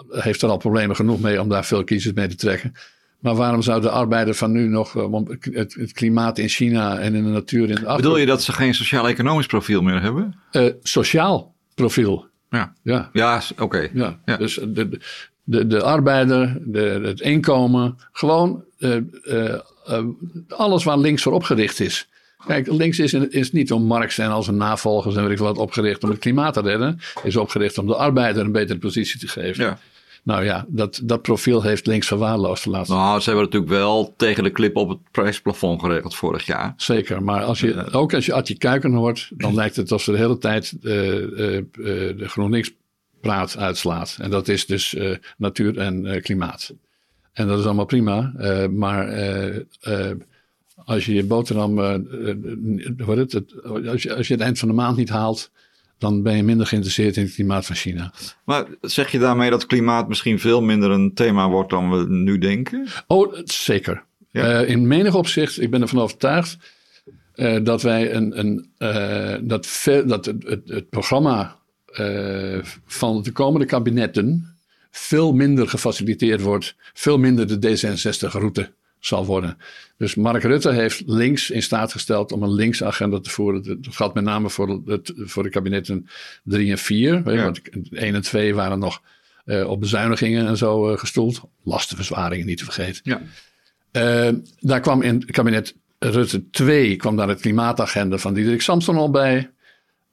heeft 0.09 0.41
er 0.41 0.49
al 0.49 0.57
problemen 0.57 0.95
genoeg 0.95 1.21
mee 1.21 1.41
om 1.41 1.49
daar 1.49 1.65
veel 1.65 1.83
kiezers 1.83 2.13
mee 2.13 2.27
te 2.27 2.35
trekken. 2.35 2.71
Maar 3.19 3.35
waarom 3.35 3.61
zou 3.61 3.81
de 3.81 3.89
arbeider 3.89 4.33
van 4.33 4.51
nu 4.51 4.67
nog 4.67 4.93
het, 5.39 5.73
het 5.73 5.91
klimaat 5.91 6.37
in 6.37 6.49
China 6.49 6.99
en 6.99 7.15
in 7.15 7.23
de 7.23 7.29
natuur 7.29 7.69
in 7.69 7.75
de 7.75 7.93
Bedoel 7.95 8.17
je 8.17 8.25
dat 8.25 8.43
ze 8.43 8.51
geen 8.53 8.73
sociaal-economisch 8.73 9.45
profiel 9.45 9.81
meer 9.81 10.01
hebben? 10.01 10.35
Sociaal 10.81 11.55
profiel. 11.75 12.25
Ja. 12.49 12.73
Ja. 12.81 13.09
Ja, 13.13 13.41
oké. 13.59 13.89
Ja, 13.93 14.19
Ja. 14.25 14.37
dus 14.37 14.59
de, 14.67 14.99
de, 15.43 15.67
de 15.67 15.83
arbeider, 15.83 16.57
de, 16.65 16.79
het 17.03 17.19
inkomen, 17.21 17.97
gewoon 18.11 18.63
eh, 18.79 18.95
eh, 19.23 19.53
eh, 19.85 20.05
alles 20.47 20.83
waar 20.83 20.97
links 20.97 21.23
voor 21.23 21.33
opgericht 21.33 21.79
is. 21.79 22.07
Kijk, 22.47 22.67
links 22.67 22.99
is, 22.99 23.13
is 23.13 23.51
niet 23.51 23.71
om 23.71 23.83
Marx 23.83 24.17
en 24.17 24.29
al 24.29 24.43
zijn 24.43 24.57
navolgers 24.57 25.15
en 25.15 25.23
weet 25.23 25.31
ik 25.31 25.37
wat 25.37 25.57
opgericht 25.57 26.03
om 26.03 26.09
het 26.09 26.19
klimaat 26.19 26.53
te 26.53 26.61
redden. 26.61 26.99
Is 27.23 27.35
opgericht 27.35 27.77
om 27.77 27.87
de 27.87 27.95
arbeider 27.95 28.45
een 28.45 28.51
betere 28.51 28.79
positie 28.79 29.19
te 29.19 29.27
geven. 29.27 29.63
Ja. 29.63 29.77
Nou 30.27 30.43
ja, 30.43 30.65
dat, 30.67 31.01
dat 31.03 31.21
profiel 31.21 31.61
heeft 31.61 31.87
links 31.87 32.07
verwaarloosd 32.07 32.63
de 32.63 32.69
laatste 32.69 32.93
Nou, 32.93 33.19
ze 33.19 33.29
hebben 33.29 33.45
natuurlijk 33.45 33.71
wel 33.71 34.13
tegen 34.17 34.43
de 34.43 34.49
klip 34.49 34.75
op 34.75 34.89
het 34.89 34.97
prijsplafond 35.11 35.81
geregeld 35.81 36.15
vorig 36.15 36.45
jaar. 36.45 36.73
Zeker, 36.77 37.23
maar 37.23 37.43
als 37.43 37.59
je, 37.59 37.91
ook 37.91 38.13
als 38.13 38.25
je 38.25 38.33
Adje 38.33 38.57
Kuiken 38.57 38.93
hoort, 38.93 39.31
dan 39.35 39.55
lijkt 39.55 39.75
het 39.75 39.91
alsof 39.91 40.05
ze 40.05 40.11
de 40.11 40.17
hele 40.17 40.37
tijd 40.37 40.73
eh, 40.81 41.17
eh, 41.17 41.57
eh, 41.57 41.63
de 42.17 42.27
GroenLinks 42.27 42.73
praat 43.21 43.57
uitslaat. 43.57 44.17
En 44.21 44.29
dat 44.29 44.47
is 44.47 44.65
dus 44.65 44.93
eh, 44.95 45.15
natuur 45.37 45.77
en 45.77 46.05
eh, 46.05 46.21
klimaat. 46.21 46.73
En 47.33 47.47
dat 47.47 47.59
is 47.59 47.65
allemaal 47.65 47.85
prima, 47.85 48.33
eh, 48.37 48.67
maar 48.67 49.07
eh, 49.07 49.55
eh, 49.81 50.11
als 50.75 51.05
je 51.05 51.13
je 51.13 51.23
boterham, 51.23 51.79
eh, 51.79 51.93
eh, 51.93 53.07
het, 53.07 53.63
als, 53.87 54.03
je, 54.03 54.15
als 54.15 54.27
je 54.27 54.33
het 54.33 54.43
eind 54.43 54.59
van 54.59 54.67
de 54.67 54.73
maand 54.73 54.97
niet 54.97 55.09
haalt, 55.09 55.51
dan 55.97 56.23
ben 56.23 56.35
je 56.35 56.43
minder 56.43 56.67
geïnteresseerd 56.67 57.17
in 57.17 57.23
het 57.23 57.33
klimaat 57.33 57.65
van 57.65 57.75
China. 57.75 58.13
Maar 58.43 58.65
zeg 58.81 59.11
je 59.11 59.19
daarmee 59.19 59.49
dat 59.49 59.65
klimaat 59.65 60.07
misschien 60.07 60.39
veel 60.39 60.61
minder 60.61 60.91
een 60.91 61.13
thema 61.13 61.49
wordt 61.49 61.69
dan 61.69 61.91
we 61.91 62.05
nu 62.09 62.37
denken? 62.37 62.87
Oh, 63.07 63.35
zeker. 63.43 64.03
Ja. 64.31 64.61
Eh, 64.61 64.69
in 64.69 64.87
menig 64.87 65.15
opzicht, 65.15 65.61
ik 65.61 65.69
ben 65.69 65.81
ervan 65.81 65.99
overtuigd 65.99 66.57
eh, 67.33 67.63
dat 67.63 67.81
wij 67.81 68.13
een, 68.13 68.39
een 68.39 68.69
eh, 68.77 69.35
dat, 69.41 69.67
veel, 69.67 70.05
dat 70.05 70.25
het, 70.25 70.43
het, 70.43 70.69
het 70.69 70.89
programma 70.89 71.55
van 72.85 73.21
de 73.21 73.31
komende 73.31 73.65
kabinetten 73.65 74.55
veel 74.91 75.33
minder 75.33 75.67
gefaciliteerd 75.67 76.41
wordt, 76.41 76.75
veel 76.93 77.17
minder 77.17 77.59
de 77.59 77.77
D66-route 77.77 78.71
zal 78.99 79.25
worden. 79.25 79.57
Dus 79.97 80.15
Mark 80.15 80.43
Rutte 80.43 80.71
heeft 80.71 81.03
links 81.05 81.49
in 81.49 81.63
staat 81.63 81.91
gesteld 81.91 82.31
om 82.31 82.43
een 82.43 82.53
links 82.53 82.83
agenda 82.83 83.19
te 83.19 83.29
voeren. 83.29 83.81
Dat 83.81 83.95
geldt 83.95 84.13
met 84.13 84.23
name 84.23 84.49
voor, 84.49 84.81
het, 84.85 85.13
voor 85.15 85.43
de 85.43 85.49
kabinetten 85.49 86.07
3 86.43 86.71
en 86.71 86.77
4. 86.77 87.33
Ja. 87.33 87.43
Want 87.43 87.61
1 87.91 88.15
en 88.15 88.21
2 88.21 88.55
waren 88.55 88.79
nog 88.79 89.01
eh, 89.45 89.69
op 89.69 89.79
bezuinigingen 89.79 90.47
en 90.47 90.57
zo 90.57 90.91
eh, 90.91 90.97
gestoeld. 90.97 91.41
Lastenverzwaringen 91.63 92.45
niet 92.45 92.57
te 92.57 92.63
vergeten. 92.63 93.01
Ja. 93.03 93.21
Eh, 93.91 94.33
daar 94.59 94.79
kwam 94.79 95.01
in 95.01 95.15
het 95.15 95.31
kabinet 95.31 95.75
Rutte 95.99 96.49
2 96.49 96.95
kwam 96.95 97.15
daar 97.15 97.27
het 97.27 97.41
klimaatagenda 97.41 98.17
van 98.17 98.33
Diederik 98.33 98.61
Samson 98.61 98.97
al 98.97 99.09
bij. 99.09 99.49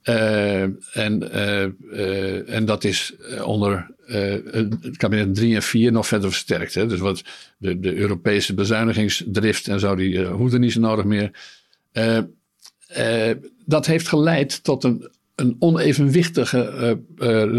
Eh, 0.04 0.62
en, 0.92 1.32
eh, 1.32 1.62
eh, 1.62 2.54
en 2.54 2.64
dat 2.64 2.84
is 2.84 3.14
onder 3.44 3.92
het 4.06 4.96
kabinet 4.96 5.34
3 5.34 5.54
en 5.54 5.62
4 5.62 5.92
nog 5.92 6.06
verder 6.06 6.30
versterkt. 6.30 6.74
Hè? 6.74 6.86
Dus 6.86 6.98
wat 6.98 7.22
de, 7.58 7.80
de 7.80 7.94
Europese 7.94 8.54
bezuinigingsdrift 8.54 9.68
en 9.68 9.80
zo, 9.80 9.94
die 9.94 10.24
hoefde 10.24 10.58
niet 10.58 10.72
zo 10.72 10.80
nodig 10.80 11.04
meer. 11.04 11.30
Dat 13.64 13.86
heeft 13.86 14.08
geleid 14.08 14.64
tot 14.64 14.84
een, 14.84 15.08
een 15.34 15.56
onevenwichtige 15.58 16.98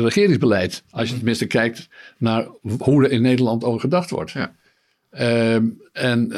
regeringsbeleid. 0.04 0.84
Als 0.90 1.10
je 1.10 1.16
tenminste 1.16 1.46
kijkt 1.46 1.88
naar 2.18 2.48
hoe 2.78 3.04
er 3.04 3.12
in 3.12 3.22
Nederland 3.22 3.64
over 3.64 3.80
gedacht 3.80 4.10
wordt. 4.10 4.32
Ja. 4.32 4.56
Ehm, 5.10 5.66
en, 5.92 6.32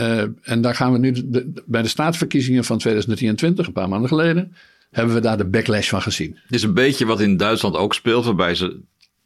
en 0.43 0.61
daar 0.61 0.75
gaan 0.75 0.91
we 0.91 0.97
nu 0.97 1.11
de- 1.11 1.63
bij 1.65 1.81
de 1.81 1.87
staatsverkiezingen 1.87 2.63
van 2.63 2.77
2023, 2.77 3.67
een 3.67 3.73
paar 3.73 3.89
maanden 3.89 4.09
geleden, 4.09 4.53
hebben 4.91 5.15
we 5.15 5.21
daar 5.21 5.37
de 5.37 5.45
backlash 5.45 5.89
van 5.89 6.01
gezien. 6.01 6.39
Het 6.43 6.55
is 6.55 6.63
een 6.63 6.73
beetje 6.73 7.05
wat 7.05 7.19
in 7.19 7.37
Duitsland 7.37 7.75
ook 7.75 7.93
speelt, 7.93 8.25
waarbij 8.25 8.55
ze 8.55 8.79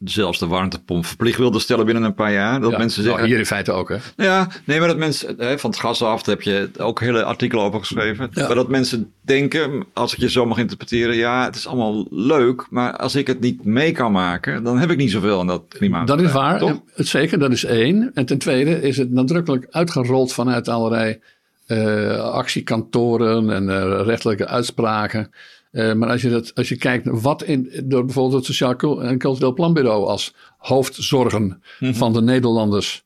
zelfs 0.04 0.38
de 0.38 0.46
warmtepomp 0.46 1.06
verplicht 1.06 1.38
wilden 1.38 1.60
stellen 1.60 1.84
binnen 1.84 2.04
een 2.04 2.14
paar 2.14 2.32
jaar. 2.32 2.60
Dat 2.60 2.70
Ja, 2.70 2.78
mensen 2.78 3.02
nou, 3.02 3.12
zeggen. 3.12 3.30
hier 3.30 3.38
in 3.38 3.46
feite 3.46 3.72
ook, 3.72 3.88
hè? 3.88 3.96
Ja, 4.16 4.48
nee, 4.64 4.78
maar 4.78 4.88
dat 4.88 4.96
mensen 4.96 5.34
hè, 5.38 5.58
van 5.58 5.70
het 5.70 5.78
gas 5.78 6.02
af, 6.02 6.22
daar 6.22 6.34
heb 6.34 6.44
je 6.44 6.70
ook 6.78 7.00
hele 7.00 7.24
artikelen 7.24 7.64
over 7.64 7.78
geschreven. 7.78 8.28
Ja. 8.32 8.46
Maar 8.46 8.54
dat 8.54 8.68
mensen 8.68 9.12
denken, 9.20 9.84
als 9.92 10.12
ik 10.12 10.18
je 10.18 10.30
zo 10.30 10.46
mag 10.46 10.58
interpreteren, 10.58 11.16
ja, 11.16 11.44
het 11.44 11.56
is 11.56 11.66
allemaal 11.66 12.06
leuk, 12.10 12.66
maar 12.70 12.96
als 12.96 13.14
ik 13.14 13.26
het 13.26 13.40
niet 13.40 13.64
mee 13.64 13.92
kan 13.92 14.12
maken, 14.12 14.64
dan 14.64 14.78
heb 14.78 14.90
ik 14.90 14.96
niet 14.96 15.10
zoveel 15.10 15.40
aan 15.40 15.46
dat 15.46 15.64
klimaat. 15.68 16.06
Dat 16.06 16.20
is 16.20 16.32
waar. 16.32 16.58
Toch? 16.58 16.70
En 16.70 16.82
het 16.94 17.06
zeker, 17.06 17.38
dat 17.38 17.52
is 17.52 17.64
één. 17.64 18.10
En 18.14 18.26
ten 18.26 18.38
tweede 18.38 18.82
is 18.82 18.96
het 18.96 19.10
nadrukkelijk 19.10 19.66
uitgerold 19.70 20.32
vanuit 20.32 20.68
allerlei 20.68 21.20
eh, 21.66 22.20
actiekantoren 22.20 23.50
en 23.50 23.68
eh, 23.68 24.00
rechtelijke 24.04 24.46
uitspraken. 24.46 25.30
Eh, 25.70 25.92
maar 25.92 26.08
als 26.08 26.22
je, 26.22 26.30
dat, 26.30 26.54
als 26.54 26.68
je 26.68 26.76
kijkt 26.76 27.04
naar 27.04 27.20
wat 27.20 27.42
in, 27.42 27.70
door 27.84 28.04
bijvoorbeeld 28.04 28.46
het 28.46 28.56
Sociaal 28.56 29.02
en 29.02 29.18
Cultureel 29.18 29.52
Planbureau 29.52 30.06
als 30.06 30.34
hoofdzorgen 30.58 31.62
van 31.80 32.12
de 32.12 32.22
Nederlanders 32.22 33.04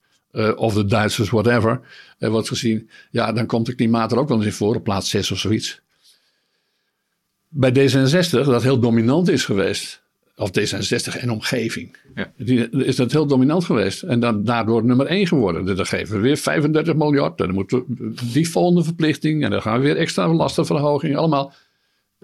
of 0.56 0.74
de 0.74 0.84
Duitsers, 0.84 1.30
whatever, 1.30 1.80
wordt 2.18 2.48
gezien, 2.48 2.90
ja, 3.10 3.32
dan 3.32 3.46
komt 3.46 3.66
het 3.66 3.76
klimaat 3.76 4.12
er 4.12 4.18
ook 4.18 4.28
wel 4.28 4.36
eens 4.36 4.46
in 4.46 4.52
voor, 4.52 4.74
op 4.74 4.84
plaats 4.84 5.10
6 5.10 5.30
of 5.30 5.38
zoiets. 5.38 5.80
Bij 7.48 7.70
D66, 7.70 8.30
dat 8.30 8.62
heel 8.62 8.78
dominant 8.78 9.28
is 9.28 9.44
geweest, 9.44 10.02
of 10.36 10.50
D66 10.50 11.20
en 11.20 11.30
omgeving. 11.30 11.96
Ja. 12.14 12.32
Die, 12.36 12.70
is 12.70 12.96
dat 12.96 13.12
heel 13.12 13.26
dominant 13.26 13.64
geweest. 13.64 14.02
En 14.02 14.20
dan 14.20 14.44
daardoor 14.44 14.84
nummer 14.84 15.06
1 15.06 15.26
geworden. 15.26 15.76
Dan 15.76 15.86
geven 15.86 16.14
we 16.16 16.20
weer 16.22 16.36
35 16.36 16.94
miljard. 16.94 17.38
Dan 17.38 17.54
moeten 17.54 17.84
we 17.88 18.14
die 18.32 18.48
volgende 18.50 18.84
verplichting. 18.84 19.44
En 19.44 19.50
dan 19.50 19.62
gaan 19.62 19.78
we 19.78 19.84
weer 19.84 19.96
extra 19.96 20.32
lastenverhoging. 20.32 21.16
Allemaal. 21.16 21.52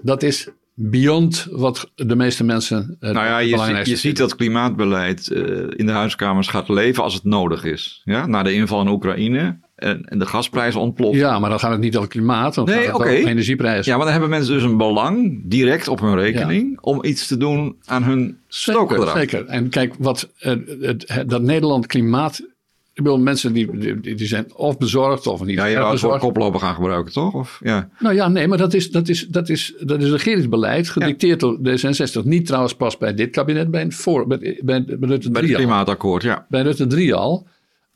Dat 0.02 0.22
is 0.22 0.48
beyond 0.74 1.46
wat 1.50 1.90
de 1.94 2.16
meeste 2.16 2.44
mensen. 2.44 2.96
eh, 3.00 3.10
Nou 3.10 3.26
ja, 3.26 3.38
je 3.38 3.96
ziet 3.96 4.16
dat 4.16 4.36
klimaatbeleid 4.36 5.28
eh, 5.30 5.42
in 5.76 5.86
de 5.86 5.92
huiskamers 5.92 6.48
gaat 6.48 6.68
leven 6.68 7.02
als 7.02 7.14
het 7.14 7.24
nodig 7.24 7.64
is. 7.64 8.02
Ja? 8.04 8.26
Na 8.26 8.42
de 8.42 8.52
inval 8.52 8.80
in 8.80 8.88
Oekraïne 8.88 9.58
en, 9.82 10.04
en 10.04 10.18
de 10.18 10.26
gasprijzen 10.26 10.80
ontploffen. 10.80 11.18
Ja, 11.18 11.38
maar 11.38 11.50
dan 11.50 11.58
gaat 11.60 11.70
het 11.70 11.80
niet 11.80 11.96
over 11.96 12.08
klimaat. 12.08 12.54
Dan 12.54 12.64
Nee, 12.64 12.74
gaat 12.74 12.84
het 12.86 12.94
over 12.94 13.08
energieprijzen. 13.08 13.84
Ja, 13.84 13.96
maar 13.96 14.02
dan 14.04 14.12
hebben 14.12 14.30
mensen 14.30 14.54
dus 14.54 14.62
een 14.62 14.76
belang 14.76 15.40
direct 15.44 15.88
op 15.88 16.00
hun 16.00 16.14
rekening 16.14 16.80
om 16.80 17.04
iets 17.04 17.26
te 17.26 17.36
doen 17.36 17.76
aan 17.84 18.02
hun 18.02 18.20
Zeker, 18.20 18.36
stookgedrag. 18.48 19.18
zeker. 19.18 19.46
En 19.46 19.68
kijk, 19.68 19.94
wat, 19.98 20.28
eh, 20.38 20.54
het, 20.80 21.04
het- 21.08 21.28
dat 21.28 21.42
Nederland 21.42 21.86
klimaat... 21.86 22.50
Ik 22.94 23.02
bedoel, 23.02 23.18
mensen 23.18 23.52
die, 23.52 23.78
die, 23.78 24.14
die 24.14 24.26
zijn 24.26 24.54
of 24.54 24.78
bezorgd 24.78 25.26
of 25.26 25.44
niet 25.44 25.56
Ja, 25.56 25.64
je 25.64 25.72
wou 25.74 25.84
het 25.84 26.00
bezorgd. 26.00 26.20
koploper 26.20 26.60
gaan 26.60 26.74
gebruiken, 26.74 27.12
toch? 27.12 27.34
Of, 27.34 27.60
ja. 27.64 27.88
Nou 27.98 28.14
ja, 28.14 28.28
nee, 28.28 28.48
maar 28.48 28.58
dat 28.58 28.74
is, 28.74 28.90
dat 28.90 29.08
is, 29.08 29.26
dat 29.28 29.48
is, 29.48 29.74
dat 29.80 30.02
is 30.02 30.10
regeringsbeleid, 30.10 30.88
gedicteerd 30.88 31.40
door 31.40 31.58
D66. 31.58 32.24
Niet 32.24 32.46
trouwens 32.46 32.74
pas 32.74 32.96
bij 32.98 33.14
dit 33.14 33.30
kabinet, 33.30 33.70
bij, 33.70 33.82
een 33.82 33.92
voor, 33.92 34.26
bij, 34.26 34.38
bij, 34.62 34.84
bij 34.84 35.08
Rutte 35.08 35.30
Bij 35.30 35.40
3 35.42 35.52
het 35.54 35.60
al. 35.62 35.66
klimaatakkoord, 35.66 36.22
ja. 36.22 36.46
Bij 36.48 36.62
Rutte 36.62 36.86
3 36.86 37.14
al. 37.14 37.46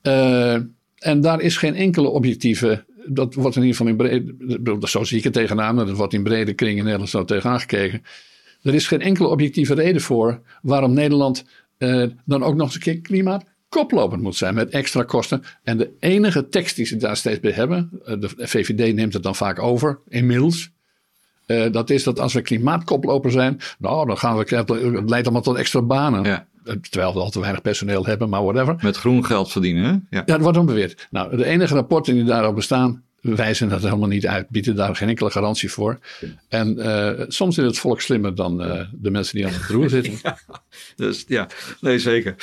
Eh, 0.03 0.57
en 1.07 1.21
daar 1.21 1.41
is 1.41 1.57
geen 1.57 1.75
enkele 1.75 2.09
objectieve... 2.09 2.85
Dat 3.09 3.35
wordt 3.35 3.57
in 3.57 3.63
ieder 3.63 3.77
geval 3.77 3.93
in 3.93 3.97
brede... 3.97 4.89
Zo 4.89 5.05
zie 5.05 5.19
ik 5.19 5.25
het 5.25 5.33
tegenaan. 5.33 5.77
Dat 5.77 5.91
wordt 5.91 6.13
in 6.13 6.23
brede 6.23 6.55
kringen 6.55 6.77
in 6.77 6.85
Nederland 6.85 7.11
zo 7.11 7.25
tegenaan. 7.25 7.61
Er 8.63 8.75
is 8.75 8.87
geen 8.87 9.01
enkele 9.01 9.29
objectieve 9.29 9.75
reden 9.75 10.01
voor... 10.01 10.41
waarom 10.63 10.93
Nederland 10.93 11.45
eh, 11.79 12.05
dan 12.25 12.43
ook 12.43 12.55
nog 12.55 12.67
eens 12.67 12.75
een 12.75 12.81
keer 12.81 13.01
klimaat 13.01 13.45
koplopend 13.69 14.23
moet 14.23 14.37
zijn 14.37 14.55
met 14.55 14.71
extra 14.71 15.03
kosten. 15.03 15.43
En 15.63 15.77
de 15.77 15.91
enige 16.01 16.49
tekst 16.49 16.77
die 16.77 16.87
ze 16.87 16.97
daar 16.97 17.17
steeds 17.17 17.41
bij 17.41 17.51
hebben, 17.51 17.91
eh, 18.05 18.21
de 18.21 18.29
VVD 18.37 18.95
neemt 18.95 19.13
het 19.13 19.23
dan 19.23 19.37
vaak 19.37 19.59
over, 19.59 19.99
inmiddels. 20.09 20.71
eh, 21.47 21.73
dat 21.73 21.91
is 21.91 22.03
dat 22.03 22.21
als 22.21 22.33
we 22.33 22.43
klimaatkoploper 22.43 23.31
zijn, 23.31 23.61
nou 23.79 24.07
dan 24.07 24.19
gaan 24.19 24.37
we, 24.37 24.57
het 24.57 24.71
leidt 25.11 25.27
allemaal 25.27 25.43
tot 25.43 25.57
extra 25.57 25.83
banen. 25.83 26.25
Ja. 26.25 26.47
Eh, 26.67 26.75
Terwijl 26.91 27.13
we 27.13 27.19
al 27.21 27.31
te 27.31 27.41
weinig 27.41 27.63
personeel 27.63 28.07
hebben, 28.07 28.29
maar 28.29 28.43
whatever. 28.45 28.77
Met 28.81 28.97
groen 28.97 29.25
geld 29.25 29.53
verdienen, 29.53 29.85
hè? 29.85 29.91
Ja. 29.91 30.01
Ja, 30.11 30.23
dat 30.25 30.41
wordt 30.41 30.57
dan 30.57 30.67
beweerd. 30.67 31.07
Nou, 31.11 31.37
de 31.37 31.45
enige 31.45 31.75
rapporten 31.75 32.15
die 32.15 32.25
daarop 32.25 32.55
bestaan, 32.55 33.03
wijzen 33.21 33.69
dat 33.69 33.83
helemaal 33.83 34.09
niet 34.09 34.27
uit, 34.27 34.49
bieden 34.49 34.77
daar 34.77 34.97
geen 34.97 35.09
enkele 35.09 35.31
garantie 35.31 35.71
voor. 35.71 35.99
En 36.49 36.79
eh, 36.79 37.25
soms 37.29 37.59
is 37.59 37.65
het 37.65 37.79
volk 37.79 38.01
slimmer 38.01 38.35
dan 38.35 38.63
eh, 38.63 38.81
de 38.93 39.11
mensen 39.11 39.37
die 39.37 39.47
aan 39.47 39.53
het 39.53 39.63
roer 39.71 39.89
zitten. 39.89 40.13
Dus 40.97 41.25
ja, 41.29 41.47
nee, 41.81 41.99
zeker. 41.99 42.35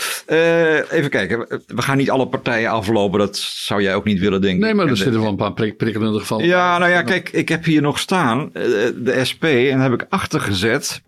Even 0.91 1.09
kijken. 1.09 1.39
We- 1.39 1.81
gaan 1.81 1.97
niet 1.97 2.09
alle 2.09 2.27
partijen 2.27 2.69
aflopen. 2.69 3.19
Dat 3.19 3.38
zou 3.38 3.81
jij 3.81 3.95
ook 3.95 4.05
niet 4.05 4.19
willen 4.19 4.41
denken. 4.41 4.59
Nee, 4.59 4.73
maar 4.73 4.88
er 4.88 4.97
zitten 4.97 5.19
wel 5.21 5.29
een 5.29 5.36
paar 5.36 5.53
prik 5.53 5.77
prikkelende 5.77 6.19
gevallen. 6.19 6.45
Ja, 6.45 6.77
nou 6.77 6.91
ja, 6.91 7.01
kijk, 7.01 7.29
ik 7.29 7.49
heb 7.49 7.65
hier 7.65 7.81
nog 7.81 7.99
staan 7.99 8.49
de 8.53 9.19
SP 9.29 9.43
en 9.43 9.79
heb 9.79 9.93
ik 9.93 10.05
achtergezet. 10.09 11.01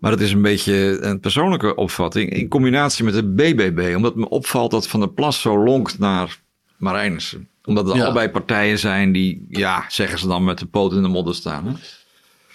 Maar 0.00 0.10
dat 0.10 0.20
is 0.20 0.32
een 0.32 0.42
beetje 0.42 0.98
een 1.00 1.20
persoonlijke 1.20 1.74
opvatting. 1.74 2.30
In 2.30 2.48
combinatie 2.48 3.04
met 3.04 3.14
de 3.14 3.24
BBB. 3.24 3.92
Omdat 3.96 4.14
me 4.16 4.28
opvalt 4.28 4.70
dat 4.70 4.88
Van 4.88 5.00
der 5.00 5.08
Plas 5.08 5.40
zo 5.40 5.64
lonkt 5.64 5.98
naar 5.98 6.38
Marijnissen. 6.76 7.48
Omdat 7.64 7.86
het 7.86 7.96
Ja. 7.96 8.04
allebei 8.04 8.28
partijen 8.28 8.78
zijn 8.78 9.12
die, 9.12 9.46
ja, 9.50 9.84
zeggen 9.88 10.18
ze 10.18 10.26
dan 10.26 10.44
met 10.44 10.58
de 10.58 10.66
poot 10.66 10.92
in 10.92 11.02
de 11.02 11.08
modder 11.08 11.34
staan. 11.34 11.66
Hè? 11.66 11.72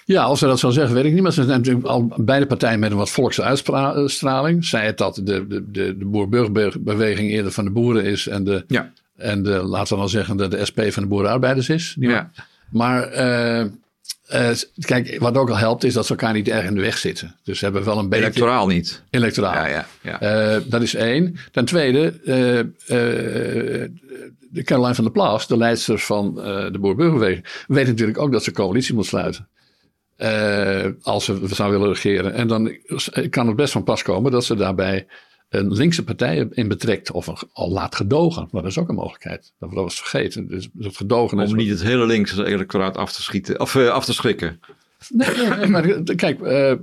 Ja, 0.05 0.29
of 0.29 0.37
ze 0.37 0.45
dat 0.45 0.59
zo 0.59 0.69
zeggen, 0.69 0.95
weet 0.95 1.05
ik 1.05 1.13
niet. 1.13 1.21
Maar 1.21 1.31
ze 1.33 1.43
zijn 1.43 1.57
natuurlijk 1.57 1.85
al 1.85 2.13
beide 2.17 2.45
partijen 2.45 2.79
met 2.79 2.91
een 2.91 2.97
wat 2.97 3.09
volkse 3.09 3.43
uitstraling. 3.43 4.65
Zij 4.65 4.85
het 4.85 4.97
dat 4.97 5.15
de, 5.15 5.23
de, 5.23 5.71
de, 5.71 5.97
de 5.97 6.05
boer-burgerbeweging 6.05 7.31
eerder 7.31 7.51
van 7.51 7.63
de 7.65 7.71
boeren 7.71 8.03
is. 8.03 8.27
En 8.27 8.43
de, 8.43 8.63
Ja. 8.67 8.91
en 9.17 9.43
de 9.43 9.49
laten 9.63 9.93
we 9.93 9.99
dan 9.99 10.09
zeggen, 10.09 10.37
de, 10.37 10.47
de 10.47 10.65
SP 10.69 10.79
van 10.89 11.03
de 11.03 11.09
boerenarbeiders 11.09 11.69
is. 11.69 11.95
Ja. 11.99 12.31
Maar 12.71 13.03
eh, 13.03 13.65
eh, 14.31 14.49
kijk, 14.79 15.19
wat 15.19 15.37
ook 15.37 15.49
al 15.49 15.57
helpt 15.57 15.83
is 15.83 15.93
dat 15.93 16.05
ze 16.05 16.11
elkaar 16.11 16.33
niet 16.33 16.47
erg 16.47 16.65
in 16.65 16.75
de 16.75 16.81
weg 16.81 16.97
zitten. 16.97 17.35
Dus 17.43 17.57
ze 17.57 17.63
hebben 17.63 17.83
wel 17.83 17.97
een 17.97 18.09
beetje... 18.09 18.25
Electoraal 18.25 18.67
niet. 18.67 19.03
Electoraal. 19.09 19.53
Ja, 19.53 19.67
ja, 19.67 19.87
ja. 20.01 20.19
Eh, 20.21 20.61
dat 20.65 20.81
is 20.81 20.95
één. 20.95 21.35
Ten 21.51 21.65
tweede, 21.65 22.13
eh, 22.25 22.95
de 24.49 24.63
Caroline 24.63 24.95
van 24.95 25.03
der 25.03 25.13
Plas, 25.13 25.47
de 25.47 25.57
leidster 25.57 25.99
van 25.99 26.35
de 26.71 26.77
Boer-Burgerbeweging, 26.79 27.45
weet 27.67 27.87
natuurlijk 27.87 28.17
ook 28.17 28.31
dat 28.31 28.43
ze 28.43 28.51
coalitie 28.51 28.95
moet 28.95 29.05
sluiten. 29.05 29.47
Als 31.01 31.25
ze 31.25 31.39
zou 31.47 31.71
willen 31.71 31.87
regeren. 31.87 32.33
En 32.33 32.47
dan 32.47 32.77
kan 33.29 33.47
het 33.47 33.55
best 33.55 33.71
van 33.71 33.83
pas 33.83 34.03
komen 34.03 34.31
dat 34.31 34.45
ze 34.45 34.55
daarbij 34.55 35.07
een 35.51 35.71
linkse 35.73 36.03
partij 36.03 36.47
in 36.51 36.67
betrekt 36.67 37.11
of 37.11 37.27
een, 37.27 37.35
al 37.53 37.69
laat 37.71 37.95
gedogen. 37.95 38.47
Maar 38.51 38.61
dat 38.61 38.71
is 38.71 38.77
ook 38.77 38.89
een 38.89 38.95
mogelijkheid. 38.95 39.51
Dat 39.59 39.73
was 39.73 39.99
vergeten. 39.99 40.47
Dus 40.47 40.69
het 40.79 40.97
gedogen 40.97 41.39
is. 41.39 41.49
Om 41.51 41.55
niet 41.57 41.69
het 41.69 41.83
hele 41.83 42.05
linkse 42.05 42.45
electoraat 42.45 42.97
af 42.97 43.13
te 43.13 43.21
schieten. 43.21 43.59
Of 43.59 43.75
eh, 43.75 43.87
af 43.89 44.05
te 44.05 44.13
schrikken. 44.13 44.59
Nee, 45.09 45.67
maar 45.67 45.87
kijk, 46.15 46.41
eh, 46.41 46.71
eh, 46.71 46.77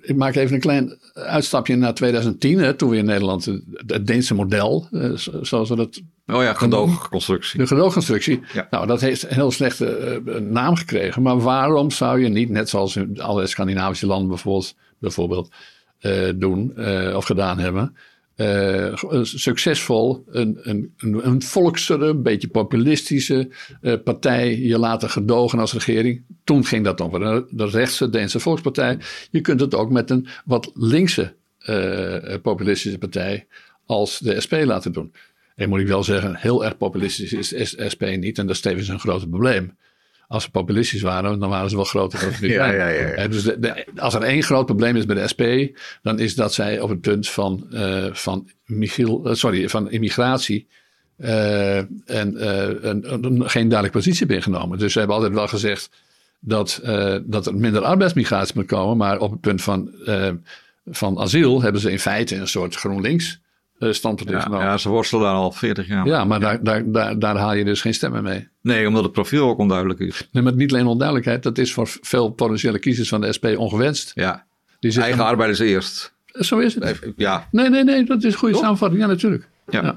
ik 0.00 0.16
maak 0.16 0.34
even 0.34 0.54
een 0.54 0.60
klein 0.60 0.98
uitstapje 1.14 1.76
naar 1.76 1.94
2010, 1.94 2.58
hè, 2.58 2.74
toen 2.74 2.90
we 2.90 2.96
in 2.96 3.04
Nederland 3.04 3.44
het, 3.44 4.06
Deense 4.06 4.34
model, 4.34 4.88
eh, 4.90 5.12
zo- 5.12 5.42
zoals 5.44 5.68
we 5.68 5.76
dat, 5.76 6.00
Oh 6.26 6.42
ja, 6.42 6.52
gedoogconstructie. 6.54 7.58
de 7.58 7.66
gedoogconstructie, 7.66 8.40
Ja. 8.52 8.66
nou 8.70 8.86
dat 8.86 9.00
heeft 9.00 9.22
een 9.22 9.34
heel 9.34 9.50
slechte 9.50 9.86
eh, 9.96 10.40
naam 10.40 10.76
gekregen. 10.76 11.22
Maar 11.22 11.40
waarom 11.40 11.90
zou 11.90 12.20
je 12.22 12.28
niet, 12.28 12.48
net 12.48 12.68
zoals 12.68 12.96
in 12.96 13.20
alle 13.20 13.46
Scandinavische 13.46 14.06
landen 14.06 14.28
bijvoorbeeld, 14.28 14.74
bijvoorbeeld 14.98 15.48
eh, 15.48 15.56
doen 16.36 16.76
eh, 16.76 17.16
of 17.16 17.24
gedaan 17.24 17.58
hebben, 17.58 17.94
eh, 18.38 18.94
succesvol 19.22 20.24
een, 20.26 20.58
een, 20.62 20.92
een, 20.98 21.42
volksere, 21.42 22.06
een 22.06 22.22
beetje 22.22 22.48
populistische 22.48 23.50
eh, 23.80 23.94
partij 24.04 24.58
je 24.58 24.78
laten 24.78 25.10
gedogen 25.10 25.58
als 25.58 25.72
regering. 25.72 26.24
Toen 26.44 26.64
ging 26.64 26.84
dat 26.84 26.98
nog 26.98 27.10
de, 27.10 27.46
de 27.50 27.66
rechtse 27.66 28.10
Deense 28.10 28.40
Volkspartij. 28.40 28.98
Je 29.30 29.40
kunt 29.40 29.60
het 29.60 29.74
ook 29.74 29.90
met 29.90 30.10
een 30.10 30.26
wat 30.44 30.70
linkse 30.74 31.34
eh, 31.58 32.34
populistische 32.42 32.98
partij 32.98 33.46
als 33.86 34.18
de 34.18 34.40
SP 34.44 34.54
laten 34.64 34.92
doen. 34.92 35.12
En 35.54 35.68
moet 35.68 35.80
ik 35.80 35.86
wel 35.86 36.04
zeggen, 36.04 36.36
heel 36.36 36.64
erg 36.64 36.76
populistisch 36.76 37.52
is 37.52 37.74
SP 37.92 38.02
niet. 38.02 38.38
En 38.38 38.46
dat 38.46 38.54
is 38.54 38.60
tevens 38.60 38.88
een 38.88 39.00
groot 39.00 39.30
probleem. 39.30 39.76
Als 40.28 40.42
ze 40.44 40.50
populistisch 40.50 41.02
waren, 41.02 41.38
dan 41.38 41.48
waren 41.48 41.70
ze 41.70 41.76
wel 41.76 41.84
groter 41.84 42.20
dan 42.20 42.32
ze 42.32 42.44
nu 42.44 42.52
Ja, 42.52 42.64
zijn. 42.64 42.76
ja, 42.76 42.88
ja, 42.88 43.06
ja. 43.22 43.28
Dus 43.28 43.42
de, 43.42 43.58
de- 43.58 43.84
als 43.96 44.14
er 44.14 44.22
één 44.22 44.42
groot 44.42 44.66
probleem 44.66 44.96
is 44.96 45.06
bij 45.06 45.16
de 45.16 45.28
SP, 45.32 45.42
dan 46.02 46.18
is 46.18 46.34
dat 46.34 46.54
zij 46.54 46.80
op 46.80 46.88
het 46.88 47.00
punt 47.00 47.28
van, 47.28 47.66
eh, 47.72 48.06
van, 48.12 48.48
michiel, 48.64 49.24
eh, 49.28 49.34
sorry, 49.34 49.68
van 49.68 49.90
immigratie 49.90 50.66
eh, 51.16 51.76
en 51.78 51.88
een, 52.06 53.24
een- 53.24 53.50
geen 53.50 53.68
duidelijke 53.68 53.98
positie 53.98 54.18
hebben 54.18 54.36
ingenomen. 54.36 54.78
Dus 54.78 54.92
ze 54.92 54.98
hebben 54.98 55.16
altijd 55.16 55.34
wel 55.34 55.48
gezegd 55.48 55.90
dat, 56.40 56.80
dat 57.24 57.46
er 57.46 57.54
minder 57.56 57.82
arbeidsmigratie 57.82 58.54
moet 58.56 58.66
komen, 58.66 58.96
maar 58.96 59.18
op 59.18 59.30
het 59.30 59.40
punt 59.40 59.62
van, 59.62 59.90
van 60.86 61.18
asiel 61.18 61.62
hebben 61.62 61.80
ze 61.80 61.90
in 61.90 61.98
feite 61.98 62.36
een 62.36 62.48
soort 62.48 62.74
GroenLinks 62.74 63.40
eh, 63.78 63.92
standpunt 63.92 64.30
Ja, 64.30 64.36
ingenomen. 64.36 64.64
ja, 64.64 64.70
Ja, 64.72 64.78
ze 64.78 64.88
worstelen 64.88 65.24
daar 65.24 65.34
al 65.34 65.52
40 65.52 65.86
jaar. 65.88 66.04
mee. 66.06 66.24
maar 66.24 66.40
daar, 66.40 66.62
daar, 66.62 66.90
daar, 66.92 67.18
daar 67.18 67.36
haal 67.36 67.54
je 67.54 67.64
dus 67.64 67.80
geen 67.80 67.94
stemmen 67.94 68.22
mee. 68.22 68.48
Nee, 68.62 68.86
omdat 68.88 69.02
het 69.02 69.12
profiel 69.12 69.48
ook 69.48 69.58
onduidelijk 69.58 70.00
is. 70.00 70.28
Nee, 70.32 70.42
maar 70.42 70.54
niet 70.54 70.72
alleen 70.72 70.86
onduidelijkheid, 70.86 71.42
dat 71.42 71.58
is 71.58 71.72
voor 71.72 71.88
veel 72.00 72.30
potentiële 72.30 72.78
kiezers 72.78 73.08
van 73.08 73.20
de 73.20 73.32
SP 73.36 73.44
ongewenst. 73.56 74.10
Ja, 74.14 74.44
Die 74.80 74.90
zeggen, 74.90 75.10
eigen 75.12 75.28
arbeiders 75.30 75.58
eerst. 75.58 76.12
Zo 76.26 76.58
is 76.58 76.74
het. 76.74 76.98
Ja, 77.16 77.48
Nee, 77.50 77.68
nee, 77.70 77.84
nee, 77.84 78.04
dat 78.04 78.24
is 78.24 78.32
een 78.32 78.38
goede 78.38 78.56
samenvatting. 78.56 79.00
Ja, 79.02 79.06
natuurlijk. 79.08 79.48
ja. 79.68 79.82
Ja. 79.82 79.96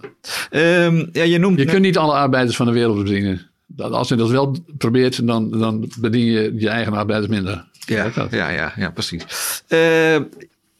Ehm, 0.49 1.05
ja 1.11 1.23
je 1.23 1.37
noemt... 1.37 1.59
Je 1.59 1.65
kunt 1.65 1.81
niet 1.81 1.97
alle 1.97 2.13
arbeiders 2.13 2.55
van 2.55 2.65
de 2.65 2.71
wereld 2.71 2.97
bedienen. 3.03 3.49
Dat- 3.67 3.91
Als 3.91 4.07
je 4.09 4.15
dat 4.15 4.29
wel 4.29 4.55
probeert, 4.77 5.27
dan, 5.27 5.51
dan 5.59 5.91
bedien 5.99 6.25
je 6.25 6.53
je 6.57 6.69
eigen 6.69 6.93
arbeiders 6.93 7.27
minder. 7.31 7.65
Ja, 7.85 8.11
ja, 8.31 8.49
ja, 8.49 8.73
ja, 8.75 8.89
precies. 8.91 9.23
Eh, 9.67 9.79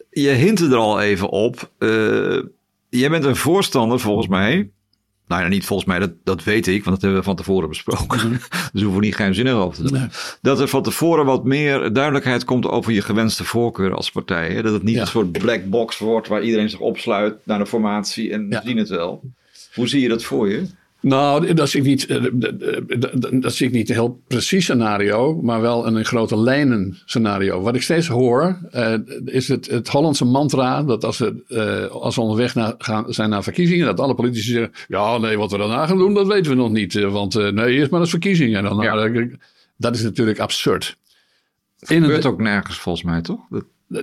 je 0.10 0.30
hintte 0.30 0.66
er 0.66 0.76
al 0.76 1.02
even 1.02 1.30
op. 1.30 1.72
Eh, 1.78 2.38
jij 3.00 3.10
bent 3.10 3.24
een 3.24 3.36
voorstander, 3.36 4.00
volgens 4.00 4.28
mij. 4.28 4.70
Nou 5.28 5.44
ja, 5.44 5.48
niet 5.50 5.66
volgens 5.66 5.88
mij, 5.88 6.00
dat, 6.00 6.12
dat 6.24 6.44
weet 6.44 6.68
ik, 6.68 6.84
want 6.84 6.90
dat 6.96 7.02
hebben 7.02 7.20
we 7.20 7.26
van 7.26 7.36
tevoren 7.36 7.70
besproken. 7.70 8.30
dus 8.74 8.82
we 8.82 8.84
hoeven 8.84 9.02
niet 9.02 9.16
geheimzinnig 9.16 9.54
over 9.54 9.78
te 9.78 9.84
doen. 9.84 10.00
Nee. 10.00 10.08
Dat 10.42 10.60
er 10.60 10.68
van 10.68 10.84
tevoren 10.84 11.26
wat 11.26 11.44
meer 11.46 11.94
duidelijkheid 11.94 12.44
komt 12.44 12.66
over 12.66 12.92
je 12.92 13.02
gewenste 13.02 13.44
voorkeur 13.44 13.94
als 13.96 14.12
partij. 14.12 14.50
Hè? 14.50 14.62
Dat 14.62 14.74
het 14.74 14.84
niet 14.84 14.96
Ja. 14.96 15.02
een 15.02 15.08
soort 15.08 15.32
black 15.32 15.66
box 15.70 15.98
wordt 15.98 16.28
waar 16.28 16.44
iedereen 16.44 16.70
zich 16.70 16.80
opsluit 16.80 17.36
naar 17.44 17.60
de 17.60 17.66
formatie 17.66 18.32
en 18.32 18.48
Ja. 18.50 18.62
we 18.62 18.68
zien 18.68 18.78
het 18.78 18.90
wel. 18.90 19.22
Hoe 19.74 19.88
zie 19.88 20.02
je 20.02 20.08
dat 20.10 20.24
voor 20.24 20.50
je? 20.50 20.66
Nou, 21.02 21.54
dat 21.54 21.70
zie 21.70 21.80
ik 21.80 21.86
niet, 21.88 22.06
eh, 22.06 22.24
dat- 23.42 23.54
zie 23.54 23.68
ik 23.68 23.74
niet 23.74 23.90
een 23.90 23.96
heel 23.96 24.22
precies 24.28 24.64
scenario, 24.64 25.42
maar 25.42 25.62
wel 25.62 25.88
een 25.88 25.98
in 25.98 26.06
grote 26.06 26.38
lijnen 26.40 26.98
scenario. 27.06 27.62
Wat 27.62 27.76
ik 27.76 27.82
steeds 27.82 28.08
hoor, 28.08 28.58
eh, 28.72 28.94
is 29.26 29.48
het, 29.48 29.68
het 29.70 29.88
Hollandse 29.88 30.26
mantra 30.26 30.84
dat 30.84 31.04
als 31.06 31.18
we, 31.18 31.44
eh, 31.48 31.96
als 31.96 32.16
we 32.16 32.22
onderweg 32.22 32.56
naar, 32.56 32.74
gaan, 32.78 33.14
zijn 33.14 33.30
naar 33.30 33.44
verkiezingen, 33.44 33.86
dat 33.86 34.00
alle 34.00 34.16
politici 34.16 34.52
zeggen, 34.52 34.72
ja 34.88 35.18
nee, 35.18 35.38
wat 35.38 35.52
we 35.52 35.58
daarna 35.58 35.86
gaan 35.88 35.98
doen, 35.98 36.14
dat 36.14 36.28
weten 36.28 36.52
we 36.52 36.58
nog 36.58 36.72
niet. 36.72 36.94
Want 36.94 37.34
nee, 37.34 37.74
eerst 37.74 37.92
maar 37.92 38.00
eens 38.00 38.10
verkiezingen. 38.10 38.58
En 38.58 38.64
dan, 38.64 38.82
Ja. 38.82 39.28
dat 39.78 39.96
is 39.96 40.02
natuurlijk 40.04 40.40
absurd. 40.40 40.98
Dat 41.80 41.90
gebeurt 41.90 42.26
ook 42.26 42.42
nergens 42.42 42.78
volgens 42.78 43.04
mij, 43.06 43.22
toch? 43.22 43.40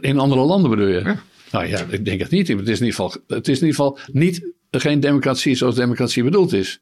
In 0.01 0.19
andere 0.19 0.41
landen 0.41 0.71
bedoel 0.71 0.87
je? 0.87 1.01
Ja. 1.05 1.21
Nou 1.53 1.67
ja, 1.67 1.81
ik 1.91 2.05
denk 2.05 2.21
het 2.21 2.31
niet. 2.31 2.49
Het 2.49 2.59
is 2.69 2.81
in 2.81 2.87
ieder 2.87 3.01
geval, 3.01 3.15
het 3.27 3.49
is 3.49 3.61
in 3.61 3.67
ieder 3.67 3.85
geval 3.85 3.99
niet, 4.13 4.47
geen 4.71 5.01
democratie 5.01 5.55
zoals 5.55 5.75
democratie 5.75 6.23
bedoeld 6.25 6.53
is. 6.53 6.81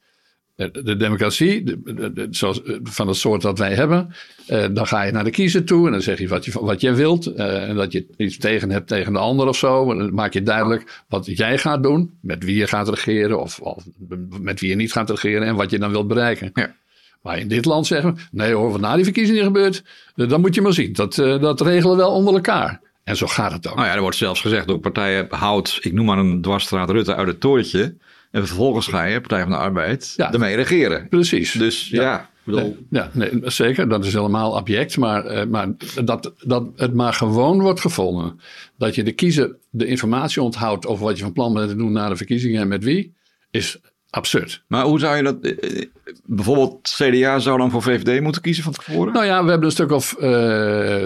Eh, 0.56 0.66
De 0.72 0.96
democratie, 0.96 1.62
de, 1.64 1.80
de- 1.84 2.12
de- 2.12 2.26
zoals, 2.30 2.62
eh, 2.62 2.76
van 2.82 3.08
het 3.08 3.16
soort 3.16 3.42
dat 3.42 3.58
wij 3.58 3.74
hebben, 3.74 4.14
eh, 4.46 4.64
dan 4.72 4.86
ga 4.86 5.02
je 5.02 5.12
naar 5.12 5.24
de 5.24 5.30
kiezer 5.30 5.64
toe 5.64 5.86
en 5.86 5.92
dan 5.92 6.02
zeg 6.02 6.18
je 6.18 6.28
wat, 6.28 6.44
je, 6.44 6.52
wat 6.60 6.80
jij 6.80 6.94
wilt. 6.94 7.26
en 7.26 7.76
dat 7.76 7.92
je 7.92 8.06
iets 8.16 8.36
tegen 8.38 8.70
hebt 8.70 8.88
tegen 8.88 9.12
de 9.12 9.18
ander 9.18 9.46
of 9.48 9.56
zo. 9.56 9.90
En 9.90 9.98
dan 9.98 10.14
maak 10.14 10.32
je 10.32 10.42
duidelijk 10.42 11.02
wat 11.08 11.26
jij 11.26 11.58
gaat 11.58 11.82
doen, 11.82 12.18
met 12.20 12.44
wie 12.44 12.56
je 12.56 12.66
gaat 12.66 12.88
regeren 12.88 13.40
of, 13.40 13.60
of 13.60 13.84
met 14.40 14.60
wie 14.60 14.68
je 14.70 14.76
niet 14.76 14.92
gaat 14.92 15.10
regeren 15.10 15.46
en 15.46 15.54
wat 15.54 15.70
je 15.70 15.78
dan 15.78 15.90
wilt 15.90 16.08
bereiken. 16.08 16.50
Ja. 16.54 16.74
Maar 17.22 17.38
in 17.38 17.48
dit 17.48 17.64
land 17.64 17.86
zeggen 17.86 18.14
we, 18.14 18.20
nee 18.30 18.52
hoor, 18.52 18.70
wat 18.70 18.80
na 18.80 18.94
die 18.94 19.04
verkiezingen 19.04 19.44
gebeurt, 19.44 19.82
dan 20.14 20.40
moet 20.40 20.54
je 20.54 20.60
maar 20.62 20.72
zien. 20.72 20.92
Dat, 20.92 21.14
dat 21.14 21.60
regelen 21.60 21.96
we 21.96 22.02
wel 22.02 22.10
onder 22.12 22.34
elkaar. 22.34 22.80
En 23.04 23.16
zo 23.16 23.26
gaat 23.26 23.52
het 23.52 23.68
ook. 23.68 23.74
Nou 23.74 23.86
ja, 23.86 23.94
er 23.94 24.00
wordt 24.00 24.16
zelfs 24.16 24.40
gezegd 24.40 24.66
door 24.66 24.78
partijen, 24.78 25.26
houd, 25.30 25.78
ik 25.82 25.92
noem 25.92 26.06
maar 26.06 26.18
een 26.18 26.40
dwarsstraat 26.40 26.90
Rutte 26.90 27.14
uit 27.14 27.26
het 27.26 27.40
tooitje. 27.40 27.94
En 28.36 28.46
vervolgens 28.46 28.86
ga 28.86 29.04
je, 29.04 29.20
Partij 29.20 29.40
van 29.42 29.50
de 29.50 29.56
Arbeid, 29.56 30.12
Ja. 30.16 30.32
ermee 30.32 30.56
regeren. 30.56 31.08
Precies. 31.08 31.52
Dus 31.52 31.88
ja, 31.88 32.30
bedoel, 32.44 32.76
Ja, 32.90 33.10
nee, 33.12 33.30
zeker. 33.44 33.88
Dat 33.88 34.04
is 34.04 34.12
helemaal 34.12 34.56
abject. 34.56 34.96
Maar, 34.96 35.24
eh, 35.24 35.46
maar 35.46 35.68
dat, 36.04 36.32
dat 36.44 36.66
het 36.76 36.94
maar 36.94 37.12
gewoon 37.12 37.60
wordt 37.60 37.80
gevonden. 37.80 38.40
Dat 38.78 38.94
je 38.94 39.02
de 39.02 39.12
kiezer 39.12 39.56
de 39.70 39.86
informatie 39.86 40.42
onthoudt 40.42 40.86
over 40.86 41.04
wat 41.04 41.16
je 41.16 41.22
van 41.22 41.32
plan 41.32 41.54
bent 41.54 41.68
te 41.68 41.76
doen 41.76 41.92
na 41.92 42.08
de 42.08 42.16
verkiezingen 42.16 42.60
en 42.60 42.68
met 42.68 42.84
wie, 42.84 43.14
is 43.50 43.78
absurd. 44.10 44.62
maar 44.68 44.84
hoe 44.84 44.98
zou 44.98 45.16
je 45.16 45.22
dat, 45.22 45.40
eh, 45.40 45.82
bijvoorbeeld 46.24 46.94
CDA 46.96 47.38
zou 47.38 47.58
dan 47.58 47.70
voor 47.70 47.82
VVD 47.82 48.20
moeten 48.20 48.42
kiezen 48.42 48.64
van 48.64 48.72
tevoren? 48.72 49.12
Nou 49.12 49.24
ja, 49.26 49.44
we 49.44 49.48
hebben 49.50 49.66
een 49.66 49.72
stuk 49.74 49.90
of. 49.92 50.12
eh, 50.20 51.02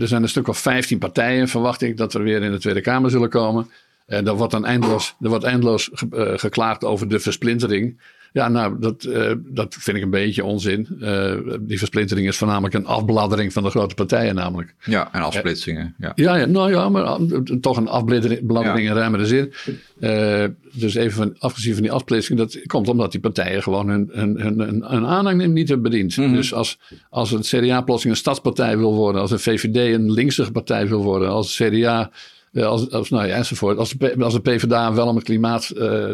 er 0.00 0.08
zijn 0.08 0.22
een 0.22 0.28
stuk 0.28 0.48
of 0.48 0.58
15 0.58 0.98
partijen, 0.98 1.48
verwacht 1.48 1.82
ik, 1.82 1.96
dat 1.96 2.14
er 2.14 2.22
weer 2.22 2.42
in 2.42 2.50
de 2.52 2.58
Tweede 2.58 2.80
Kamer 2.80 3.10
zullen 3.10 3.28
komen. 3.28 3.70
En 4.06 4.26
er 4.26 4.34
wordt 4.36 4.52
dan 4.52 4.64
eindeloos, 4.64 5.14
er 5.20 5.28
wordt 5.28 5.44
eindeloos 5.44 5.90
ge- 5.92 6.08
eh, 6.10 6.38
geklaagd 6.38 6.84
over 6.84 7.08
de 7.08 7.18
versplintering. 7.18 8.00
Ja, 8.32 8.48
nou, 8.48 8.76
dat, 8.80 9.04
eh, 9.04 9.32
dat 9.44 9.76
vind 9.78 9.96
ik 9.96 10.02
een 10.02 10.10
beetje 10.10 10.44
onzin. 10.44 10.88
Eh, 11.00 11.34
die 11.60 11.78
versplintering 11.78 12.26
is 12.26 12.36
voornamelijk 12.36 12.74
een 12.74 12.86
afbladdering 12.86 13.52
van 13.52 13.62
de 13.62 13.70
grote 13.70 13.94
partijen, 13.94 14.34
namelijk. 14.34 14.74
Ja, 14.84 15.08
en 15.12 15.22
afsplitsingen. 15.22 15.94
Ja. 15.98 16.12
Ja, 16.14 16.36
ja 16.36 16.46
nou 16.46 16.70
ja, 16.70 16.88
maar 16.88 17.18
toch 17.60 17.76
een 17.76 17.88
afbladdering 17.88 18.88
in 18.88 18.92
ruimere 18.94 19.26
zin. 19.26 19.52
Eh, 20.00 20.44
dus 20.72 20.94
even 20.94 21.12
van, 21.16 21.34
afgezien 21.38 21.72
van 21.74 21.82
die 21.82 21.92
afsplitsing, 21.92 22.38
dat 22.38 22.58
komt 22.66 22.88
omdat 22.88 23.10
die 23.12 23.20
partijen 23.20 23.62
gewoon 23.62 23.88
hun, 23.88 24.08
hun, 24.12 24.40
hun, 24.40 24.58
hun, 24.60 24.84
hun 24.86 25.06
aanhang 25.06 25.46
niet 25.46 25.68
hebben 25.68 25.90
bediend. 25.90 26.14
Dus 26.16 26.54
als, 26.54 26.78
als 27.10 27.30
het 27.30 27.46
CDA 27.46 27.80
plotseling 27.80 28.16
een 28.16 28.22
stadspartij 28.22 28.78
wil 28.78 28.94
worden, 28.94 29.20
als 29.20 29.30
de 29.30 29.38
VVD 29.38 29.94
een 29.94 30.12
linkse 30.12 30.50
partij 30.52 30.88
wil 30.88 31.02
worden, 31.02 31.28
als 31.28 31.58
het 31.58 31.68
CDA. 31.74 32.10
Eh, 32.54 32.66
Als, 32.66 32.90
als, 32.90 33.10
nou 33.10 33.26
ja, 33.26 33.34
enzovoort. 33.34 33.78
Als 33.78 33.90
de, 33.90 34.14
als 34.18 34.32
de 34.34 34.40
PvdA 34.40 34.94
wel 34.94 35.06
om 35.06 35.16
het 35.16 35.24
klimaat 35.24 35.68
eh, 35.70 36.10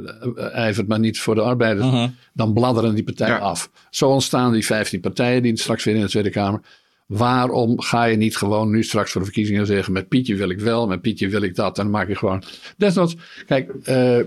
ijvert, 0.55 0.89
maar 0.89 0.99
niet 0.99 1.21
voor 1.21 1.35
de 1.35 1.41
arbeiders, 1.41 2.11
dan 2.33 2.53
bladderen 2.53 2.95
die 2.95 3.05
partijen 3.05 3.35
Ja. 3.35 3.41
af. 3.41 3.71
Zo 3.91 4.09
ontstaan 4.09 4.53
die 4.53 4.65
15 4.67 5.01
partijen 5.01 5.43
die 5.43 5.57
straks 5.59 5.85
weer 5.85 5.95
in 5.95 6.01
de 6.01 6.09
Tweede 6.09 6.31
Kamer. 6.31 6.61
Waarom 7.07 7.81
ga 7.81 8.05
je 8.05 8.17
niet 8.17 8.37
gewoon 8.37 8.71
nu 8.71 8.83
straks 8.83 9.11
voor 9.11 9.21
de 9.21 9.27
verkiezingen 9.27 9.67
zeggen: 9.67 9.93
met 9.93 10.09
Pietje 10.09 10.35
wil 10.37 10.51
ik 10.51 10.61
wel, 10.61 10.87
met 10.87 11.01
Pietje 11.01 11.29
wil 11.29 11.43
ik 11.43 11.55
dat. 11.55 11.79
En 11.79 11.83
dan 11.85 11.93
maak 11.93 12.09
je 12.09 12.17
gewoon. 12.17 12.43
Desnoods, 12.77 13.17
kijk, 13.47 13.71
eh, 13.85 14.19
eh, 14.19 14.25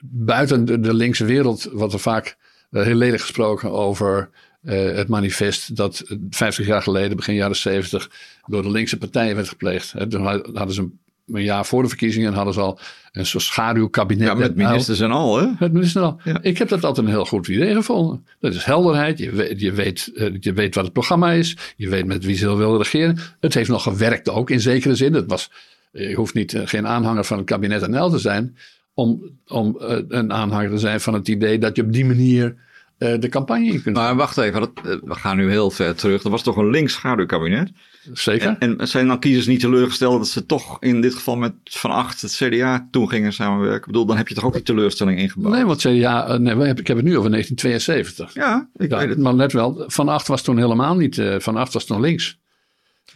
buiten 0.00 0.64
de, 0.64 0.80
de 0.80 0.94
linkse 0.94 1.24
wereld 1.24 1.68
wordt 1.72 1.92
er 1.92 1.98
vaak 2.00 2.36
heel 2.70 2.94
lelijk 2.94 3.22
gesproken 3.22 3.70
over 3.72 4.30
eh, 4.64 4.94
het 4.94 5.08
manifest 5.08 5.76
dat 5.76 6.02
50 6.30 6.66
jaar 6.66 6.82
geleden, 6.82 7.16
begin 7.16 7.34
jaren 7.34 7.56
70, 7.56 8.10
door 8.46 8.62
de 8.62 8.70
linkse 8.70 8.98
partijen 8.98 9.34
werd 9.34 9.48
gepleegd. 9.48 9.92
Hè, 9.92 10.08
toen 10.08 10.24
hadden 10.54 10.72
ze 10.74 10.80
een, 10.80 10.98
een 11.26 11.42
jaar 11.42 11.66
voor 11.66 11.82
de 11.82 11.88
verkiezingen 11.88 12.32
hadden 12.32 12.54
ze 12.54 12.60
al 12.60 12.78
een 13.12 13.26
soort 13.26 13.44
schaduwkabinet. 13.44 14.26
Ja, 14.26 14.34
met 14.34 14.56
Nou, 14.56 14.68
ministers 14.68 15.00
en 15.00 15.10
al, 15.10 15.38
hè? 15.38 15.46
het 15.58 15.72
minister 15.72 16.02
al. 16.02 16.20
Ja. 16.24 16.42
Ik 16.42 16.58
heb 16.58 16.68
dat 16.68 16.84
altijd 16.84 17.06
een 17.06 17.12
heel 17.12 17.24
goed 17.24 17.48
idee 17.48 17.74
gevonden. 17.74 18.26
Dat 18.40 18.54
is 18.54 18.64
helderheid. 18.64 19.18
Je 19.18 19.30
weet, 19.30 19.60
je, 19.60 19.72
weet, 19.72 20.10
eh, 20.14 20.32
je 20.40 20.52
weet 20.52 20.74
wat 20.74 20.84
het 20.84 20.92
programma 20.92 21.32
is. 21.32 21.56
Je 21.76 21.88
weet 21.88 22.06
met 22.06 22.24
wie 22.24 22.36
ze 22.36 22.56
willen 22.56 22.78
regeren. 22.78 23.18
Het 23.40 23.54
heeft 23.54 23.68
nog 23.68 23.82
gewerkt 23.82 24.28
ook 24.28 24.50
in 24.50 24.60
zekere 24.60 24.94
zin. 24.94 25.14
Het 25.14 25.26
was, 25.26 25.50
je 25.92 26.14
hoeft 26.14 26.34
niet, 26.34 26.54
eh, 26.54 26.62
geen 26.64 26.86
aanhanger 26.86 27.24
van 27.24 27.36
het 27.36 27.46
kabinet 27.46 27.88
NL 27.88 28.10
te 28.10 28.18
zijn. 28.18 28.56
Om, 28.94 29.22
om 29.46 29.78
eh, 29.80 29.98
een 30.08 30.32
aanhanger 30.32 30.70
te 30.70 30.78
zijn 30.78 31.00
van 31.00 31.14
het 31.14 31.28
idee 31.28 31.58
dat 31.58 31.76
je 31.76 31.82
op 31.82 31.92
die 31.92 32.04
manier 32.04 32.44
eh, 32.46 32.54
de 32.98 33.28
campagne 33.28 33.64
in 33.66 33.82
kunt. 33.82 33.96
Maar 33.96 34.16
wacht 34.16 34.36
even, 34.38 34.60
dat, 34.60 34.70
eh, 34.76 34.82
we 35.04 35.14
gaan 35.14 35.36
nu 35.36 35.50
heel 35.50 35.70
ver 35.70 35.94
terug. 35.94 36.22
Er 36.22 36.30
was 36.30 36.42
toch 36.42 36.56
een 36.56 36.70
links 36.70 36.92
schaduwkabinet? 36.92 37.70
Zeker. 38.12 38.56
En, 38.58 38.78
en 38.78 38.88
zijn 38.88 39.06
dan 39.06 39.18
kiezers 39.18 39.46
niet 39.46 39.60
teleurgesteld 39.60 40.18
dat 40.18 40.28
ze 40.28 40.46
toch 40.46 40.76
in 40.80 41.00
dit 41.00 41.14
geval 41.14 41.36
met 41.36 41.52
Van 41.64 41.90
Acht 41.90 42.20
het 42.20 42.32
CDA 42.32 42.88
toen 42.90 43.08
gingen 43.08 43.32
samenwerken? 43.32 43.78
Ik 43.80 43.86
bedoel, 43.86 44.06
dan 44.06 44.16
heb 44.16 44.28
je 44.28 44.34
toch 44.34 44.44
ook 44.44 44.52
die 44.52 44.62
teleurstelling 44.62 45.18
ingebouwd? 45.18 45.54
nee, 45.54 45.64
want 45.64 45.78
CDA, 45.80 46.26
eh, 46.26 46.38
nee, 46.38 46.68
ik 46.74 46.86
heb 46.86 46.96
het 46.96 47.06
nu 47.06 47.16
over 47.18 47.30
1972. 47.30 48.34
Ja, 48.34 48.68
ik 48.76 48.90
Ja, 48.90 48.98
weet 48.98 49.08
het. 49.08 49.18
maar 49.18 49.34
let 49.34 49.52
wel, 49.52 49.84
Van 49.86 50.08
Acht 50.08 50.26
was 50.26 50.42
toen 50.42 50.58
helemaal 50.58 50.96
niet, 50.96 51.18
eh, 51.18 51.38
Van 51.38 51.56
Acht 51.56 51.72
was 51.72 51.84
toen 51.84 52.00
links. 52.00 52.38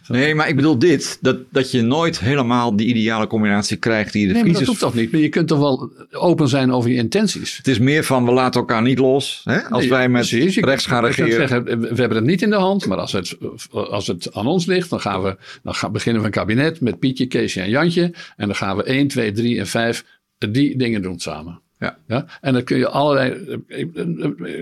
Nee, 0.09 0.35
maar 0.35 0.47
ik 0.47 0.55
bedoel 0.55 0.79
dit, 0.79 1.17
dat, 1.21 1.37
dat 1.51 1.71
je 1.71 1.81
nooit 1.81 2.19
helemaal 2.19 2.75
die 2.75 2.87
ideale 2.87 3.27
combinatie 3.27 3.77
krijgt 3.77 4.13
die 4.13 4.27
de 4.27 4.33
Nee, 4.33 4.53
dat 4.53 4.65
hoeft 4.65 4.79
toch 4.79 4.93
niet. 4.93 5.11
Maar 5.11 5.21
je 5.21 5.29
kunt 5.29 5.47
toch 5.47 5.59
wel 5.59 5.91
open 6.11 6.47
zijn 6.47 6.71
over 6.71 6.89
je 6.89 6.95
intenties. 6.95 7.57
Het 7.57 7.67
is 7.67 7.79
meer 7.79 8.03
van, 8.03 8.25
we 8.25 8.31
laten 8.31 8.59
elkaar 8.59 8.81
niet 8.81 8.99
los. 8.99 9.41
Hè? 9.43 9.61
Als 9.63 9.81
Nee, 9.81 9.89
wij 9.89 10.09
met 10.09 10.27
precies. 10.27 10.55
Je 10.55 10.65
rechts 10.65 10.85
gaan 10.85 11.05
regeren. 11.05 11.31
Zeggen, 11.31 11.63
we 11.65 11.95
hebben 11.95 12.17
het 12.17 12.25
niet 12.25 12.41
in 12.41 12.49
de 12.49 12.55
hand, 12.55 12.85
maar 12.85 12.97
als 12.97 13.11
het, 13.11 13.37
als 13.71 14.07
het 14.07 14.33
aan 14.33 14.47
ons 14.47 14.65
ligt, 14.65 14.89
dan, 14.89 15.01
gaan 15.01 15.23
we, 15.23 15.37
dan 15.63 15.75
gaan, 15.75 15.91
beginnen 15.91 16.21
we 16.21 16.27
een 16.27 16.33
kabinet 16.33 16.81
met 16.81 16.99
Pietje, 16.99 17.25
Keesje 17.25 17.61
en 17.61 17.69
Jantje. 17.69 18.13
En 18.37 18.45
dan 18.47 18.55
gaan 18.55 18.77
we 18.77 18.83
1, 18.83 19.07
2, 19.07 19.31
3 19.31 19.59
en 19.59 19.67
5 19.67 20.05
die 20.37 20.77
dingen 20.77 21.01
doen 21.01 21.19
samen. 21.19 21.61
Ja. 21.79 21.97
Ja? 22.07 22.25
En 22.41 22.53
dan 22.53 22.63
kun 22.63 22.77
je 22.77 22.87
allerlei. 22.87 23.59
Ik, 23.67 23.97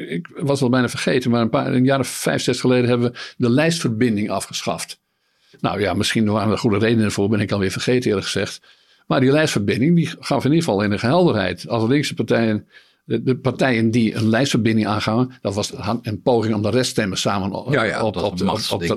ik 0.09 0.27
was 0.35 0.61
al 0.61 0.69
bijna 0.69 0.89
vergeten, 0.89 1.31
maar 1.31 1.41
een 1.41 1.49
paar 1.49 1.73
een 1.73 1.85
jaar 1.85 1.99
of 1.99 2.07
vijf, 2.07 2.41
zes 2.41 2.59
geleden 2.59 2.89
hebben 2.89 3.11
we 3.11 3.17
de 3.37 3.49
lijstverbinding 3.49 4.29
afgeschaft. 4.29 4.99
Nou 5.59 5.81
ja, 5.81 5.93
misschien 5.93 6.25
waren 6.31 6.51
er 6.51 6.57
goede 6.57 6.77
redenen 6.77 7.11
voor, 7.11 7.29
ben 7.29 7.39
ik 7.39 7.51
alweer 7.51 7.71
vergeten 7.71 8.07
eerlijk 8.07 8.25
gezegd. 8.25 8.61
Maar 9.07 9.19
die 9.19 9.31
lijstverbinding 9.31 9.95
die 9.95 10.09
gaf 10.19 10.45
in 10.45 10.51
ieder 10.51 10.63
geval 10.65 10.83
enige 10.83 11.05
helderheid. 11.05 11.67
Als 11.67 11.83
de 11.83 11.89
linkse 11.89 12.13
partijen, 12.13 12.67
de, 13.03 13.23
de 13.23 13.35
partijen 13.37 13.91
die 13.91 14.15
een 14.15 14.29
lijstverbinding 14.29 14.87
aangaan, 14.87 15.33
dat 15.41 15.53
was 15.55 15.73
een 16.01 16.21
poging 16.21 16.55
om 16.55 16.61
de 16.61 16.69
reststemmen 16.69 17.17
samen 17.17 17.51
op, 17.51 17.73
Ja, 17.73 17.83
ja, 17.83 18.03
op, 18.03 18.13
te- 18.13 18.21
op, 18.23 18.37
te, 18.37 18.51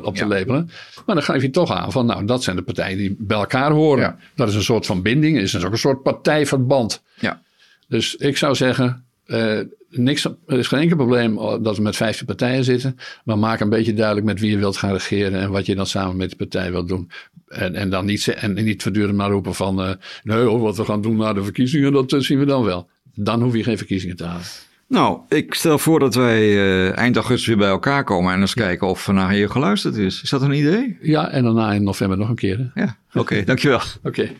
op 0.04 0.14
te 0.14 0.22
ja. 0.22 0.26
labelen. 0.26 0.70
Maar 1.06 1.14
dan 1.14 1.24
geef 1.24 1.42
je 1.42 1.50
toch 1.50 1.70
aan 1.70 1.92
van, 1.92 2.06
nou, 2.06 2.24
dat 2.24 2.42
zijn 2.42 2.56
de 2.56 2.62
partijen 2.62 2.98
die 2.98 3.16
bij 3.18 3.38
elkaar 3.38 3.70
horen. 3.70 4.02
Ja. 4.02 4.16
Dat 4.34 4.48
is 4.48 4.54
een 4.54 4.62
soort 4.62 4.86
van 4.86 5.02
binding, 5.02 5.38
is 5.38 5.52
dus 5.52 5.64
ook 5.64 5.72
een 5.72 5.78
soort 5.78 6.02
partijverband. 6.02 7.02
Ja. 7.20 7.42
Dus 7.88 8.16
ik 8.16 8.36
zou 8.36 8.54
zeggen, 8.54 9.04
eh, 9.26 9.58
niks, 9.90 10.24
er 10.24 10.58
is 10.58 10.66
geen 10.66 10.80
enkel 10.80 10.96
probleem 10.96 11.36
dat 11.62 11.76
we 11.76 11.82
met 11.82 11.96
15 11.96 12.26
partijen 12.26 12.64
zitten. 12.64 12.96
Maar 13.24 13.38
maak 13.38 13.60
een 13.60 13.68
beetje 13.68 13.94
duidelijk 13.94 14.26
met 14.26 14.40
wie 14.40 14.50
je 14.50 14.58
wilt 14.58 14.76
gaan 14.76 14.92
regeren 14.92 15.40
en 15.40 15.50
wat 15.50 15.66
je 15.66 15.74
dan 15.74 15.86
samen 15.86 16.16
met 16.16 16.30
de 16.30 16.36
partij 16.36 16.70
wilt 16.70 16.88
doen. 16.88 17.10
En, 17.48 17.74
en 17.74 17.90
dan 17.90 18.04
niet, 18.04 18.28
en 18.28 18.54
niet 18.54 18.82
voortdurend 18.82 19.16
maar 19.16 19.30
roepen 19.30 19.54
van, 19.54 19.82
eh, 19.82 19.90
nee 20.22 20.38
hoor, 20.38 20.60
wat 20.60 20.76
we 20.76 20.84
gaan 20.84 21.02
doen 21.02 21.16
na 21.16 21.32
de 21.32 21.44
verkiezingen, 21.44 21.92
dat 21.92 22.14
zien 22.18 22.38
we 22.38 22.44
dan 22.44 22.64
wel. 22.64 22.88
Dan 23.14 23.42
hoef 23.42 23.54
je 23.54 23.62
geen 23.62 23.78
verkiezingen 23.78 24.16
te 24.16 24.24
halen. 24.24 24.44
Nou, 24.88 25.20
ik 25.28 25.54
stel 25.54 25.78
voor 25.78 25.98
dat 25.98 26.14
wij 26.14 26.40
eh, 26.40 26.96
eind 26.96 27.16
augustus 27.16 27.46
weer 27.46 27.56
bij 27.56 27.68
elkaar 27.68 28.04
komen 28.04 28.32
en 28.32 28.40
eens 28.40 28.54
kijken 28.54 28.86
of 28.88 29.08
naar 29.08 29.34
je 29.34 29.48
geluisterd 29.48 29.96
is. 29.96 30.22
Is 30.22 30.30
dat 30.30 30.42
een 30.42 30.52
idee? 30.52 30.98
Ja, 31.00 31.30
en 31.30 31.42
daarna 31.42 31.72
in 31.72 31.82
november 31.82 32.18
nog 32.18 32.28
een 32.28 32.34
keer. 32.34 32.70
hè? 32.74 32.82
Ja, 32.82 32.96
oké, 33.14 33.44
dankjewel. 33.44 33.80
Oké. 34.02 34.30